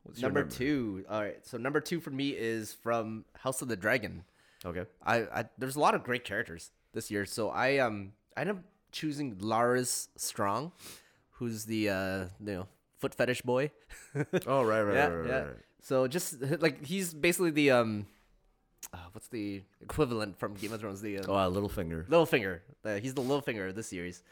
What's 0.02 0.20
your 0.20 0.30
Number 0.30 0.44
two. 0.44 1.04
All 1.08 1.20
right. 1.20 1.36
So 1.46 1.58
number 1.58 1.80
two 1.80 2.00
for 2.00 2.10
me 2.10 2.30
is 2.30 2.72
from 2.72 3.24
House 3.38 3.62
of 3.62 3.68
the 3.68 3.76
Dragon. 3.76 4.24
Okay. 4.64 4.84
I, 5.04 5.16
I 5.22 5.44
there's 5.58 5.76
a 5.76 5.80
lot 5.80 5.94
of 5.94 6.02
great 6.02 6.24
characters 6.24 6.70
this 6.92 7.10
year, 7.10 7.24
so 7.24 7.50
I 7.50 7.78
um 7.78 8.12
I 8.36 8.40
ended 8.42 8.56
up 8.56 8.62
choosing 8.92 9.36
Larys 9.36 10.08
Strong, 10.16 10.72
who's 11.32 11.64
the 11.66 11.88
uh 11.90 12.24
you 12.40 12.52
know 12.54 12.66
foot 12.98 13.14
fetish 13.14 13.42
boy. 13.42 13.70
Oh 14.46 14.62
right, 14.62 14.82
right, 14.82 14.94
yeah, 14.94 15.06
right, 15.06 15.14
right, 15.16 15.28
yeah. 15.28 15.38
right. 15.40 15.56
So 15.82 16.06
just 16.08 16.40
like 16.60 16.84
he's 16.84 17.14
basically 17.14 17.50
the 17.50 17.70
um, 17.70 18.06
uh, 18.92 18.98
what's 19.12 19.28
the 19.28 19.62
equivalent 19.80 20.38
from 20.38 20.54
Game 20.54 20.72
of 20.72 20.80
Thrones? 20.80 21.00
The 21.00 21.18
uh, 21.18 21.24
Oh, 21.28 21.34
uh, 21.34 21.50
Littlefinger. 21.50 22.06
Littlefinger. 22.08 22.60
Uh, 22.84 22.96
he's 22.96 23.14
the 23.14 23.22
Littlefinger 23.22 23.68
of 23.68 23.74
this 23.74 23.88
series. 23.88 24.22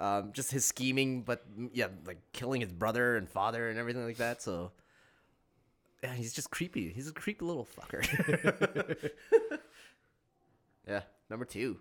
Um, 0.00 0.32
just 0.32 0.50
his 0.50 0.64
scheming, 0.64 1.22
but 1.22 1.44
mm, 1.58 1.70
yeah, 1.72 1.86
like 2.06 2.18
killing 2.32 2.60
his 2.60 2.72
brother 2.72 3.16
and 3.16 3.28
father 3.28 3.68
and 3.68 3.78
everything 3.78 4.04
like 4.04 4.16
that. 4.16 4.42
So 4.42 4.72
yeah, 6.02 6.12
he's 6.14 6.32
just 6.32 6.50
creepy. 6.50 6.90
He's 6.92 7.08
a 7.08 7.12
creepy 7.12 7.44
little 7.44 7.66
fucker. 7.78 9.10
yeah, 10.88 11.02
number 11.30 11.44
two. 11.44 11.78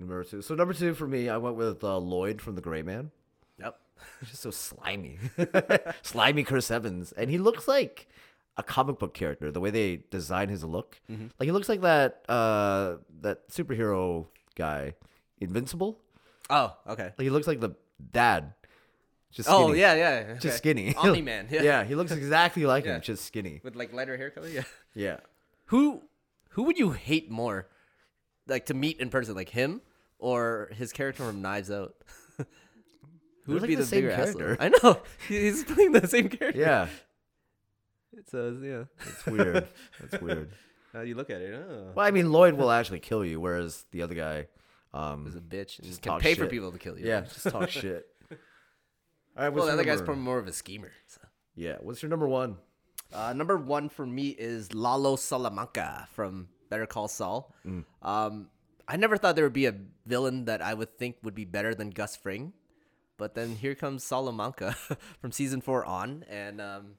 Number 0.00 0.22
two. 0.24 0.42
So 0.42 0.54
number 0.54 0.74
two 0.74 0.94
for 0.94 1.06
me, 1.06 1.28
I 1.28 1.36
went 1.38 1.56
with 1.56 1.82
uh, 1.82 1.96
Lloyd 1.98 2.40
from 2.40 2.56
The 2.56 2.60
Gray 2.60 2.82
Man. 2.82 3.10
Yep. 3.60 3.78
Just 4.24 4.42
so 4.42 4.50
slimy, 4.50 5.18
slimy 6.02 6.44
Chris 6.44 6.70
Evans, 6.70 7.12
and 7.12 7.30
he 7.30 7.38
looks 7.38 7.66
like 7.66 8.08
a 8.56 8.62
comic 8.62 8.98
book 8.98 9.12
character. 9.14 9.50
The 9.50 9.60
way 9.60 9.70
they 9.70 10.02
design 10.10 10.48
his 10.48 10.62
look, 10.64 11.00
like 11.08 11.46
he 11.46 11.52
looks 11.52 11.68
like 11.68 11.80
that 11.82 12.22
uh, 12.28 12.96
that 13.22 13.48
superhero 13.48 14.26
guy, 14.54 14.94
Invincible. 15.40 15.98
Oh, 16.50 16.76
okay. 16.88 17.12
Like 17.18 17.24
he 17.24 17.30
looks 17.30 17.46
like 17.46 17.60
the 17.60 17.70
dad. 18.12 18.54
Just 19.32 19.48
Oh 19.50 19.66
skinny. 19.68 19.80
yeah, 19.80 19.94
yeah. 19.94 20.34
just 20.38 20.56
skinny. 20.58 20.94
Omni 20.96 21.20
Man. 21.22 21.48
Yeah. 21.50 21.62
yeah, 21.62 21.84
he 21.84 21.94
looks 21.94 22.12
exactly 22.12 22.64
like 22.66 22.84
Yeah. 22.86 22.96
him, 22.96 23.02
just 23.02 23.24
skinny. 23.26 23.60
With 23.62 23.76
like 23.76 23.92
lighter 23.92 24.16
hair 24.16 24.30
color. 24.30 24.48
Yeah. 24.48 24.62
Yeah. 24.94 25.16
Who 25.66 26.02
who 26.50 26.62
would 26.62 26.78
you 26.78 26.92
hate 26.92 27.30
more, 27.30 27.68
like 28.46 28.66
to 28.66 28.74
meet 28.74 28.98
in 29.00 29.10
person, 29.10 29.34
like 29.34 29.50
him 29.50 29.82
or 30.18 30.70
his 30.74 30.92
character 30.92 31.24
from 31.24 31.42
Knives 31.42 31.70
Out? 31.70 31.94
Who 33.48 33.54
would 33.54 33.62
like 33.62 33.68
be 33.68 33.74
the 33.74 33.82
the, 33.82 33.86
same 33.88 34.02
bigger 34.04 34.14
character. 34.14 34.52
asshole? 34.60 34.66
I 34.84 34.88
know 34.90 35.00
he's 35.26 35.64
playing 35.64 35.92
the 35.92 36.06
same 36.06 36.28
character. 36.28 36.60
Yeah, 36.60 36.86
So 38.26 38.56
yeah, 38.62 38.84
it's 39.06 39.26
weird. 39.26 39.66
It's 40.04 40.20
weird. 40.22 40.50
how 40.92 41.00
you 41.00 41.14
look 41.14 41.30
at 41.30 41.40
it? 41.40 41.54
Oh, 41.54 41.92
Well, 41.94 42.06
I 42.06 42.10
mean, 42.10 42.30
Lloyd 42.32 42.54
will 42.54 42.70
actually 42.70 43.00
kill 43.00 43.24
you, 43.24 43.40
whereas 43.40 43.84
the 43.90 44.02
other 44.02 44.14
guy, 44.14 44.38
is 44.38 44.46
a 44.94 44.98
um, 44.98 45.42
bitch 45.48 45.78
and 45.78 45.88
Just 45.88 46.02
can 46.02 46.12
talk 46.12 46.22
pay 46.22 46.34
for 46.34 46.46
people 46.46 46.72
to 46.72 46.78
kill 46.78 46.98
you. 46.98 47.06
yeah, 47.06 47.22
just 47.22 47.48
talk 47.48 47.68
shit. 47.82 48.06
All 48.30 49.44
right, 49.44 49.48
Well, 49.52 49.64
the 49.66 49.72
your 49.72 49.80
other 49.80 49.84
guy's 49.84 50.02
probably 50.02 50.22
more 50.22 50.38
of 50.38 50.46
a 50.46 50.52
schemer. 50.52 50.90
So. 51.06 51.20
Yeah, 51.54 51.76
what's 51.80 52.02
your 52.02 52.08
number 52.10 52.26
one? 52.28 52.56
Uh, 53.12 53.32
number 53.32 53.56
one 53.56 53.88
for 53.88 54.04
me 54.06 54.28
is 54.30 54.74
Lalo 54.74 55.16
Salamanca 55.16 56.08
from 56.12 56.48
Better 56.70 56.86
Call 56.86 57.08
Saul. 57.08 57.54
Um, 58.02 58.48
I 58.86 58.96
never 58.96 59.16
thought 59.16 59.34
there 59.36 59.44
would 59.44 59.52
be 59.52 59.66
a 59.66 59.74
villain 60.06 60.46
that 60.46 60.60
I 60.62 60.74
would 60.74 60.98
think 60.98 61.16
would 61.22 61.34
be 61.34 61.44
better 61.44 61.74
than 61.74 61.90
Gus 61.90 62.16
Fring, 62.16 62.52
but 63.18 63.34
then 63.34 63.56
here 63.56 63.74
comes 63.74 64.02
Salamanca 64.02 64.74
from 65.20 65.32
season 65.32 65.60
four 65.60 65.84
on, 65.84 66.24
and 66.30 66.60
um, 66.60 66.94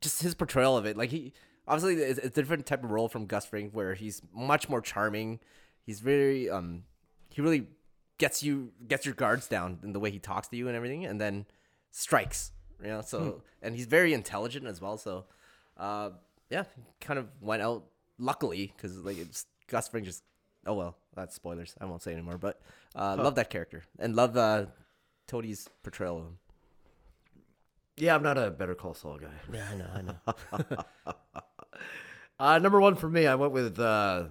just 0.00 0.22
his 0.22 0.34
portrayal 0.34 0.76
of 0.76 0.86
it. 0.86 0.96
Like 0.96 1.10
he 1.10 1.32
obviously 1.66 2.02
it's, 2.02 2.18
it's 2.18 2.38
a 2.38 2.42
different 2.42 2.66
type 2.66 2.84
of 2.84 2.90
role 2.90 3.08
from 3.08 3.26
Gus 3.26 3.46
Fring, 3.46 3.70
where 3.72 3.94
he's 3.94 4.22
much 4.32 4.68
more 4.68 4.80
charming. 4.80 5.40
He's 5.84 6.00
very 6.00 6.48
um, 6.48 6.84
he 7.30 7.40
really 7.42 7.66
gets 8.18 8.42
you 8.42 8.70
gets 8.86 9.04
your 9.04 9.14
guards 9.14 9.48
down 9.48 9.78
in 9.82 9.92
the 9.92 9.98
way 9.98 10.10
he 10.10 10.18
talks 10.18 10.46
to 10.48 10.56
you 10.56 10.68
and 10.68 10.76
everything, 10.76 11.04
and 11.06 11.20
then 11.20 11.46
strikes. 11.90 12.52
You 12.80 12.88
know, 12.88 13.02
so 13.02 13.42
and 13.62 13.74
he's 13.74 13.86
very 13.86 14.12
intelligent 14.12 14.66
as 14.66 14.80
well. 14.80 14.96
So, 14.96 15.24
uh, 15.76 16.10
yeah, 16.50 16.64
kind 17.00 17.18
of 17.18 17.28
went 17.40 17.62
out 17.62 17.84
luckily 18.18 18.72
because 18.76 18.98
like 18.98 19.18
it's 19.18 19.46
Gus 19.66 19.88
Fring 19.88 20.04
just. 20.04 20.22
Oh 20.66 20.74
well, 20.74 20.98
that's 21.14 21.34
spoilers. 21.34 21.74
I 21.80 21.86
won't 21.86 22.02
say 22.02 22.12
anymore. 22.12 22.36
But 22.36 22.60
uh, 22.94 23.16
love 23.16 23.36
that 23.36 23.48
character 23.48 23.82
and 23.98 24.14
love 24.14 24.36
uh, 24.36 24.66
Toadie's 25.30 25.68
portrayal 25.84 26.18
of 26.18 26.24
him. 26.24 26.38
Yeah, 27.96 28.16
I'm 28.16 28.22
not 28.22 28.36
a 28.36 28.50
Better 28.50 28.74
Call 28.74 28.94
Saul 28.94 29.18
guy. 29.18 29.28
Yeah, 29.52 29.68
I 29.70 29.76
know. 29.76 30.14
I 30.52 30.58
know. 30.58 30.84
Uh, 32.40 32.58
number 32.58 32.80
one 32.80 32.94
for 32.94 33.06
me, 33.06 33.26
I 33.26 33.34
went 33.34 33.52
with 33.52 33.78
uh, 33.78 34.24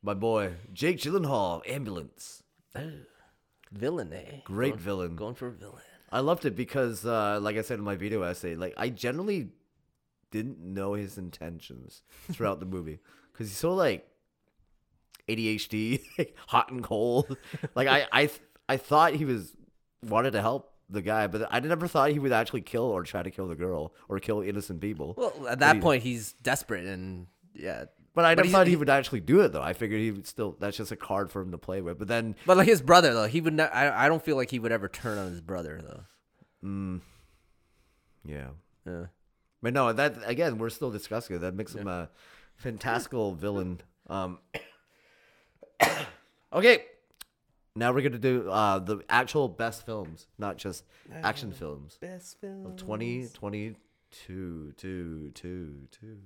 my 0.00 0.14
boy 0.14 0.52
Jake 0.72 0.98
Gyllenhaal, 0.98 1.60
Ambulance. 1.68 2.44
villain, 3.72 4.12
eh? 4.12 4.40
Great 4.44 4.74
Going- 4.74 4.78
villain. 4.80 5.16
Going 5.16 5.34
for 5.34 5.50
villain. 5.50 5.82
I 6.12 6.20
loved 6.20 6.44
it 6.44 6.54
because, 6.54 7.04
uh, 7.04 7.40
like 7.42 7.56
I 7.56 7.62
said 7.62 7.80
in 7.80 7.84
my 7.84 7.96
video 7.96 8.22
essay, 8.22 8.54
like 8.54 8.74
I 8.76 8.90
generally 8.90 9.48
didn't 10.30 10.60
know 10.60 10.94
his 10.94 11.18
intentions 11.18 12.02
throughout 12.30 12.60
the 12.60 12.66
movie 12.66 13.00
because 13.32 13.48
he's 13.48 13.56
so 13.58 13.74
like 13.74 14.06
ADHD, 15.28 16.00
hot 16.46 16.70
and 16.70 16.82
cold. 16.82 17.36
Like 17.74 17.88
I, 17.88 18.06
I, 18.12 18.30
I 18.68 18.76
thought 18.76 19.14
he 19.14 19.24
was 19.24 19.56
wanted 20.02 20.32
to 20.32 20.40
help 20.40 20.72
the 20.90 21.02
guy, 21.02 21.26
but 21.26 21.46
I 21.50 21.60
never 21.60 21.86
thought 21.86 22.10
he 22.10 22.18
would 22.18 22.32
actually 22.32 22.62
kill 22.62 22.84
or 22.84 23.02
try 23.02 23.22
to 23.22 23.30
kill 23.30 23.48
the 23.48 23.54
girl 23.56 23.92
or 24.08 24.18
kill 24.20 24.40
innocent 24.40 24.80
people. 24.80 25.14
Well, 25.16 25.48
at 25.48 25.58
that 25.60 25.76
he- 25.76 25.82
point, 25.82 26.02
he's 26.02 26.32
desperate 26.32 26.84
and 26.86 27.26
yeah. 27.54 27.84
but 28.14 28.24
I 28.24 28.34
but 28.34 28.44
never 28.46 28.52
thought 28.52 28.66
he 28.66 28.72
he- 28.72 28.76
would 28.76 28.88
actually 28.88 29.20
do 29.20 29.40
it 29.40 29.52
though. 29.52 29.62
I 29.62 29.72
figured 29.74 30.00
he 30.00 30.10
would 30.10 30.26
still. 30.26 30.56
That's 30.58 30.76
just 30.76 30.90
a 30.92 30.96
card 30.96 31.30
for 31.30 31.42
him 31.42 31.50
to 31.50 31.58
play 31.58 31.82
with. 31.82 31.98
But 31.98 32.08
then, 32.08 32.36
But 32.46 32.56
like 32.56 32.68
his 32.68 32.80
brother 32.80 33.12
though, 33.12 33.26
he 33.26 33.40
would. 33.40 33.54
Ne- 33.54 33.64
I 33.64 34.06
I 34.06 34.08
don't 34.08 34.22
feel 34.24 34.36
like 34.36 34.50
he 34.50 34.58
would 34.58 34.72
ever 34.72 34.88
turn 34.88 35.18
on 35.18 35.30
his 35.30 35.40
brother 35.40 35.80
though. 35.82 36.00
mm, 36.66 37.00
yeah. 38.24 38.48
Yeah. 38.86 39.06
But 39.62 39.74
no, 39.74 39.92
that 39.92 40.16
again, 40.24 40.56
we're 40.58 40.70
still 40.70 40.90
discussing 40.90 41.36
it. 41.36 41.40
That 41.40 41.54
makes 41.54 41.74
him 41.74 41.86
a 41.88 42.08
fantastical 42.56 43.34
villain. 43.34 43.80
Um, 44.08 44.38
okay, 46.52 46.84
now 47.78 47.92
we're 47.92 48.02
gonna 48.02 48.18
do 48.18 48.50
uh, 48.50 48.78
the 48.78 49.00
actual 49.08 49.48
best 49.48 49.86
films, 49.86 50.26
not 50.38 50.56
just 50.56 50.84
action 51.22 51.52
films 51.52 51.98
Best 52.00 52.40
film. 52.40 52.66
of 52.66 52.76
twenty 52.76 53.26
twenty 53.32 53.76
two, 54.10 54.72
two, 54.76 55.30
two, 55.34 55.88
two. 55.90 56.18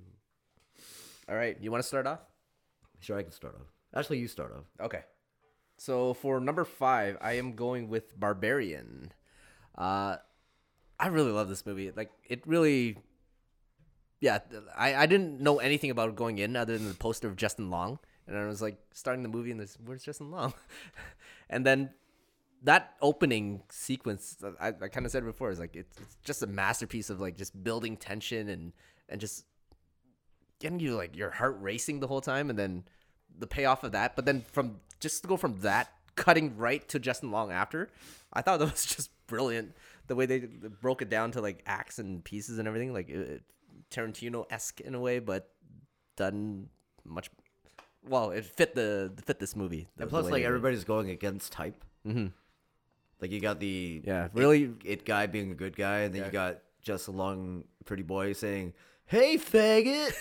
All 1.29 1.35
right, 1.35 1.57
you 1.61 1.71
want 1.71 1.81
to 1.83 1.87
start 1.87 2.07
off? 2.07 2.19
Sure, 2.99 3.17
I 3.17 3.23
can 3.23 3.31
start 3.31 3.55
off. 3.55 3.67
Actually, 3.95 4.19
you 4.19 4.27
start 4.27 4.51
off. 4.51 4.65
Okay. 4.85 5.01
So 5.77 6.13
for 6.13 6.39
number 6.39 6.65
five, 6.65 7.17
I 7.21 7.33
am 7.33 7.53
going 7.53 7.89
with 7.89 8.17
Barbarian. 8.19 9.11
Uh, 9.77 10.17
I 10.99 11.07
really 11.07 11.31
love 11.31 11.49
this 11.49 11.65
movie. 11.65 11.91
Like 11.95 12.11
it 12.27 12.45
really, 12.47 12.97
yeah. 14.21 14.39
I, 14.77 14.95
I 14.95 15.05
didn't 15.05 15.41
know 15.41 15.59
anything 15.59 15.89
about 15.89 16.09
it 16.09 16.15
going 16.15 16.37
in 16.37 16.55
other 16.55 16.77
than 16.77 16.87
the 16.87 16.93
poster 16.93 17.27
of 17.27 17.35
Justin 17.35 17.69
Long, 17.69 17.99
and 18.27 18.37
I 18.37 18.45
was 18.45 18.61
like 18.61 18.77
starting 18.93 19.23
the 19.23 19.29
movie 19.29 19.51
and 19.51 19.59
this 19.59 19.77
where's 19.83 20.03
Justin 20.03 20.31
Long, 20.31 20.53
and 21.49 21.65
then 21.65 21.91
that 22.63 22.93
opening 23.01 23.61
sequence 23.69 24.37
I, 24.59 24.69
I 24.69 24.87
kind 24.87 25.05
of 25.05 25.11
said 25.11 25.25
before 25.25 25.51
is 25.51 25.59
like 25.59 25.75
it's, 25.75 25.97
it's 25.99 26.17
just 26.23 26.43
a 26.43 26.47
masterpiece 26.47 27.09
of 27.09 27.19
like 27.19 27.37
just 27.37 27.61
building 27.63 27.97
tension 27.97 28.49
and 28.49 28.71
and 29.09 29.19
just 29.19 29.45
getting 30.59 30.79
you 30.79 30.95
like 30.95 31.15
your 31.15 31.31
heart 31.31 31.57
racing 31.59 31.99
the 31.99 32.07
whole 32.07 32.21
time 32.21 32.49
and 32.49 32.57
then 32.57 32.85
the 33.37 33.47
payoff 33.47 33.83
of 33.83 33.91
that. 33.91 34.15
But 34.15 34.25
then 34.25 34.45
from 34.51 34.79
just 34.99 35.23
to 35.23 35.27
go 35.27 35.35
from 35.35 35.59
that 35.61 35.91
cutting 36.15 36.55
right 36.57 36.87
to 36.87 36.99
justin 36.99 37.31
long 37.31 37.51
after 37.51 37.89
i 38.33 38.41
thought 38.43 38.59
that 38.59 38.69
was 38.71 38.85
just 38.95 39.09
brilliant. 39.27 39.75
The 40.07 40.15
way 40.15 40.25
they 40.25 40.39
broke 40.39 41.01
it 41.01 41.09
down 41.09 41.31
to 41.31 41.41
like 41.41 41.63
acts 41.65 41.97
and 41.97 42.23
pieces 42.23 42.59
and 42.59 42.67
everything 42.67 42.93
like 42.93 43.09
it, 43.09 43.41
tarantino-esque 43.89 44.79
in 44.81 44.95
a 44.95 44.99
way 44.99 45.19
but 45.19 45.49
done 46.15 46.67
much 47.03 47.31
well 48.07 48.31
it 48.31 48.45
fit 48.45 48.75
the 48.75 49.11
fit 49.25 49.39
this 49.39 49.55
movie 49.55 49.87
the- 49.97 50.03
And 50.03 50.09
plus, 50.09 50.29
like 50.29 50.43
it. 50.43 50.45
everybody's 50.45 50.83
going 50.83 51.09
against 51.09 51.51
type. 51.51 51.83
Mhm. 52.05 52.31
Like 53.21 53.31
you 53.31 53.39
got 53.39 53.59
the 53.59 54.01
Yeah, 54.05 54.27
really- 54.33 54.73
it, 54.83 55.05
guy 55.05 55.27
being 55.27 55.51
a 55.51 55.55
good 55.55 55.75
guy, 55.75 55.99
and 55.99 56.13
then 56.13 56.21
Yeah. 56.21 56.25
you 56.27 56.31
got 56.33 56.59
Justin 56.81 57.15
Long 57.15 57.63
pretty 57.85 58.03
boy 58.03 58.33
saying, 58.33 58.73
"Hey, 59.05 59.37
faggot." 59.37 60.11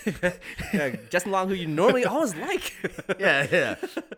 yeah, 0.72 0.96
justin 1.10 1.32
long 1.32 1.48
who 1.48 1.54
you 1.54 1.66
normally 1.66 2.04
always 2.04 2.34
like 2.36 2.72
yeah, 3.18 3.46
yeah. 3.50 3.74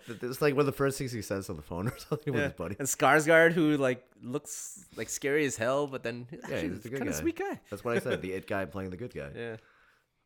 It's 0.09 0.43
like 0.43 0.53
one 0.55 0.61
of 0.61 0.67
the 0.67 0.73
first 0.73 0.99
things 0.99 1.13
he 1.13 1.23
says 1.23 1.49
on 1.49 1.57
the 1.57 1.63
phone 1.63 1.89
or 1.89 1.97
something 2.09 2.33
with 2.35 2.43
his 2.43 2.53
buddy. 2.53 2.77
And 2.79 2.87
Skarsgård, 2.89 3.53
who 3.53 3.77
like 3.79 4.05
looks 4.23 4.85
like 4.97 5.09
scary 5.09 5.47
as 5.47 5.57
hell, 5.57 5.87
but 5.87 6.03
then 6.03 6.27
Yeah, 6.31 6.39
actually, 6.43 6.69
he's 6.71 6.85
a 6.85 6.89
good 6.91 6.99
kind 6.99 7.09
of 7.09 7.15
sweet 7.17 7.37
guy. 7.39 7.61
That's 7.71 7.83
what 7.85 7.97
I 7.97 8.01
said. 8.01 8.21
The 8.21 8.33
it 8.33 8.47
guy 8.47 8.65
playing 8.67 8.91
the 8.91 8.97
good 8.99 9.15
guy. 9.15 9.31
Yeah. 9.35 9.57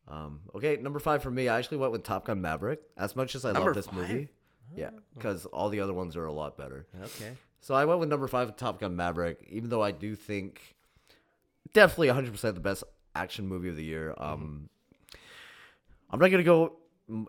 Um, 0.09 0.41
okay, 0.55 0.77
number 0.77 0.99
five 0.99 1.21
for 1.21 1.31
me. 1.31 1.47
I 1.47 1.57
actually 1.57 1.77
went 1.77 1.91
with 1.91 2.03
Top 2.03 2.25
Gun 2.25 2.41
Maverick. 2.41 2.81
As 2.97 3.15
much 3.15 3.35
as 3.35 3.45
I 3.45 3.51
Number 3.51 3.67
love 3.69 3.75
this 3.75 3.85
five? 3.85 3.95
movie, 3.95 4.29
yeah, 4.75 4.89
because 5.15 5.45
all 5.45 5.69
the 5.69 5.79
other 5.81 5.93
ones 5.93 6.15
are 6.15 6.25
a 6.25 6.31
lot 6.33 6.57
better. 6.57 6.87
Okay. 7.03 7.33
So 7.61 7.75
I 7.75 7.85
went 7.85 7.99
with 7.99 8.09
number 8.09 8.27
five, 8.27 8.55
Top 8.55 8.79
Gun 8.79 8.95
Maverick. 8.95 9.45
Even 9.49 9.69
though 9.69 9.83
I 9.83 9.91
do 9.91 10.15
think 10.15 10.75
definitely 11.73 12.07
100 12.07 12.31
percent 12.31 12.55
the 12.55 12.61
best 12.61 12.83
action 13.15 13.47
movie 13.47 13.69
of 13.69 13.75
the 13.75 13.83
year. 13.83 14.13
Um, 14.17 14.69
I'm 16.09 16.19
not 16.19 16.31
gonna 16.31 16.43
go 16.43 16.77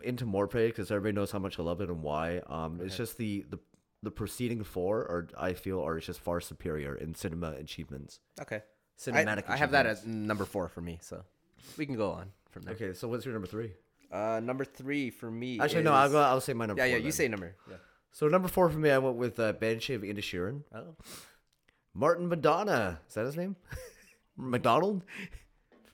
into 0.03 0.25
more 0.25 0.47
praise 0.47 0.71
because 0.71 0.89
everybody 0.91 1.13
knows 1.13 1.31
how 1.31 1.39
much 1.39 1.59
I 1.59 1.63
love 1.63 1.81
it 1.81 1.89
and 1.89 2.01
why. 2.01 2.41
Um, 2.47 2.79
it's 2.83 2.97
just 2.97 3.17
the 3.17 3.45
the 3.49 3.59
the 4.03 4.11
preceding 4.11 4.63
four, 4.63 4.99
are 5.01 5.27
I 5.37 5.53
feel, 5.53 5.79
are 5.81 5.99
just 5.99 6.19
far 6.19 6.41
superior 6.41 6.95
in 6.95 7.13
cinema 7.13 7.51
achievements. 7.51 8.19
Okay. 8.41 8.57
I, 8.57 8.61
Cinematic. 8.99 9.43
I 9.47 9.57
have 9.57 9.71
that 9.71 9.85
as 9.85 10.05
number 10.05 10.45
four 10.45 10.67
for 10.67 10.81
me, 10.81 10.99
so 11.01 11.23
we 11.77 11.85
can 11.85 11.95
go 11.95 12.11
on 12.11 12.31
from 12.51 12.63
there. 12.63 12.75
Okay, 12.75 12.93
so 12.93 13.07
what's 13.07 13.25
your 13.25 13.33
number 13.33 13.47
three? 13.47 13.71
Uh, 14.11 14.41
number 14.43 14.65
three 14.65 15.09
for 15.09 15.31
me. 15.31 15.59
Actually, 15.59 15.83
no, 15.83 15.93
I'll 15.93 16.09
go. 16.09 16.21
I'll 16.21 16.41
say 16.41 16.53
my 16.53 16.65
number. 16.65 16.81
Yeah, 16.81 16.87
four 16.87 16.91
yeah. 16.91 16.97
You 16.97 17.03
then. 17.03 17.11
say 17.11 17.27
number. 17.27 17.55
Yeah. 17.69 17.77
So 18.11 18.27
number 18.27 18.47
four 18.47 18.69
for 18.69 18.77
me, 18.77 18.89
I 18.89 18.97
went 18.97 19.15
with 19.15 19.39
uh, 19.39 19.53
Banshee 19.53 19.93
of 19.93 20.01
Inisherin. 20.01 20.63
Oh. 20.75 20.95
Martin 21.93 22.27
Madonna. 22.27 22.99
Is 23.07 23.15
that 23.15 23.25
his 23.25 23.37
name? 23.37 23.55
McDonald? 24.37 25.03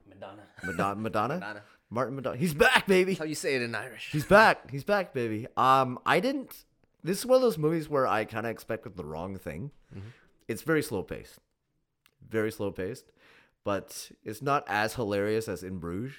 Madonna. 0.08 0.43
Madonna? 0.64 0.95
Madonna? 1.01 1.34
Madonna. 1.36 1.64
Martin 1.89 2.16
Madonna. 2.16 2.38
He's 2.38 2.53
back, 2.53 2.88
baby. 2.88 3.12
That's 3.12 3.20
how 3.20 3.26
you 3.26 3.36
say 3.36 3.55
it 3.55 3.62
in 3.62 3.76
Irish. 3.76 4.10
He's 4.12 4.26
back. 4.26 4.70
He's 4.72 4.84
back, 4.84 5.14
baby. 5.14 5.47
Um, 5.55 5.99
I 6.05 6.20
didn't. 6.20 6.66
This 7.03 7.20
is 7.20 7.26
one 7.26 7.38
of 7.38 7.41
those 7.41 7.58
movies 7.58 7.88
where 7.88 8.08
I 8.08 8.26
kind 8.26 8.45
of 8.45 8.51
expected 8.51 8.97
the 8.97 9.05
wrong 9.05 9.38
thing. 9.38 9.72
It's 10.47 10.64
very 10.64 10.82
slow 10.82 11.03
paced, 11.03 11.39
very 12.28 12.51
slow 12.51 12.72
paced, 12.72 13.12
but 13.64 14.12
it's 14.24 14.41
not 14.41 14.64
as 14.68 14.95
hilarious 14.95 15.47
as 15.47 15.64
In 15.64 15.78
Bruges. 15.78 16.16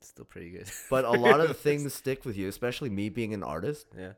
Still 0.00 0.24
pretty 0.24 0.50
good. 0.50 0.70
But 0.90 1.04
a 1.04 1.10
lot 1.10 1.40
of 1.40 1.48
the 1.48 1.54
things 1.68 1.92
stick 1.94 2.24
with 2.24 2.36
you, 2.36 2.48
especially 2.48 2.90
me 2.90 3.08
being 3.08 3.34
an 3.34 3.42
artist. 3.42 3.86
yeah. 3.96 4.12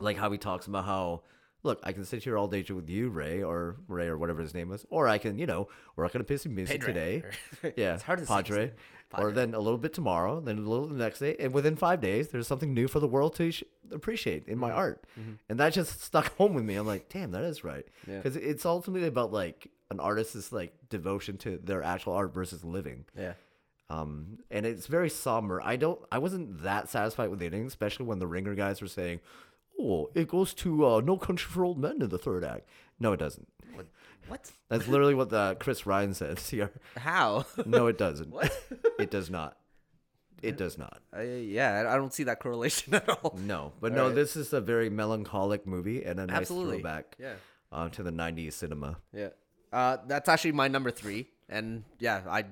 like 0.00 0.16
how 0.16 0.30
he 0.30 0.38
talks 0.38 0.66
about 0.66 0.84
how 0.84 1.22
look 1.62 1.80
i 1.82 1.92
can 1.92 2.04
sit 2.04 2.22
here 2.24 2.36
all 2.36 2.46
day 2.48 2.62
with 2.68 2.90
you 2.90 3.08
ray 3.08 3.42
or 3.42 3.76
ray 3.88 4.06
or 4.06 4.18
whatever 4.18 4.42
his 4.42 4.52
name 4.52 4.70
is 4.72 4.84
or 4.90 5.08
i 5.08 5.16
can 5.16 5.38
you 5.38 5.46
know 5.46 5.66
work 5.96 6.14
on 6.14 6.20
a 6.20 6.24
piece 6.24 6.44
of 6.44 6.50
music 6.52 6.80
Pedro. 6.80 6.92
today 6.92 7.22
yeah 7.76 7.94
It's 7.94 8.02
hard 8.02 8.18
to 8.18 8.26
padre 8.26 8.64
name. 8.66 8.72
or 9.16 9.30
then 9.32 9.54
a 9.54 9.60
little 9.60 9.78
bit 9.78 9.94
tomorrow 9.94 10.40
then 10.40 10.58
a 10.58 10.60
little 10.60 10.86
the 10.88 10.94
next 11.06 11.20
day 11.20 11.36
and 11.40 11.54
within 11.54 11.74
five 11.76 12.00
days 12.02 12.28
there's 12.28 12.46
something 12.46 12.74
new 12.74 12.86
for 12.88 13.00
the 13.00 13.06
world 13.08 13.34
to 13.36 13.50
sh- 13.50 13.62
appreciate 13.92 14.46
in 14.46 14.58
my 14.58 14.68
Mm-hmm. 14.70 14.78
art 14.78 15.04
and 15.48 15.58
that 15.60 15.72
just 15.72 16.02
stuck 16.02 16.36
home 16.36 16.52
with 16.52 16.64
me 16.64 16.74
i'm 16.74 16.86
like 16.86 17.08
damn 17.08 17.30
that 17.30 17.44
is 17.44 17.64
right 17.64 17.86
Yeah. 18.06 18.16
because 18.18 18.36
it's 18.36 18.66
ultimately 18.66 19.08
about 19.08 19.32
like 19.32 19.70
an 19.90 20.00
artist's 20.00 20.52
like 20.52 20.74
devotion 20.90 21.38
to 21.38 21.56
their 21.62 21.82
actual 21.82 22.12
art 22.12 22.34
versus 22.34 22.62
living 22.64 23.04
Yeah. 23.16 23.34
Um, 23.90 24.38
and 24.50 24.64
it's 24.66 24.86
very 24.86 25.10
somber. 25.10 25.60
I 25.62 25.76
don't, 25.76 26.00
I 26.10 26.18
wasn't 26.18 26.62
that 26.62 26.88
satisfied 26.88 27.28
with 27.30 27.38
the 27.38 27.46
ending, 27.46 27.66
especially 27.66 28.06
when 28.06 28.18
the 28.18 28.26
ringer 28.26 28.54
guys 28.54 28.80
were 28.80 28.88
saying, 28.88 29.20
"Oh, 29.78 30.10
it 30.14 30.28
goes 30.28 30.54
to 30.54 30.86
uh, 30.86 31.00
No 31.00 31.16
Country 31.16 31.50
for 31.50 31.64
Old 31.64 31.78
Men 31.78 32.00
in 32.02 32.08
the 32.08 32.18
third 32.18 32.44
act." 32.44 32.68
No, 32.98 33.12
it 33.12 33.18
doesn't. 33.18 33.48
What? 33.74 33.86
What? 34.28 34.50
That's 34.68 34.88
literally 34.88 35.14
what 35.14 35.28
the 35.30 35.56
Chris 35.60 35.84
Ryan 35.86 36.14
says 36.14 36.48
here. 36.48 36.70
How? 36.96 37.44
No, 37.66 37.86
it 37.88 37.98
doesn't. 37.98 38.30
What? 38.30 38.52
It 38.98 39.10
does 39.10 39.28
not. 39.30 39.56
It 40.42 40.56
does 40.58 40.76
not. 40.78 41.00
Uh, 41.16 41.22
yeah, 41.22 41.84
I 41.88 41.94
I 41.94 41.96
don't 41.96 42.12
see 42.12 42.24
that 42.24 42.38
correlation 42.40 42.94
at 42.94 43.08
all. 43.08 43.38
No, 43.38 43.72
but 43.80 43.92
All 43.92 43.96
no, 43.98 44.06
right. 44.06 44.14
this 44.14 44.36
is 44.36 44.52
a 44.52 44.60
very 44.60 44.90
melancholic 44.90 45.66
movie 45.66 46.04
and 46.04 46.20
a 46.20 46.26
nice 46.26 46.36
Absolutely. 46.36 46.76
throwback 46.82 47.16
Yeah. 47.18 47.34
uh, 47.72 47.88
to 47.90 48.02
the 48.02 48.10
'90s 48.10 48.52
cinema. 48.52 48.96
Yeah. 49.12 49.28
Uh, 49.72 49.96
that's 50.06 50.28
actually 50.28 50.52
my 50.52 50.68
number 50.68 50.90
three, 50.90 51.28
and 51.48 51.84
yeah, 51.98 52.22
I 52.28 52.44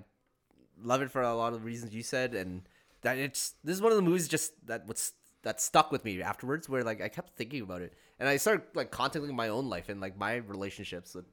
love 0.83 1.03
it 1.03 1.11
for 1.11 1.23
a 1.23 1.35
lot 1.35 1.53
of 1.53 1.61
the 1.61 1.65
reasons 1.67 1.95
you 1.95 2.03
said, 2.03 2.35
and 2.35 2.63
that 3.03 3.19
it's 3.19 3.55
this 3.65 3.75
is 3.77 3.83
one 3.83 3.93
of 3.93 3.97
the 3.97 4.03
movies 4.03 4.29
just 4.29 4.53
that 4.67 4.87
would 4.87 4.97
s- 4.97 5.13
that 5.43 5.61
stuck 5.61 5.91
with 5.91 6.05
me 6.05 6.23
afterwards 6.23 6.69
where 6.69 6.85
like 6.85 7.01
I 7.01 7.09
kept 7.09 7.37
thinking 7.37 7.63
about 7.63 7.83
it. 7.83 7.93
And 8.21 8.29
I 8.29 8.37
started 8.37 8.63
like 8.75 8.91
contemplating 8.93 9.35
my 9.37 9.49
own 9.49 9.69
life 9.69 9.89
and 9.89 10.01
like 10.01 10.17
my 10.17 10.37
relationships 10.37 11.15
with 11.15 11.25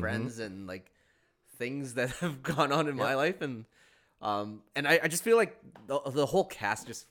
friends 0.00 0.38
and 0.40 0.66
like 0.66 0.90
things 1.58 1.94
that 1.94 2.10
have 2.20 2.42
gone 2.42 2.72
on 2.72 2.88
in 2.88 2.96
my 2.96 3.14
life. 3.14 3.40
And 3.40 3.64
um 4.20 4.62
and 4.74 4.86
I, 4.88 5.00
I 5.04 5.08
just 5.08 5.22
feel 5.22 5.36
like 5.36 5.58
the, 5.86 6.00
the 6.10 6.26
whole 6.26 6.44
cast 6.44 6.86
just 6.86 7.06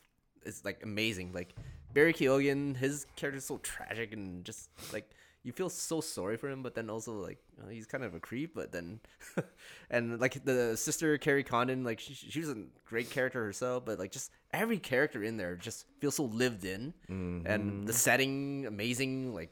is 0.45 0.63
like 0.65 0.81
amazing. 0.83 1.31
Like 1.33 1.53
Barry 1.93 2.13
Keoghan 2.13 2.75
his 2.75 3.05
character 3.15 3.37
is 3.37 3.45
so 3.45 3.57
tragic 3.59 4.11
and 4.13 4.43
just 4.43 4.69
like 4.91 5.09
you 5.43 5.51
feel 5.51 5.69
so 5.69 6.01
sorry 6.01 6.37
for 6.37 6.49
him 6.49 6.61
but 6.61 6.75
then 6.75 6.89
also 6.89 7.13
like 7.13 7.39
you 7.57 7.63
know, 7.63 7.69
he's 7.69 7.85
kind 7.85 8.03
of 8.03 8.13
a 8.13 8.19
creep 8.19 8.53
but 8.53 8.71
then 8.71 8.99
and 9.89 10.19
like 10.19 10.43
the 10.43 10.75
sister 10.77 11.17
Kerry 11.17 11.43
Condon 11.43 11.83
like 11.83 11.99
she, 11.99 12.13
she 12.13 12.39
was 12.39 12.49
a 12.49 12.57
great 12.85 13.09
character 13.09 13.43
herself 13.43 13.85
but 13.85 13.99
like 13.99 14.11
just 14.11 14.31
every 14.53 14.77
character 14.77 15.23
in 15.23 15.37
there 15.37 15.55
just 15.55 15.85
feels 15.99 16.15
so 16.15 16.25
lived 16.25 16.65
in 16.65 16.93
and 17.07 17.45
mm-hmm. 17.45 17.85
the 17.85 17.93
setting 17.93 18.65
amazing 18.67 19.33
like 19.33 19.51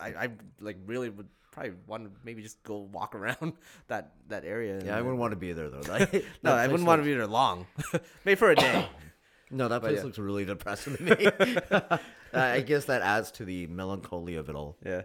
I, 0.00 0.08
I 0.08 0.28
like 0.60 0.76
really 0.86 1.10
would 1.10 1.28
probably 1.50 1.72
want 1.86 2.04
to 2.04 2.10
maybe 2.24 2.42
just 2.42 2.62
go 2.62 2.88
walk 2.92 3.14
around 3.14 3.54
that 3.88 4.12
that 4.28 4.44
area. 4.44 4.82
Yeah, 4.84 4.96
I 4.96 5.00
wouldn't 5.00 5.18
want 5.18 5.32
to 5.32 5.36
be 5.36 5.52
there 5.52 5.70
though. 5.70 5.82
That- 5.82 6.24
no, 6.42 6.54
I 6.54 6.66
wouldn't 6.66 6.86
want 6.86 7.00
to 7.00 7.04
be 7.04 7.14
there 7.14 7.26
long. 7.26 7.66
Maybe 8.24 8.36
for 8.36 8.50
a 8.50 8.56
day. 8.56 8.88
No, 9.50 9.68
that 9.68 9.80
place 9.80 9.98
yeah. 9.98 10.02
looks 10.04 10.18
really 10.18 10.44
depressing 10.44 10.96
to 10.96 11.02
me. 11.02 11.98
Uh, 12.34 12.40
I 12.40 12.60
guess 12.60 12.84
that 12.84 13.00
adds 13.00 13.30
to 13.32 13.44
the 13.46 13.66
melancholy 13.68 14.34
of 14.34 14.50
it 14.50 14.54
all. 14.54 14.76
yeah, 14.84 15.02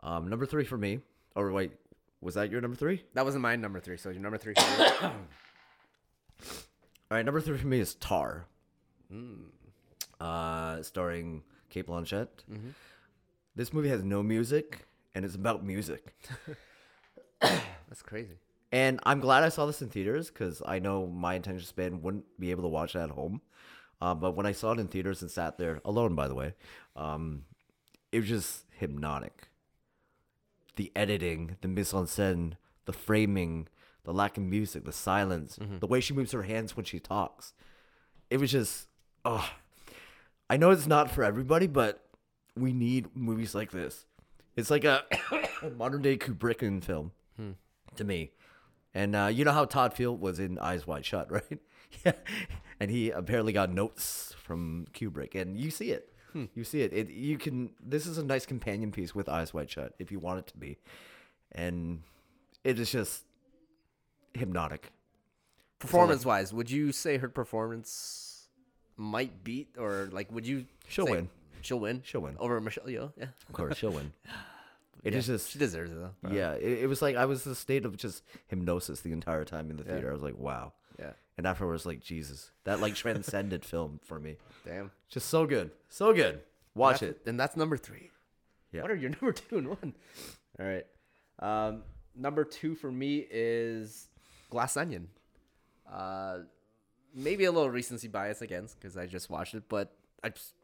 Um, 0.00 0.28
number 0.28 0.44
three 0.44 0.64
for 0.64 0.76
me. 0.76 1.00
Or 1.34 1.50
wait, 1.50 1.72
was 2.20 2.34
that 2.34 2.50
your 2.50 2.60
number 2.60 2.76
three? 2.76 3.04
that 3.14 3.24
wasn't 3.24 3.40
my 3.40 3.56
number 3.56 3.80
three. 3.80 3.96
So 3.96 4.10
your 4.10 4.20
number 4.20 4.36
three. 4.36 4.52
All 5.02 5.12
right, 7.10 7.24
number 7.24 7.40
three 7.40 7.56
for 7.56 7.66
me 7.66 7.80
is 7.80 7.94
Tar. 7.94 8.44
Hmm. 9.10 9.44
Uh, 10.20 10.82
starring 10.82 11.42
Cate 11.70 11.86
Blanchett. 11.86 12.28
Mm-hmm. 12.50 12.68
This 13.56 13.72
movie 13.72 13.88
has 13.88 14.02
no 14.04 14.22
music, 14.22 14.86
and 15.14 15.24
it's 15.24 15.34
about 15.34 15.64
music. 15.64 16.14
That's 17.40 18.02
crazy. 18.02 18.36
And 18.72 18.98
I'm 19.04 19.20
glad 19.20 19.42
I 19.42 19.50
saw 19.50 19.66
this 19.66 19.82
in 19.82 19.90
theaters 19.90 20.28
because 20.30 20.62
I 20.64 20.78
know 20.78 21.06
my 21.06 21.34
attention 21.34 21.66
span 21.66 22.00
wouldn't 22.00 22.24
be 22.40 22.50
able 22.50 22.62
to 22.62 22.68
watch 22.68 22.96
it 22.96 23.00
at 23.00 23.10
home. 23.10 23.42
Uh, 24.00 24.14
but 24.14 24.34
when 24.34 24.46
I 24.46 24.52
saw 24.52 24.72
it 24.72 24.80
in 24.80 24.88
theaters 24.88 25.20
and 25.22 25.30
sat 25.30 25.58
there 25.58 25.80
alone, 25.84 26.14
by 26.14 26.26
the 26.26 26.34
way, 26.34 26.54
um, 26.96 27.44
it 28.10 28.20
was 28.20 28.28
just 28.28 28.64
hypnotic. 28.78 29.48
The 30.76 30.90
editing, 30.96 31.56
the 31.60 31.68
mise 31.68 31.92
en 31.92 32.04
scène, 32.06 32.54
the 32.86 32.92
framing, 32.94 33.68
the 34.04 34.12
lack 34.12 34.38
of 34.38 34.42
music, 34.42 34.84
the 34.84 34.92
silence, 34.92 35.58
the 35.80 35.86
way 35.86 36.00
she 36.00 36.14
moves 36.14 36.32
her 36.32 36.42
hands 36.42 36.74
when 36.76 36.84
she 36.84 36.98
talks. 36.98 37.52
It 38.30 38.40
was 38.40 38.50
just, 38.50 38.88
oh. 39.24 39.48
I 40.50 40.56
know 40.56 40.70
it's 40.70 40.86
not 40.86 41.10
for 41.10 41.22
everybody, 41.22 41.66
but 41.66 42.04
we 42.56 42.72
need 42.72 43.14
movies 43.14 43.54
like 43.54 43.70
this. 43.70 44.06
It's 44.56 44.70
like 44.70 44.84
a 44.84 45.04
modern 45.76 46.02
day 46.02 46.16
Kubrickian 46.16 46.82
film 46.82 47.12
to 47.96 48.04
me. 48.04 48.32
And 48.94 49.16
uh, 49.16 49.26
you 49.32 49.44
know 49.44 49.52
how 49.52 49.64
Todd 49.64 49.94
Field 49.94 50.20
was 50.20 50.38
in 50.38 50.58
Eyes 50.58 50.86
Wide 50.86 51.04
Shut, 51.04 51.30
right? 51.36 51.58
yeah. 52.04 52.12
And 52.80 52.90
he 52.90 53.10
apparently 53.10 53.52
got 53.52 53.70
notes 53.72 54.34
from 54.42 54.86
Kubrick, 54.92 55.34
and 55.40 55.56
you 55.58 55.70
see 55.70 55.90
it. 55.90 56.08
You 56.54 56.64
see 56.64 56.80
it. 56.80 56.94
It 56.94 57.10
you 57.10 57.36
can. 57.36 57.72
This 57.78 58.06
is 58.06 58.16
a 58.16 58.24
nice 58.24 58.46
companion 58.46 58.90
piece 58.90 59.14
with 59.14 59.28
Eyes 59.28 59.52
Wide 59.52 59.70
Shut, 59.70 59.94
if 59.98 60.10
you 60.10 60.18
want 60.18 60.38
it 60.38 60.46
to 60.48 60.56
be, 60.56 60.78
and 61.52 62.02
it 62.64 62.80
is 62.80 62.90
just 62.90 63.24
hypnotic. 64.32 64.92
Performance 65.78 66.24
wise, 66.24 66.52
would 66.54 66.70
you 66.70 66.90
say 66.90 67.18
her 67.18 67.28
performance 67.28 68.48
might 68.96 69.44
beat 69.44 69.74
or 69.78 70.08
like 70.10 70.32
would 70.32 70.46
you? 70.46 70.64
She'll 70.88 71.06
win. 71.06 71.28
She'll 71.60 71.80
win. 71.80 72.00
She'll 72.02 72.22
win. 72.22 72.36
over 72.38 72.58
Michelle 72.62 72.86
Yeoh. 72.86 73.12
Yeah, 73.16 73.26
Of 73.48 73.52
course, 73.52 73.76
she'll 73.76 73.90
win. 73.92 74.12
It 75.02 75.12
yeah. 75.12 75.18
is 75.18 75.26
just 75.26 75.50
she 75.50 75.58
deserves 75.58 75.90
it 75.90 75.96
though. 75.96 76.30
yeah. 76.30 76.52
It, 76.52 76.84
it 76.84 76.86
was 76.86 77.02
like 77.02 77.16
I 77.16 77.24
was 77.24 77.44
in 77.46 77.52
a 77.52 77.56
state 77.56 77.84
of 77.84 77.96
just 77.96 78.22
hypnosis 78.46 79.00
the 79.00 79.12
entire 79.12 79.44
time 79.44 79.70
in 79.70 79.76
the 79.76 79.84
theater. 79.84 80.10
I 80.10 80.12
was 80.12 80.22
like, 80.22 80.38
wow. 80.38 80.72
Yeah. 80.98 81.12
And 81.36 81.46
afterwards, 81.46 81.86
like 81.86 82.00
Jesus, 82.00 82.50
that 82.64 82.80
like 82.80 82.94
transcended 82.94 83.64
film 83.64 84.00
for 84.04 84.20
me. 84.20 84.36
Damn. 84.64 84.90
Just 85.08 85.28
so 85.28 85.46
good, 85.46 85.70
so 85.88 86.12
good. 86.12 86.40
Watch 86.74 87.02
it. 87.02 87.20
And 87.26 87.38
that's 87.38 87.56
number 87.56 87.76
three. 87.76 88.10
Yeah. 88.72 88.82
What 88.82 88.90
are 88.90 88.96
your 88.96 89.10
number 89.20 89.32
two 89.32 89.58
and 89.58 89.68
one? 89.68 89.94
All 90.60 90.66
right. 90.66 90.86
Um, 91.38 91.82
number 92.14 92.44
two 92.44 92.74
for 92.74 92.90
me 92.90 93.26
is 93.30 94.08
Glass 94.50 94.76
Onion. 94.76 95.08
Uh, 95.90 96.38
maybe 97.14 97.44
a 97.44 97.52
little 97.52 97.70
recency 97.70 98.08
bias 98.08 98.42
again 98.42 98.68
because 98.78 98.96
I 98.96 99.06
just 99.06 99.28
watched 99.28 99.54
it, 99.54 99.64
but 99.68 99.92
I 100.22 100.30
just, 100.30 100.54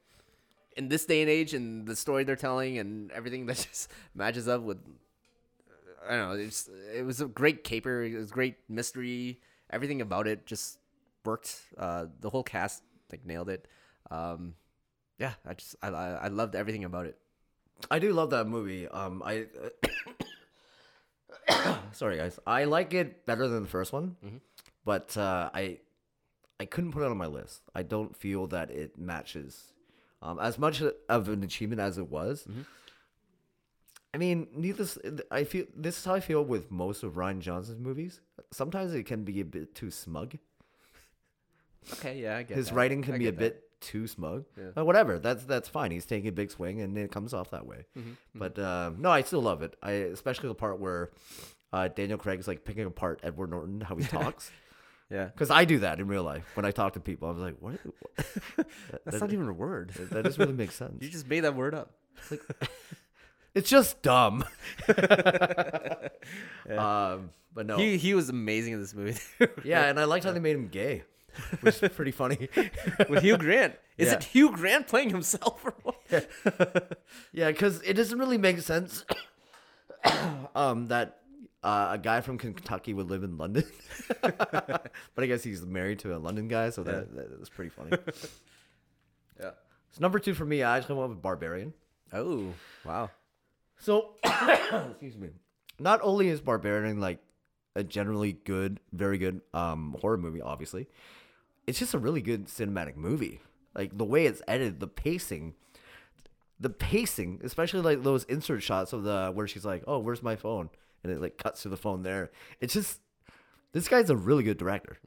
in 0.79 0.89
this 0.89 1.05
day 1.05 1.21
and 1.21 1.29
age 1.29 1.53
and 1.53 1.87
the 1.87 1.97
story 1.97 2.23
they're 2.23 2.37
telling 2.37 2.79
and 2.79 3.11
everything 3.11 3.47
that 3.47 3.57
just 3.71 3.91
matches 4.15 4.47
up 4.49 4.63
with, 4.63 4.79
I 6.09 6.17
don't 6.17 6.29
know. 6.31 6.45
It's 6.45 6.71
it 6.95 7.05
was 7.05 7.21
a 7.21 7.27
great 7.27 7.65
caper. 7.65 8.05
It 8.05 8.17
was 8.17 8.31
great 8.31 8.57
mystery. 8.69 9.41
Everything 9.69 10.01
about 10.01 10.27
it 10.27 10.47
just 10.47 10.79
worked. 11.25 11.61
Uh, 11.77 12.07
the 12.21 12.31
whole 12.31 12.45
cast 12.45 12.83
like 13.11 13.27
nailed 13.27 13.51
it. 13.51 13.67
Um, 14.11 14.55
yeah, 15.19 15.33
I 15.45 15.55
just 15.55 15.77
I 15.83 15.89
I 15.89 16.11
I 16.11 16.29
loved 16.29 16.55
everything 16.55 16.85
about 16.85 17.07
it. 17.07 17.19
I 17.91 17.99
do 17.99 18.13
love 18.13 18.31
that 18.31 18.47
movie. 18.47 18.89
Um, 18.89 19.23
I 19.25 19.47
sorry 21.93 22.17
guys, 22.17 22.39
I 22.47 22.65
like 22.65 22.95
it 22.95 23.27
better 23.27 23.49
than 23.49 23.65
the 23.65 23.69
first 23.69 23.93
one, 23.93 24.17
but 24.85 25.17
uh, 25.17 25.51
I 25.53 25.79
I 26.61 26.65
couldn't 26.67 26.93
put 26.93 27.03
it 27.03 27.11
on 27.11 27.17
my 27.19 27.27
list. 27.27 27.63
I 27.75 27.83
don't 27.83 28.17
feel 28.17 28.47
that 28.49 28.71
it 28.71 28.97
matches 28.97 29.73
um, 30.23 30.39
as 30.41 30.59
much 30.59 30.83
of 31.09 31.29
an 31.29 31.43
achievement 31.43 31.81
as 31.81 31.99
it 31.99 32.09
was. 32.11 32.47
I 34.15 34.19
mean, 34.19 34.49
needless. 34.55 34.99
I 35.31 35.45
feel 35.45 35.67
this 35.77 35.99
is 35.99 36.05
how 36.05 36.15
I 36.15 36.21
feel 36.21 36.45
with 36.45 36.71
most 36.71 37.03
of 37.03 37.13
Rian 37.15 37.41
Johnson's 37.41 37.79
movies. 37.79 38.21
Sometimes 38.51 38.95
it 38.95 39.05
can 39.05 39.23
be 39.25 39.41
a 39.41 39.45
bit 39.45 39.75
too 39.75 39.91
smug. 39.91 40.39
Okay, 41.95 42.19
yeah, 42.21 42.37
I 42.39 42.43
get 42.43 42.57
His 42.57 42.69
that. 42.69 42.75
writing 42.75 43.03
can 43.03 43.15
I 43.15 43.19
be 43.19 43.29
a 43.29 43.33
that. 43.33 43.39
bit 43.39 43.63
too 43.81 44.07
smug. 44.07 44.45
Yeah. 44.57 44.71
But 44.75 44.87
whatever, 44.87 45.19
that's 45.19 45.45
that's 45.45 45.69
fine. 45.69 45.91
He's 45.91 46.07
taking 46.07 46.29
a 46.29 46.33
big 46.33 46.51
swing, 46.51 46.81
and 46.81 46.97
it 46.97 47.13
comes 47.13 47.33
off 47.35 47.51
that 47.51 47.67
way. 47.67 47.85
Mm-hmm, 47.99 48.13
But 48.35 48.59
uh, 48.59 48.91
no, 48.97 49.11
I 49.11 49.23
still 49.23 49.43
love 49.43 49.63
it. 49.63 49.77
I 49.83 49.93
especially 49.93 50.49
the 50.49 50.55
part 50.55 50.81
where 50.81 51.11
uh, 51.73 51.89
Daniel 51.89 52.19
Craig's 52.19 52.49
like 52.49 52.65
picking 52.65 52.87
apart 52.87 53.21
Edward 53.23 53.51
Norton 53.51 53.81
how 53.83 53.95
he 53.97 54.05
talks. 54.05 54.51
Yeah, 55.11 55.25
Because 55.25 55.51
I 55.51 55.65
do 55.65 55.79
that 55.79 56.01
in 56.01 56.07
real 56.07 56.23
life 56.23 56.45
when 56.55 56.67
I 56.67 56.71
talk 56.71 56.93
to 56.95 57.01
people. 57.01 57.29
I 57.29 57.33
was 57.33 57.41
like, 57.41 57.57
what? 57.61 57.79
that's 59.07 59.21
not 59.21 59.33
even 59.33 59.49
a 59.49 59.53
word. 59.55 59.91
That 60.11 60.23
doesn't 60.25 60.39
really 60.39 60.53
make 60.57 60.71
sense. 60.73 60.97
You 61.03 61.09
just 61.09 61.27
made 61.29 61.41
that 61.41 61.55
word 61.55 61.75
up. 61.75 61.93
It's 63.55 63.71
just 63.77 64.03
dumb. 64.03 64.45
um, 66.71 67.31
but 67.55 67.67
no, 67.67 67.77
He 67.79 67.97
he 67.97 68.15
was 68.15 68.29
amazing 68.29 68.75
in 68.75 68.81
this 68.81 68.95
movie 68.95 69.19
yeah, 69.65 69.85
and 69.87 69.99
I 69.99 70.05
liked 70.05 70.25
how 70.25 70.33
they 70.33 70.41
made 70.41 70.57
him 70.57 70.69
gay, 70.69 71.05
which 71.61 71.83
is 71.83 71.93
pretty 71.93 72.11
funny. 72.11 72.49
with 73.09 73.23
Hugh 73.23 73.39
Grant. 73.39 73.75
Is 73.97 74.09
Yeah. 74.09 74.15
it 74.15 74.25
Hugh 74.25 74.51
Grant 74.53 74.87
playing 74.89 75.11
himself 75.11 75.65
or 75.65 75.75
what? 75.83 76.99
Yeah, 77.33 77.51
because 77.51 77.81
it 77.83 77.95
doesn't 77.95 78.19
really 78.19 78.39
make 78.39 78.61
sense. 78.61 79.05
um, 80.55 80.87
that 80.89 81.19
uh, 81.69 81.93
a 81.93 81.99
guy 81.99 82.23
from 82.23 82.39
Kentucky 82.39 82.95
would 82.95 83.11
live 83.11 83.23
in 83.25 83.37
London, 83.37 83.65
but 84.23 84.91
I 85.19 85.27
guess 85.27 85.45
he's 85.45 85.67
married 85.67 85.99
to 85.99 86.17
a 86.17 86.19
London 86.19 86.49
guy, 86.49 86.71
so 86.71 86.83
that, 86.83 87.15
that 87.15 87.39
was 87.39 87.51
pretty 87.51 87.71
funny. 87.71 87.97
Yeah. 89.41 89.51
So 89.93 90.01
number 90.01 90.19
two 90.19 90.35
for 90.35 90.45
me, 90.45 90.65
I 90.65 90.79
actually 90.79 90.97
went 90.97 91.11
with 91.11 91.23
Barbarian. 91.23 91.73
Oh 92.13 92.55
wow. 92.85 93.09
So, 93.79 94.15
excuse 94.25 95.17
me. 95.17 95.29
Not 95.79 96.01
only 96.03 96.27
is 96.27 96.41
Barbarian 96.41 96.99
like 96.99 97.21
a 97.77 97.85
generally 97.85 98.33
good, 98.33 98.81
very 98.93 99.17
good 99.17 99.43
um, 99.55 99.97
horror 100.01 100.17
movie, 100.17 100.43
obviously, 100.43 100.89
it's 101.69 101.79
just 101.79 101.95
a 101.95 101.99
really 101.99 102.21
good 102.21 102.49
cinematic 102.49 102.97
movie. 102.97 103.41
Like 103.77 103.97
the 103.97 104.05
way 104.05 104.27
it's 104.27 104.43
edited, 104.49 104.81
the 104.81 104.89
pacing, 104.89 105.55
the 106.59 106.71
pacing, 106.71 107.41
especially 107.45 107.83
like 107.83 108.03
those 108.03 108.25
insert 108.25 108.65
shots 108.65 108.93
of 108.93 109.05
the 109.05 109.31
where 109.33 109.47
she's 109.47 109.65
like, 109.65 109.85
"Oh, 109.87 110.01
where's 110.01 110.21
my 110.21 110.35
phone?" 110.35 110.71
And 111.05 111.13
it 111.13 111.21
like 111.21 111.37
cuts 111.39 111.63
to 111.63 111.69
the 111.69 111.77
phone 111.77 112.03
there. 112.03 112.31
It's 112.61 112.75
just 112.75 113.01
this 113.73 113.87
guy's 113.89 114.11
a 114.11 114.17
really 114.17 114.43
good 114.43 114.57
director. 114.59 114.99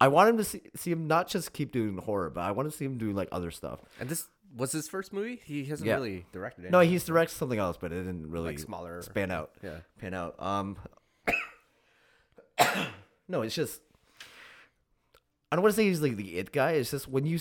I 0.00 0.08
want 0.08 0.30
him 0.30 0.36
to 0.38 0.44
see, 0.44 0.62
see 0.76 0.92
him 0.92 1.06
not 1.06 1.28
just 1.28 1.52
keep 1.52 1.72
doing 1.72 1.96
horror, 1.98 2.30
but 2.30 2.42
I 2.42 2.52
want 2.52 2.70
to 2.70 2.76
see 2.76 2.84
him 2.84 2.96
do 2.98 3.12
like 3.12 3.28
other 3.32 3.50
stuff. 3.50 3.80
And 3.98 4.08
this 4.08 4.28
was 4.56 4.70
his 4.72 4.88
first 4.88 5.12
movie. 5.12 5.40
He 5.44 5.64
hasn't 5.64 5.88
Yeah. 5.88 5.96
really 5.96 6.24
directed 6.32 6.64
it. 6.66 6.70
No, 6.70 6.78
he's 6.80 7.04
directed 7.04 7.34
something 7.34 7.58
else, 7.58 7.76
but 7.76 7.92
it 7.92 7.96
didn't 8.04 8.30
really 8.30 8.50
Like 8.50 8.58
smaller- 8.60 9.02
span 9.02 9.30
out. 9.32 9.50
Yeah. 9.62 9.78
pan 9.98 10.14
out. 10.14 10.40
Um, 10.40 10.76
no, 13.28 13.42
it's 13.42 13.54
just 13.54 13.80
I 15.54 15.56
don't 15.56 15.62
want 15.62 15.72
to 15.74 15.76
say 15.76 15.86
he's 15.86 16.02
like 16.02 16.16
the 16.16 16.36
it 16.36 16.50
guy. 16.50 16.72
It's 16.72 16.90
just 16.90 17.06
when 17.06 17.24
you 17.26 17.38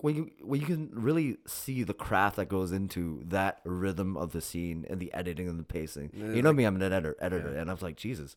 when 0.00 0.16
you 0.16 0.30
when 0.42 0.60
you 0.60 0.66
can 0.66 0.90
really 0.92 1.36
see 1.46 1.84
the 1.84 1.94
craft 1.94 2.34
that 2.34 2.48
goes 2.48 2.72
into 2.72 3.22
that 3.26 3.60
rhythm 3.64 4.16
of 4.16 4.32
the 4.32 4.40
scene 4.40 4.84
and 4.90 4.98
the 4.98 5.14
editing 5.14 5.48
and 5.48 5.60
the 5.60 5.62
pacing. 5.62 6.10
You 6.12 6.42
know 6.42 6.52
me, 6.52 6.64
I'm 6.64 6.74
an 6.74 6.82
editor, 6.82 7.14
editor, 7.20 7.54
and 7.54 7.70
I 7.70 7.72
was 7.72 7.80
like, 7.80 7.94
Jesus, 7.96 8.34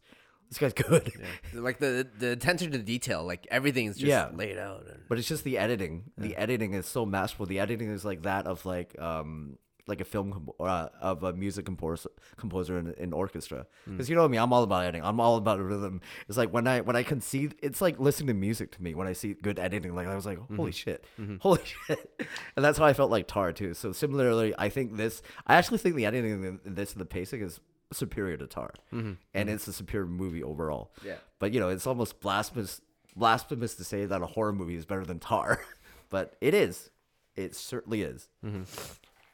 this 0.49 0.59
guy's 0.59 0.73
good. 0.89 1.11
like 1.55 1.79
the 1.79 2.07
the 2.19 2.29
attention 2.33 2.71
to 2.73 2.77
detail, 2.77 3.23
like 3.23 3.47
everything 3.49 3.87
is 3.87 3.95
just 3.97 4.05
Yeah. 4.07 4.29
laid 4.31 4.59
out. 4.59 4.85
And, 4.87 4.99
But 5.09 5.17
it's 5.17 5.27
just 5.27 5.43
the 5.43 5.57
editing. 5.57 6.11
The 6.19 6.35
editing 6.35 6.75
is 6.75 6.85
so 6.85 7.03
masterful. 7.03 7.47
The 7.47 7.59
editing 7.59 7.89
is 7.89 8.05
like 8.05 8.21
that 8.21 8.45
of 8.45 8.63
like 8.63 8.95
um 9.01 9.57
like 9.87 10.01
a 10.01 10.05
film 10.05 10.31
comp- 10.31 10.59
uh, 10.59 10.89
of 10.99 11.23
a 11.23 11.33
music 11.33 11.65
composer 11.65 12.09
composer 12.37 12.77
in, 12.77 12.93
in 12.97 13.13
orchestra. 13.13 13.67
Hmm. 13.85 13.91
Because 13.91 14.09
you 14.09 14.15
know 14.15 14.27
me, 14.27 14.37
I'm 14.37 14.51
all 14.51 14.63
about 14.63 14.83
editing. 14.83 15.03
I'm 15.03 15.19
all 15.19 15.37
about 15.37 15.59
rhythm. 15.59 16.01
It's 16.27 16.37
like 16.37 16.51
when 16.51 16.67
I 16.67 16.81
when 16.81 16.95
I 16.95 17.03
conceive, 17.03 17.53
it's 17.61 17.81
like 17.81 17.99
listening 17.99 18.27
to 18.27 18.33
music 18.33 18.71
to 18.73 18.83
me. 18.83 18.95
When 18.95 19.07
I 19.07 19.13
see 19.13 19.33
good 19.33 19.59
editing, 19.59 19.95
like 19.95 20.07
I 20.07 20.15
was 20.15 20.25
like, 20.25 20.37
holy 20.37 20.71
mm-hmm. 20.71 20.71
shit, 20.71 21.05
mm-hmm. 21.19 21.37
holy 21.39 21.61
shit, 21.87 22.21
and 22.55 22.65
that's 22.65 22.77
how 22.77 22.85
I 22.85 22.93
felt 22.93 23.11
like 23.11 23.27
Tar 23.27 23.51
too. 23.51 23.73
So 23.73 23.91
similarly, 23.91 24.53
I 24.57 24.69
think 24.69 24.97
this. 24.97 25.21
I 25.45 25.55
actually 25.55 25.79
think 25.79 25.95
the 25.95 26.05
editing 26.05 26.43
in 26.43 26.59
this 26.65 26.93
the 26.93 27.05
pacing 27.05 27.41
is 27.41 27.59
superior 27.91 28.37
to 28.37 28.47
Tar, 28.47 28.73
mm-hmm. 28.93 29.13
and 29.33 29.49
it's 29.49 29.67
a 29.67 29.73
superior 29.73 30.07
movie 30.07 30.43
overall. 30.43 30.91
Yeah. 31.03 31.17
But 31.39 31.53
you 31.53 31.59
know, 31.59 31.69
it's 31.69 31.87
almost 31.87 32.19
blasphemous 32.21 32.81
blasphemous 33.15 33.75
to 33.75 33.83
say 33.83 34.05
that 34.05 34.21
a 34.21 34.25
horror 34.25 34.53
movie 34.53 34.75
is 34.75 34.85
better 34.85 35.05
than 35.05 35.19
Tar, 35.19 35.61
but 36.09 36.35
it 36.41 36.53
is. 36.53 36.89
It 37.35 37.55
certainly 37.55 38.01
is. 38.01 38.29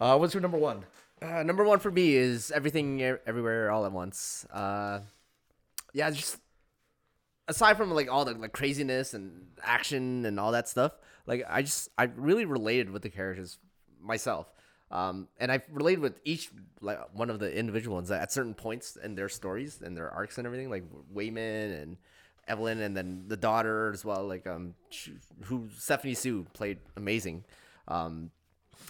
Uh, 0.01 0.17
what's 0.17 0.33
your 0.33 0.41
number 0.41 0.57
one? 0.57 0.83
Uh, 1.21 1.43
number 1.43 1.63
one 1.63 1.77
for 1.77 1.91
me 1.91 2.15
is 2.15 2.49
everything 2.49 2.99
everywhere 3.03 3.69
all 3.69 3.85
at 3.85 3.91
once. 3.91 4.47
Uh, 4.51 5.01
yeah, 5.93 6.09
just 6.09 6.39
aside 7.47 7.77
from 7.77 7.91
like 7.91 8.11
all 8.11 8.25
the 8.25 8.33
like 8.33 8.51
craziness 8.51 9.13
and 9.13 9.45
action 9.61 10.25
and 10.25 10.39
all 10.39 10.53
that 10.53 10.67
stuff, 10.67 10.93
like 11.27 11.43
I 11.47 11.61
just 11.61 11.89
I 11.99 12.05
really 12.15 12.45
related 12.45 12.89
with 12.89 13.03
the 13.03 13.11
characters 13.11 13.59
myself. 14.01 14.47
Um, 14.89 15.27
and 15.39 15.51
I 15.51 15.61
related 15.71 15.99
with 15.99 16.19
each 16.25 16.49
like 16.81 16.97
one 17.13 17.29
of 17.29 17.37
the 17.37 17.55
individual 17.55 17.97
ones 17.97 18.09
at 18.09 18.31
certain 18.31 18.55
points 18.55 18.95
in 18.95 19.13
their 19.13 19.29
stories 19.29 19.81
and 19.83 19.95
their 19.95 20.09
arcs 20.09 20.39
and 20.39 20.47
everything, 20.47 20.71
like 20.71 20.83
Waymond 21.13 21.79
and 21.79 21.97
Evelyn, 22.47 22.81
and 22.81 22.97
then 22.97 23.25
the 23.27 23.37
daughter 23.37 23.91
as 23.93 24.03
well, 24.03 24.27
like 24.27 24.47
um, 24.47 24.73
who 25.43 25.69
Stephanie 25.77 26.15
Hsu 26.15 26.47
played 26.53 26.79
amazing. 26.97 27.45
Um, 27.87 28.31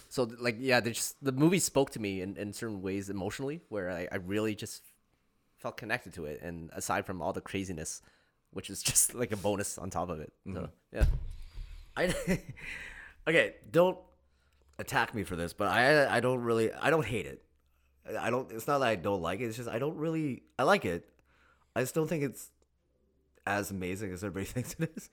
so 0.08 0.30
like 0.38 0.56
yeah, 0.58 0.80
they 0.80 0.90
just 0.90 1.22
the 1.24 1.32
movie 1.32 1.58
spoke 1.58 1.90
to 1.90 2.00
me 2.00 2.20
in, 2.20 2.36
in 2.36 2.52
certain 2.52 2.82
ways 2.82 3.08
emotionally, 3.10 3.60
where 3.68 3.90
I, 3.90 4.08
I 4.10 4.16
really 4.16 4.54
just 4.54 4.82
felt 5.58 5.76
connected 5.76 6.12
to 6.14 6.26
it, 6.26 6.40
and 6.42 6.70
aside 6.74 7.06
from 7.06 7.22
all 7.22 7.32
the 7.32 7.40
craziness, 7.40 8.02
which 8.52 8.70
is 8.70 8.82
just 8.90 9.14
like 9.14 9.32
a 9.32 9.36
bonus 9.36 9.78
on 9.78 9.90
top 9.90 10.10
of 10.10 10.20
it. 10.20 10.32
So 10.52 10.68
yeah, 10.92 11.04
I 11.96 12.14
okay. 13.28 13.54
Don't 13.70 13.98
attack 14.78 15.14
me 15.14 15.24
for 15.24 15.36
this, 15.36 15.52
but 15.52 15.68
I 15.68 16.16
I 16.16 16.20
don't 16.20 16.40
really 16.40 16.72
I 16.72 16.90
don't 16.90 17.06
hate 17.06 17.26
it. 17.26 17.42
I 18.18 18.30
don't. 18.30 18.50
It's 18.50 18.66
not 18.66 18.78
that 18.78 18.88
I 18.88 18.96
don't 18.96 19.22
like 19.22 19.40
it. 19.40 19.44
It's 19.44 19.56
just 19.56 19.68
I 19.68 19.78
don't 19.78 19.96
really. 19.96 20.42
I 20.58 20.64
like 20.64 20.84
it. 20.84 21.08
I 21.74 21.80
just 21.80 21.94
don't 21.94 22.08
think 22.08 22.24
it's 22.24 22.50
as 23.46 23.70
amazing 23.70 24.12
as 24.12 24.22
everybody 24.24 24.46
thinks 24.52 24.74
it 24.78 24.92
is. 24.96 25.10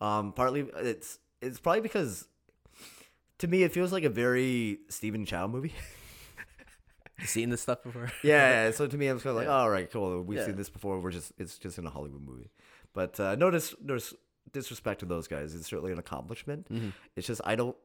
Um, 0.00 0.32
partly 0.32 0.66
it's 0.76 1.18
it's 1.40 1.58
probably 1.58 1.82
because 1.82 2.26
to 3.38 3.48
me 3.48 3.62
it 3.62 3.72
feels 3.72 3.92
like 3.92 4.04
a 4.04 4.08
very 4.10 4.78
Stephen 4.88 5.24
Chow 5.24 5.46
movie. 5.46 5.72
you 7.20 7.26
seen 7.26 7.50
this 7.50 7.60
stuff 7.62 7.82
before? 7.82 8.10
yeah, 8.22 8.64
yeah. 8.66 8.70
So 8.70 8.86
to 8.86 8.96
me, 8.96 9.08
I'm 9.08 9.18
kind 9.18 9.30
of 9.30 9.36
like, 9.36 9.46
Yeah. 9.46 9.52
all 9.56 9.70
right, 9.70 9.90
cool. 9.90 10.22
We've 10.22 10.38
Yeah. 10.38 10.46
seen 10.46 10.56
this 10.56 10.70
before. 10.70 10.98
We're 11.00 11.10
just 11.10 11.32
it's 11.38 11.58
just 11.58 11.78
in 11.78 11.86
a 11.86 11.90
Hollywood 11.90 12.22
movie. 12.22 12.50
But 12.94 13.18
uh, 13.20 13.34
no, 13.36 13.50
dis- 13.50 13.74
no 13.82 13.94
dis- 13.94 14.14
disrespect 14.52 15.00
to 15.00 15.06
those 15.06 15.28
guys. 15.28 15.54
It's 15.54 15.66
certainly 15.68 15.92
an 15.92 15.98
accomplishment. 15.98 16.72
Mm-hmm. 16.72 16.90
It's 17.16 17.26
just 17.26 17.40
I 17.44 17.54
don't. 17.56 17.76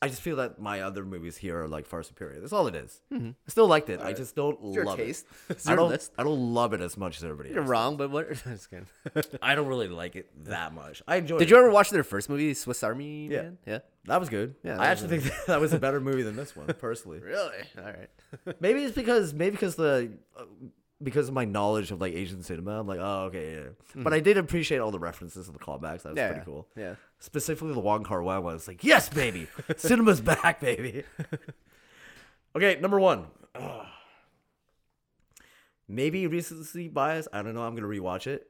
I 0.00 0.06
just 0.06 0.22
feel 0.22 0.36
that 0.36 0.60
my 0.60 0.82
other 0.82 1.04
movies 1.04 1.36
here 1.36 1.62
are 1.62 1.66
like 1.68 1.84
far 1.84 2.04
superior. 2.04 2.38
That's 2.38 2.52
all 2.52 2.68
it 2.68 2.76
is. 2.76 3.00
I 3.12 3.34
still 3.48 3.66
liked 3.66 3.90
it. 3.90 4.00
I 4.00 4.12
just 4.12 4.36
don't 4.36 4.56
Mm-hmm. 4.62 4.72
your 4.72 4.84
love 4.84 5.00
it. 5.00 5.24
It's 5.48 5.68
I 5.68 5.74
don't. 5.74 5.88
list. 5.88 6.12
I 6.16 6.22
don't 6.22 6.54
love 6.54 6.72
it 6.72 6.80
as 6.80 6.96
much 6.96 7.16
as 7.16 7.24
everybody 7.24 7.48
You're 7.50 7.60
else. 7.62 7.68
wrong, 7.68 7.96
but 7.96 8.10
what? 8.10 8.28
I 9.42 9.54
don't 9.56 9.66
really 9.66 9.88
like 9.88 10.14
it 10.14 10.30
that 10.44 10.72
much. 10.72 11.02
I 11.08 11.16
enjoyed. 11.16 11.40
Did 11.40 11.48
it. 11.48 11.50
you 11.50 11.58
ever 11.58 11.70
watch 11.70 11.90
their 11.90 12.04
first 12.04 12.28
movie, 12.30 12.54
Swiss 12.54 12.82
Army 12.84 13.26
Yeah. 13.26 13.42
Man? 13.42 13.58
Yeah. 13.66 13.78
That 14.04 14.20
was 14.20 14.28
good. 14.28 14.54
Yeah, 14.62 14.74
I 14.74 14.76
that 14.76 14.86
actually 14.92 15.18
think 15.20 15.46
that 15.46 15.60
was 15.60 15.72
a 15.72 15.78
better 15.80 16.00
movie 16.00 16.22
than 16.22 16.36
this 16.36 16.54
one, 16.56 16.66
personally. 16.78 17.18
Really? 17.18 17.56
All 17.76 17.84
right. 17.84 18.08
Maybe 18.60 18.84
it's 18.84 18.94
because 18.94 19.34
maybe 19.34 19.50
because 19.56 19.74
the 19.74 20.12
uh, 20.38 20.44
because 21.02 21.28
of 21.28 21.34
my 21.34 21.44
knowledge 21.44 21.90
of 21.90 22.00
like 22.00 22.14
Asian 22.14 22.42
cinema. 22.42 22.80
I'm 22.80 22.86
like, 22.86 22.98
oh 23.00 23.24
okay, 23.26 23.54
yeah. 23.54 24.02
But 24.02 24.12
I 24.12 24.20
did 24.20 24.36
appreciate 24.36 24.78
all 24.78 24.90
the 24.90 24.98
references 24.98 25.46
and 25.48 25.54
the 25.54 25.60
callbacks. 25.60 26.02
That 26.02 26.10
was 26.10 26.16
yeah. 26.16 26.28
pretty 26.28 26.44
cool. 26.44 26.66
Yeah. 26.76 26.94
Specifically, 27.18 27.72
the 27.72 27.80
Wong 27.80 28.04
Kar 28.04 28.22
Wai 28.22 28.38
one. 28.38 28.56
It's 28.56 28.68
like, 28.68 28.84
yes, 28.84 29.08
baby, 29.08 29.48
cinema's 29.76 30.20
back, 30.20 30.60
baby. 30.60 31.04
okay, 32.56 32.78
number 32.80 32.98
one. 32.98 33.26
Ugh. 33.54 33.86
Maybe 35.90 36.26
recency 36.26 36.86
bias. 36.88 37.28
I 37.32 37.40
don't 37.40 37.54
know. 37.54 37.62
I'm 37.62 37.74
gonna 37.74 37.88
rewatch 37.88 38.26
it. 38.26 38.46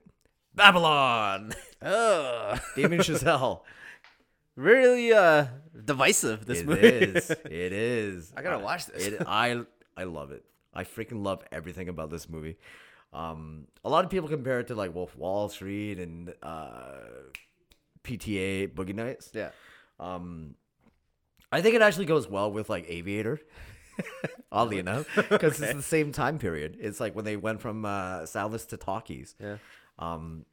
Babylon. 0.55 1.53
Oh, 1.80 2.59
Damien 2.74 3.01
Chazelle. 3.03 3.61
really 4.57 5.12
uh 5.12 5.46
divisive. 5.84 6.46
This 6.46 6.61
It 6.61 6.66
movie 6.66 6.86
is. 6.88 7.30
It 7.30 7.72
is. 7.72 8.32
I 8.36 8.42
gotta 8.42 8.59
watch 8.59 8.86
this. 8.86 9.07
It, 9.07 9.22
I 9.24 9.62
I 9.96 10.05
love 10.05 10.32
it. 10.32 10.44
I 10.79 10.85
freaking 10.85 11.24
love 11.24 11.43
everything 11.51 11.89
about 11.89 12.09
this 12.09 12.29
movie. 12.29 12.57
Um, 13.12 13.66
a 13.85 13.91
lot 13.91 14.05
of 14.05 14.11
people 14.11 14.29
compare 14.29 14.61
it 14.61 14.68
to 14.68 14.76
like 14.76 14.95
Wolf 14.95 15.16
Wall 15.16 15.49
Street 15.49 15.99
and 15.99 16.33
uh, 16.41 16.99
PTA 18.05 18.72
Boogie 18.72 18.95
Nights. 18.95 19.31
yeah. 19.35 19.51
Um, 19.99 20.55
I 21.51 21.62
think 21.62 21.74
it 21.74 21.83
actually 21.83 22.07
goes 22.07 22.29
well 22.29 22.53
with 22.53 22.70
like 22.70 22.85
Aviator. 22.89 23.41
Oddly 24.53 24.79
enough, 24.85 25.09
because 25.29 25.61
it's 25.61 25.74
the 25.74 25.83
same 25.83 26.12
time 26.12 26.39
period. 26.39 26.76
It's 26.81 27.01
like 27.01 27.16
when 27.16 27.24
they 27.24 27.37
went 27.37 27.61
from 27.61 27.85
uh, 27.85 28.24
soundless 28.26 28.64
to 28.66 28.76
talkies. 28.76 29.35
Yeah. 29.41 29.57
Um, 29.99 30.45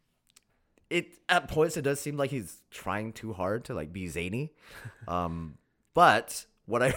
it 0.90 1.20
at 1.30 1.48
points 1.48 1.78
it 1.78 1.84
does 1.84 2.00
seem 2.00 2.18
like 2.18 2.32
he's 2.32 2.58
trying 2.72 3.14
too 3.14 3.34
hard 3.34 3.66
to 3.66 3.76
like 3.76 3.94
be 3.94 4.08
zany. 4.08 4.54
Um, 5.08 5.60
but 5.94 6.46
what 6.66 6.82
I 6.82 6.96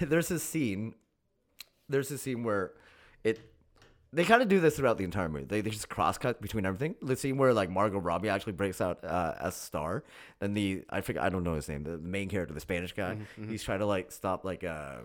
there's 0.00 0.30
a 0.32 0.38
scene, 0.40 0.94
there's 1.88 2.10
a 2.10 2.18
scene 2.18 2.42
where 2.44 2.72
it 3.22 3.40
they 4.14 4.24
kind 4.24 4.42
of 4.42 4.48
do 4.48 4.60
this 4.60 4.76
throughout 4.76 4.96
the 4.96 5.02
entire 5.02 5.28
movie. 5.28 5.44
They, 5.44 5.60
they 5.60 5.70
just 5.70 5.88
cross 5.88 6.18
cut 6.18 6.40
between 6.40 6.64
everything. 6.64 6.94
The 7.02 7.16
scene 7.16 7.36
where 7.36 7.52
like 7.52 7.68
Margot 7.68 7.98
Robbie 7.98 8.28
actually 8.28 8.52
breaks 8.52 8.80
out 8.80 9.04
uh, 9.04 9.34
as 9.40 9.56
Star, 9.56 10.04
and 10.40 10.56
the 10.56 10.84
I 10.88 11.00
forget 11.00 11.22
I 11.22 11.30
don't 11.30 11.42
know 11.42 11.54
his 11.54 11.68
name. 11.68 11.82
The, 11.82 11.92
the 11.92 12.08
main 12.08 12.28
character, 12.28 12.54
the 12.54 12.60
Spanish 12.60 12.92
guy, 12.92 13.16
he's 13.48 13.64
trying 13.64 13.80
to 13.80 13.86
like 13.86 14.12
stop 14.12 14.44
like 14.44 14.62
a 14.62 15.00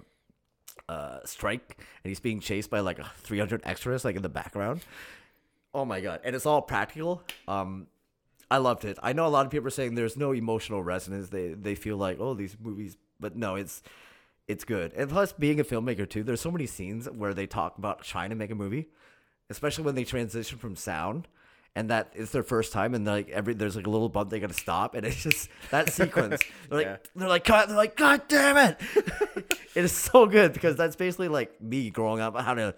uh, 0.88 1.20
strike, 1.26 1.78
and 2.04 2.10
he's 2.10 2.20
being 2.20 2.40
chased 2.40 2.70
by 2.70 2.82
like 2.82 3.04
300 3.04 3.62
extras 3.64 4.06
like 4.06 4.16
in 4.16 4.22
the 4.22 4.30
background. 4.30 4.82
Oh 5.74 5.86
my 5.86 6.02
god! 6.02 6.22
And 6.24 6.36
it's 6.36 6.46
all 6.46 6.62
practical. 6.62 7.24
Um, 7.48 7.88
I 8.52 8.58
loved 8.58 8.86
it. 8.86 8.98
I 9.02 9.14
know 9.14 9.26
a 9.26 9.30
lot 9.30 9.46
of 9.46 9.52
people 9.52 9.68
are 9.68 9.72
saying 9.72 9.96
there's 9.96 10.18
no 10.18 10.34
emotional 10.34 10.84
resonance. 10.84 11.30
They 11.30 11.50
they 11.50 11.74
feel 11.74 11.98
like 11.98 12.18
oh 12.20 12.36
these 12.36 12.56
movies, 12.62 12.96
but 13.20 13.36
no, 13.36 13.56
it's 13.56 13.82
it's 14.50 14.66
good. 14.66 14.92
And 14.94 15.10
plus, 15.10 15.32
being 15.32 15.62
a 15.62 15.64
filmmaker 15.64 16.10
too, 16.10 16.24
there's 16.24 16.42
so 16.42 16.52
many 16.52 16.66
scenes 16.66 17.08
where 17.10 17.34
they 17.34 17.48
talk 17.48 17.78
about 17.78 18.04
trying 18.04 18.32
to 18.32 18.36
make 18.36 18.52
a 18.52 18.56
movie, 18.56 18.88
especially 19.50 19.86
when 19.86 19.96
they 19.96 20.04
transition 20.04 20.58
from 20.58 20.76
sound. 20.76 21.28
And 21.76 21.92
that 21.92 22.12
is 22.16 22.32
their 22.32 22.42
first 22.44 22.74
time, 22.74 22.96
and 22.96 23.06
like 23.06 23.30
every 23.30 23.54
there's 23.54 23.76
like 23.76 23.86
a 23.86 23.90
little 23.92 24.10
bump 24.10 24.32
they 24.32 24.40
gotta 24.40 24.56
stop, 24.56 24.96
and 24.96 25.06
it's 25.06 25.22
just 25.24 25.50
that 25.70 25.90
sequence. 25.94 26.42
They're 26.68 26.78
like 26.80 26.86
Yeah. 26.88 26.98
they're 27.16 27.30
like 27.30 27.44
God, 27.46 27.70
they're 27.70 27.78
like 27.78 27.96
God 27.96 28.24
damn 28.28 28.58
it! 28.58 28.82
it 29.76 29.86
is 29.86 29.92
so 29.92 30.26
good 30.26 30.52
because 30.52 30.76
that's 30.76 30.96
basically 30.96 31.28
like 31.28 31.62
me 31.62 31.92
growing 31.92 32.22
up 32.22 32.36
how 32.42 32.56
to 32.56 32.74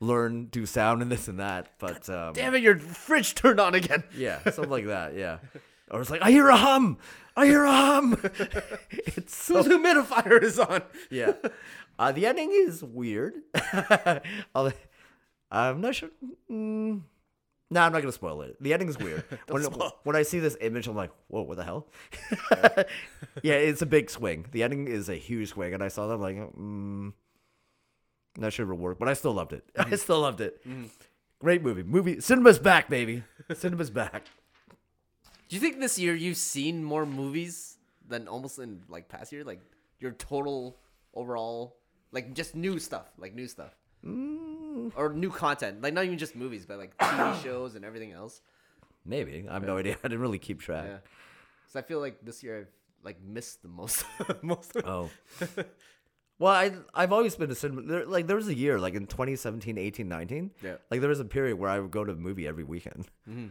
learn 0.00 0.44
do 0.46 0.66
sound 0.66 1.00
and 1.00 1.10
this 1.10 1.26
and 1.26 1.40
that. 1.40 1.70
But 1.78 2.08
um, 2.10 2.34
Damn 2.34 2.54
it, 2.54 2.62
your 2.62 2.78
fridge 2.78 3.34
turned 3.34 3.58
on 3.60 3.74
again. 3.74 4.04
yeah, 4.16 4.40
something 4.44 4.68
like 4.70 4.86
that. 4.86 5.16
Yeah, 5.16 5.38
or 5.90 6.02
it's 6.02 6.10
like 6.10 6.20
I 6.22 6.30
hear 6.30 6.48
a 6.50 6.56
hum, 6.56 6.98
I 7.36 7.46
hear 7.46 7.64
a 7.64 7.72
hum. 7.72 8.18
it's 8.90 9.34
so 9.34 9.62
Whose 9.62 9.66
humidifier 9.68 10.42
is 10.42 10.58
on? 10.58 10.82
yeah. 11.10 11.32
Uh, 11.98 12.12
the 12.12 12.26
ending 12.26 12.50
is 12.52 12.82
weird. 12.82 13.34
I'm 15.50 15.80
not 15.80 15.94
sure. 15.94 16.10
Mm, 16.50 17.02
no, 17.70 17.80
I'm 17.80 17.92
not 17.92 18.00
gonna 18.02 18.12
spoil 18.12 18.42
it. 18.42 18.56
The 18.60 18.72
ending 18.72 18.88
is 18.88 18.98
weird. 18.98 19.24
when, 19.48 19.62
spoil. 19.62 19.92
when 20.04 20.16
I 20.16 20.22
see 20.22 20.38
this 20.40 20.56
image, 20.60 20.86
I'm 20.86 20.96
like, 20.96 21.10
"Whoa, 21.28 21.42
what 21.42 21.56
the 21.56 21.64
hell?" 21.64 21.86
yeah, 23.42 23.54
it's 23.54 23.82
a 23.82 23.86
big 23.86 24.10
swing. 24.10 24.46
The 24.52 24.62
ending 24.62 24.88
is 24.88 25.08
a 25.08 25.14
huge 25.14 25.50
swing, 25.50 25.74
and 25.74 25.82
I 25.82 25.88
saw 25.88 26.06
that 26.08 26.14
I'm 26.14 26.20
like, 26.20 26.36
mm, 26.36 27.12
not 28.36 28.52
sure 28.52 28.64
it'll 28.66 28.76
work, 28.76 28.98
but 28.98 29.08
I 29.08 29.14
still 29.14 29.32
loved 29.32 29.52
it. 29.52 29.64
I 29.76 29.96
still 29.96 30.20
loved 30.20 30.40
it. 30.40 30.64
Great 31.40 31.62
movie. 31.62 31.82
Movie 31.82 32.20
cinema's 32.20 32.58
back, 32.58 32.88
baby. 32.88 33.22
cinema's 33.54 33.90
back. 33.90 34.24
Do 35.48 35.56
you 35.56 35.60
think 35.60 35.80
this 35.80 35.98
year 35.98 36.14
you've 36.14 36.36
seen 36.36 36.82
more 36.82 37.06
movies 37.06 37.76
than 38.08 38.28
almost 38.28 38.58
in 38.58 38.82
like 38.88 39.08
past 39.08 39.32
year? 39.32 39.44
Like 39.44 39.60
your 40.00 40.12
total 40.12 40.76
overall, 41.14 41.76
like 42.12 42.34
just 42.34 42.54
new 42.54 42.78
stuff, 42.78 43.12
like 43.18 43.34
new 43.34 43.46
stuff, 43.46 43.74
mm. 44.04 44.92
or 44.96 45.12
new 45.12 45.30
content, 45.30 45.82
like 45.82 45.94
not 45.94 46.04
even 46.04 46.18
just 46.18 46.34
movies, 46.34 46.66
but 46.66 46.78
like 46.78 46.96
TV 46.98 47.42
shows 47.42 47.74
and 47.74 47.84
everything 47.84 48.12
else. 48.12 48.40
Maybe 49.04 49.46
I 49.48 49.54
have 49.54 49.64
no 49.64 49.76
idea. 49.76 49.96
I 50.04 50.08
didn't 50.08 50.20
really 50.20 50.38
keep 50.38 50.60
track. 50.60 50.86
Yeah, 50.88 50.98
so 51.66 51.78
I 51.78 51.82
feel 51.82 52.00
like 52.00 52.24
this 52.24 52.42
year 52.42 52.60
I've 52.60 52.72
like 53.04 53.22
missed 53.22 53.62
the 53.62 53.68
most, 53.68 54.04
most. 54.42 54.76
Of 54.76 54.86
Oh. 54.86 55.10
Well, 56.38 56.52
I 56.52 56.72
I've 56.94 57.12
always 57.12 57.36
been 57.36 57.50
a 57.50 57.54
cinema. 57.54 57.82
There, 57.82 58.06
like 58.06 58.26
there 58.26 58.36
was 58.36 58.48
a 58.48 58.54
year, 58.54 58.80
like 58.80 58.94
in 58.94 59.06
2017, 59.06 59.78
18, 59.78 60.08
19. 60.08 60.50
Yeah. 60.62 60.76
Like 60.90 61.00
there 61.00 61.10
was 61.10 61.20
a 61.20 61.24
period 61.24 61.58
where 61.58 61.70
I 61.70 61.78
would 61.78 61.90
go 61.90 62.04
to 62.04 62.12
a 62.12 62.16
movie 62.16 62.46
every 62.46 62.64
weekend. 62.64 63.06
Mm-hmm. 63.28 63.48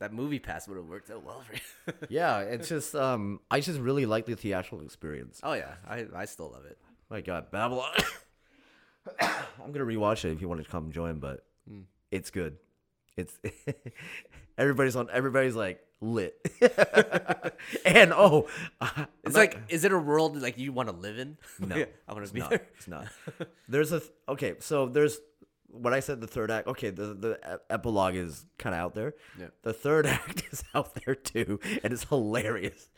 That 0.00 0.12
movie 0.12 0.38
pass 0.40 0.66
would 0.68 0.76
have 0.76 0.86
worked 0.86 1.10
out 1.10 1.24
well 1.24 1.40
for 1.42 1.54
you. 1.54 1.94
yeah, 2.08 2.38
it's 2.54 2.68
just 2.68 2.94
um, 2.94 3.40
I 3.50 3.60
just 3.60 3.78
really 3.80 4.06
like 4.06 4.26
the 4.26 4.34
theatrical 4.36 4.80
experience. 4.84 5.40
oh 5.42 5.52
yeah, 5.54 5.74
I 5.88 6.06
I 6.14 6.24
still 6.24 6.50
love 6.50 6.64
it. 6.66 6.78
My 7.10 7.20
God, 7.20 7.50
Babylon. 7.50 7.92
I'm 9.20 9.72
gonna 9.72 9.84
rewatch 9.84 10.24
it 10.24 10.32
if 10.32 10.40
you 10.40 10.48
want 10.48 10.62
to 10.64 10.68
come 10.68 10.90
join, 10.92 11.18
but 11.18 11.44
it's 12.10 12.30
good. 12.30 12.56
It's 13.16 13.38
everybody's 14.58 14.96
on. 14.96 15.08
Everybody's 15.12 15.54
like 15.54 15.80
lit, 16.00 16.34
and 17.86 18.12
oh, 18.12 18.48
It's 19.22 19.34
not- 19.34 19.34
like, 19.34 19.58
is 19.68 19.84
it 19.84 19.92
a 19.92 19.98
world 19.98 20.40
like 20.40 20.58
you 20.58 20.72
want 20.72 20.88
to 20.88 20.94
live 20.94 21.18
in? 21.18 21.36
No, 21.60 21.84
I 22.08 22.12
want 22.12 22.26
to 22.26 22.32
be 22.32 22.40
not. 22.40 22.50
there. 22.50 22.66
It's 22.76 22.88
not. 22.88 23.06
There's 23.68 23.92
a 23.92 24.02
okay. 24.28 24.54
So 24.60 24.86
there's 24.88 25.18
when 25.74 25.92
I 25.94 26.00
said 26.00 26.20
the 26.20 26.26
third 26.26 26.50
act. 26.50 26.66
Okay, 26.68 26.90
the 26.90 27.14
the 27.14 27.60
epilogue 27.70 28.14
is 28.14 28.46
kind 28.58 28.74
of 28.74 28.80
out 28.80 28.94
there. 28.94 29.14
Yeah. 29.38 29.46
The 29.62 29.72
third 29.72 30.06
act 30.18 30.44
is 30.50 30.64
out 30.74 30.94
there 31.04 31.14
too, 31.14 31.60
and 31.82 31.92
it's 31.92 32.04
hilarious. 32.04 32.88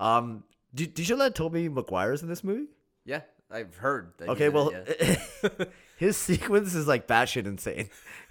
Um, 0.00 0.44
did, 0.74 0.94
did 0.94 1.08
you 1.08 1.16
let 1.16 1.34
Tobey 1.34 1.68
Maguire 1.68 2.12
is 2.12 2.22
in 2.22 2.28
this 2.28 2.44
movie? 2.44 2.66
Yeah, 3.04 3.22
I've 3.50 3.76
heard. 3.76 4.12
That 4.18 4.28
Okay, 4.30 4.48
well, 4.48 4.70
it, 4.74 5.70
his 5.96 6.16
sequence 6.16 6.74
is 6.74 6.86
like 6.86 7.06
batshit 7.08 7.46
insane. 7.46 7.88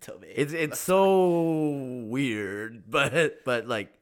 Toby. 0.00 0.28
It's 0.34 0.52
it's 0.52 0.78
so 0.80 2.04
weird, 2.06 2.84
but 2.90 3.44
but 3.44 3.66
like 3.68 3.92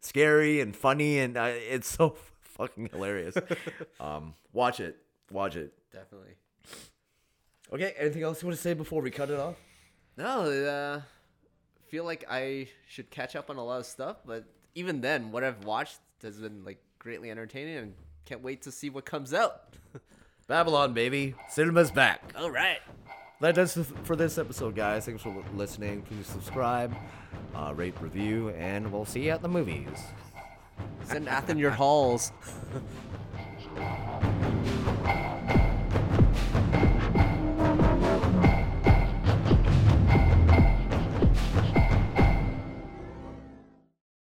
scary 0.00 0.60
and 0.60 0.74
funny, 0.74 1.18
and 1.18 1.36
uh, 1.36 1.50
it's 1.52 1.88
so 1.88 2.16
fucking 2.40 2.88
hilarious. 2.92 3.36
um, 4.00 4.34
watch 4.52 4.80
it, 4.80 4.96
watch 5.30 5.56
it. 5.56 5.72
definitely. 5.92 6.34
Okay, 7.72 7.94
anything 7.96 8.22
else 8.22 8.42
you 8.42 8.48
want 8.48 8.56
to 8.56 8.62
say 8.62 8.74
before 8.74 9.00
we 9.00 9.10
cut 9.10 9.30
it 9.30 9.38
off? 9.38 9.54
No, 10.16 10.42
uh, 10.50 11.00
feel 11.88 12.04
like 12.04 12.24
I 12.28 12.68
should 12.88 13.10
catch 13.10 13.36
up 13.36 13.48
on 13.48 13.56
a 13.56 13.64
lot 13.64 13.78
of 13.78 13.86
stuff, 13.86 14.18
but 14.26 14.44
even 14.74 15.00
then, 15.00 15.30
what 15.30 15.44
I've 15.44 15.64
watched 15.64 15.98
has 16.22 16.38
been 16.38 16.64
like 16.64 16.78
greatly 16.98 17.30
entertaining, 17.30 17.76
and 17.76 17.94
can't 18.24 18.42
wait 18.42 18.62
to 18.62 18.72
see 18.72 18.90
what 18.90 19.04
comes 19.04 19.32
out. 19.32 19.74
Babylon, 20.48 20.94
baby, 20.94 21.34
cinema's 21.48 21.90
back. 21.92 22.34
All 22.36 22.50
right. 22.50 22.80
That 23.40 23.54
does 23.54 23.76
it 23.76 23.86
for 24.02 24.16
this 24.16 24.36
episode, 24.36 24.74
guys. 24.74 25.06
Thanks 25.06 25.22
for 25.22 25.44
listening. 25.54 26.02
Please 26.02 26.26
subscribe, 26.26 26.94
uh, 27.54 27.72
rate, 27.74 27.94
review, 28.00 28.50
and 28.50 28.92
we'll 28.92 29.06
see 29.06 29.26
you 29.26 29.30
at 29.30 29.42
the 29.42 29.48
movies. 29.48 29.98
Send 31.04 31.28
Athen 31.28 31.56
your 31.56 31.70
halls. 31.70 32.32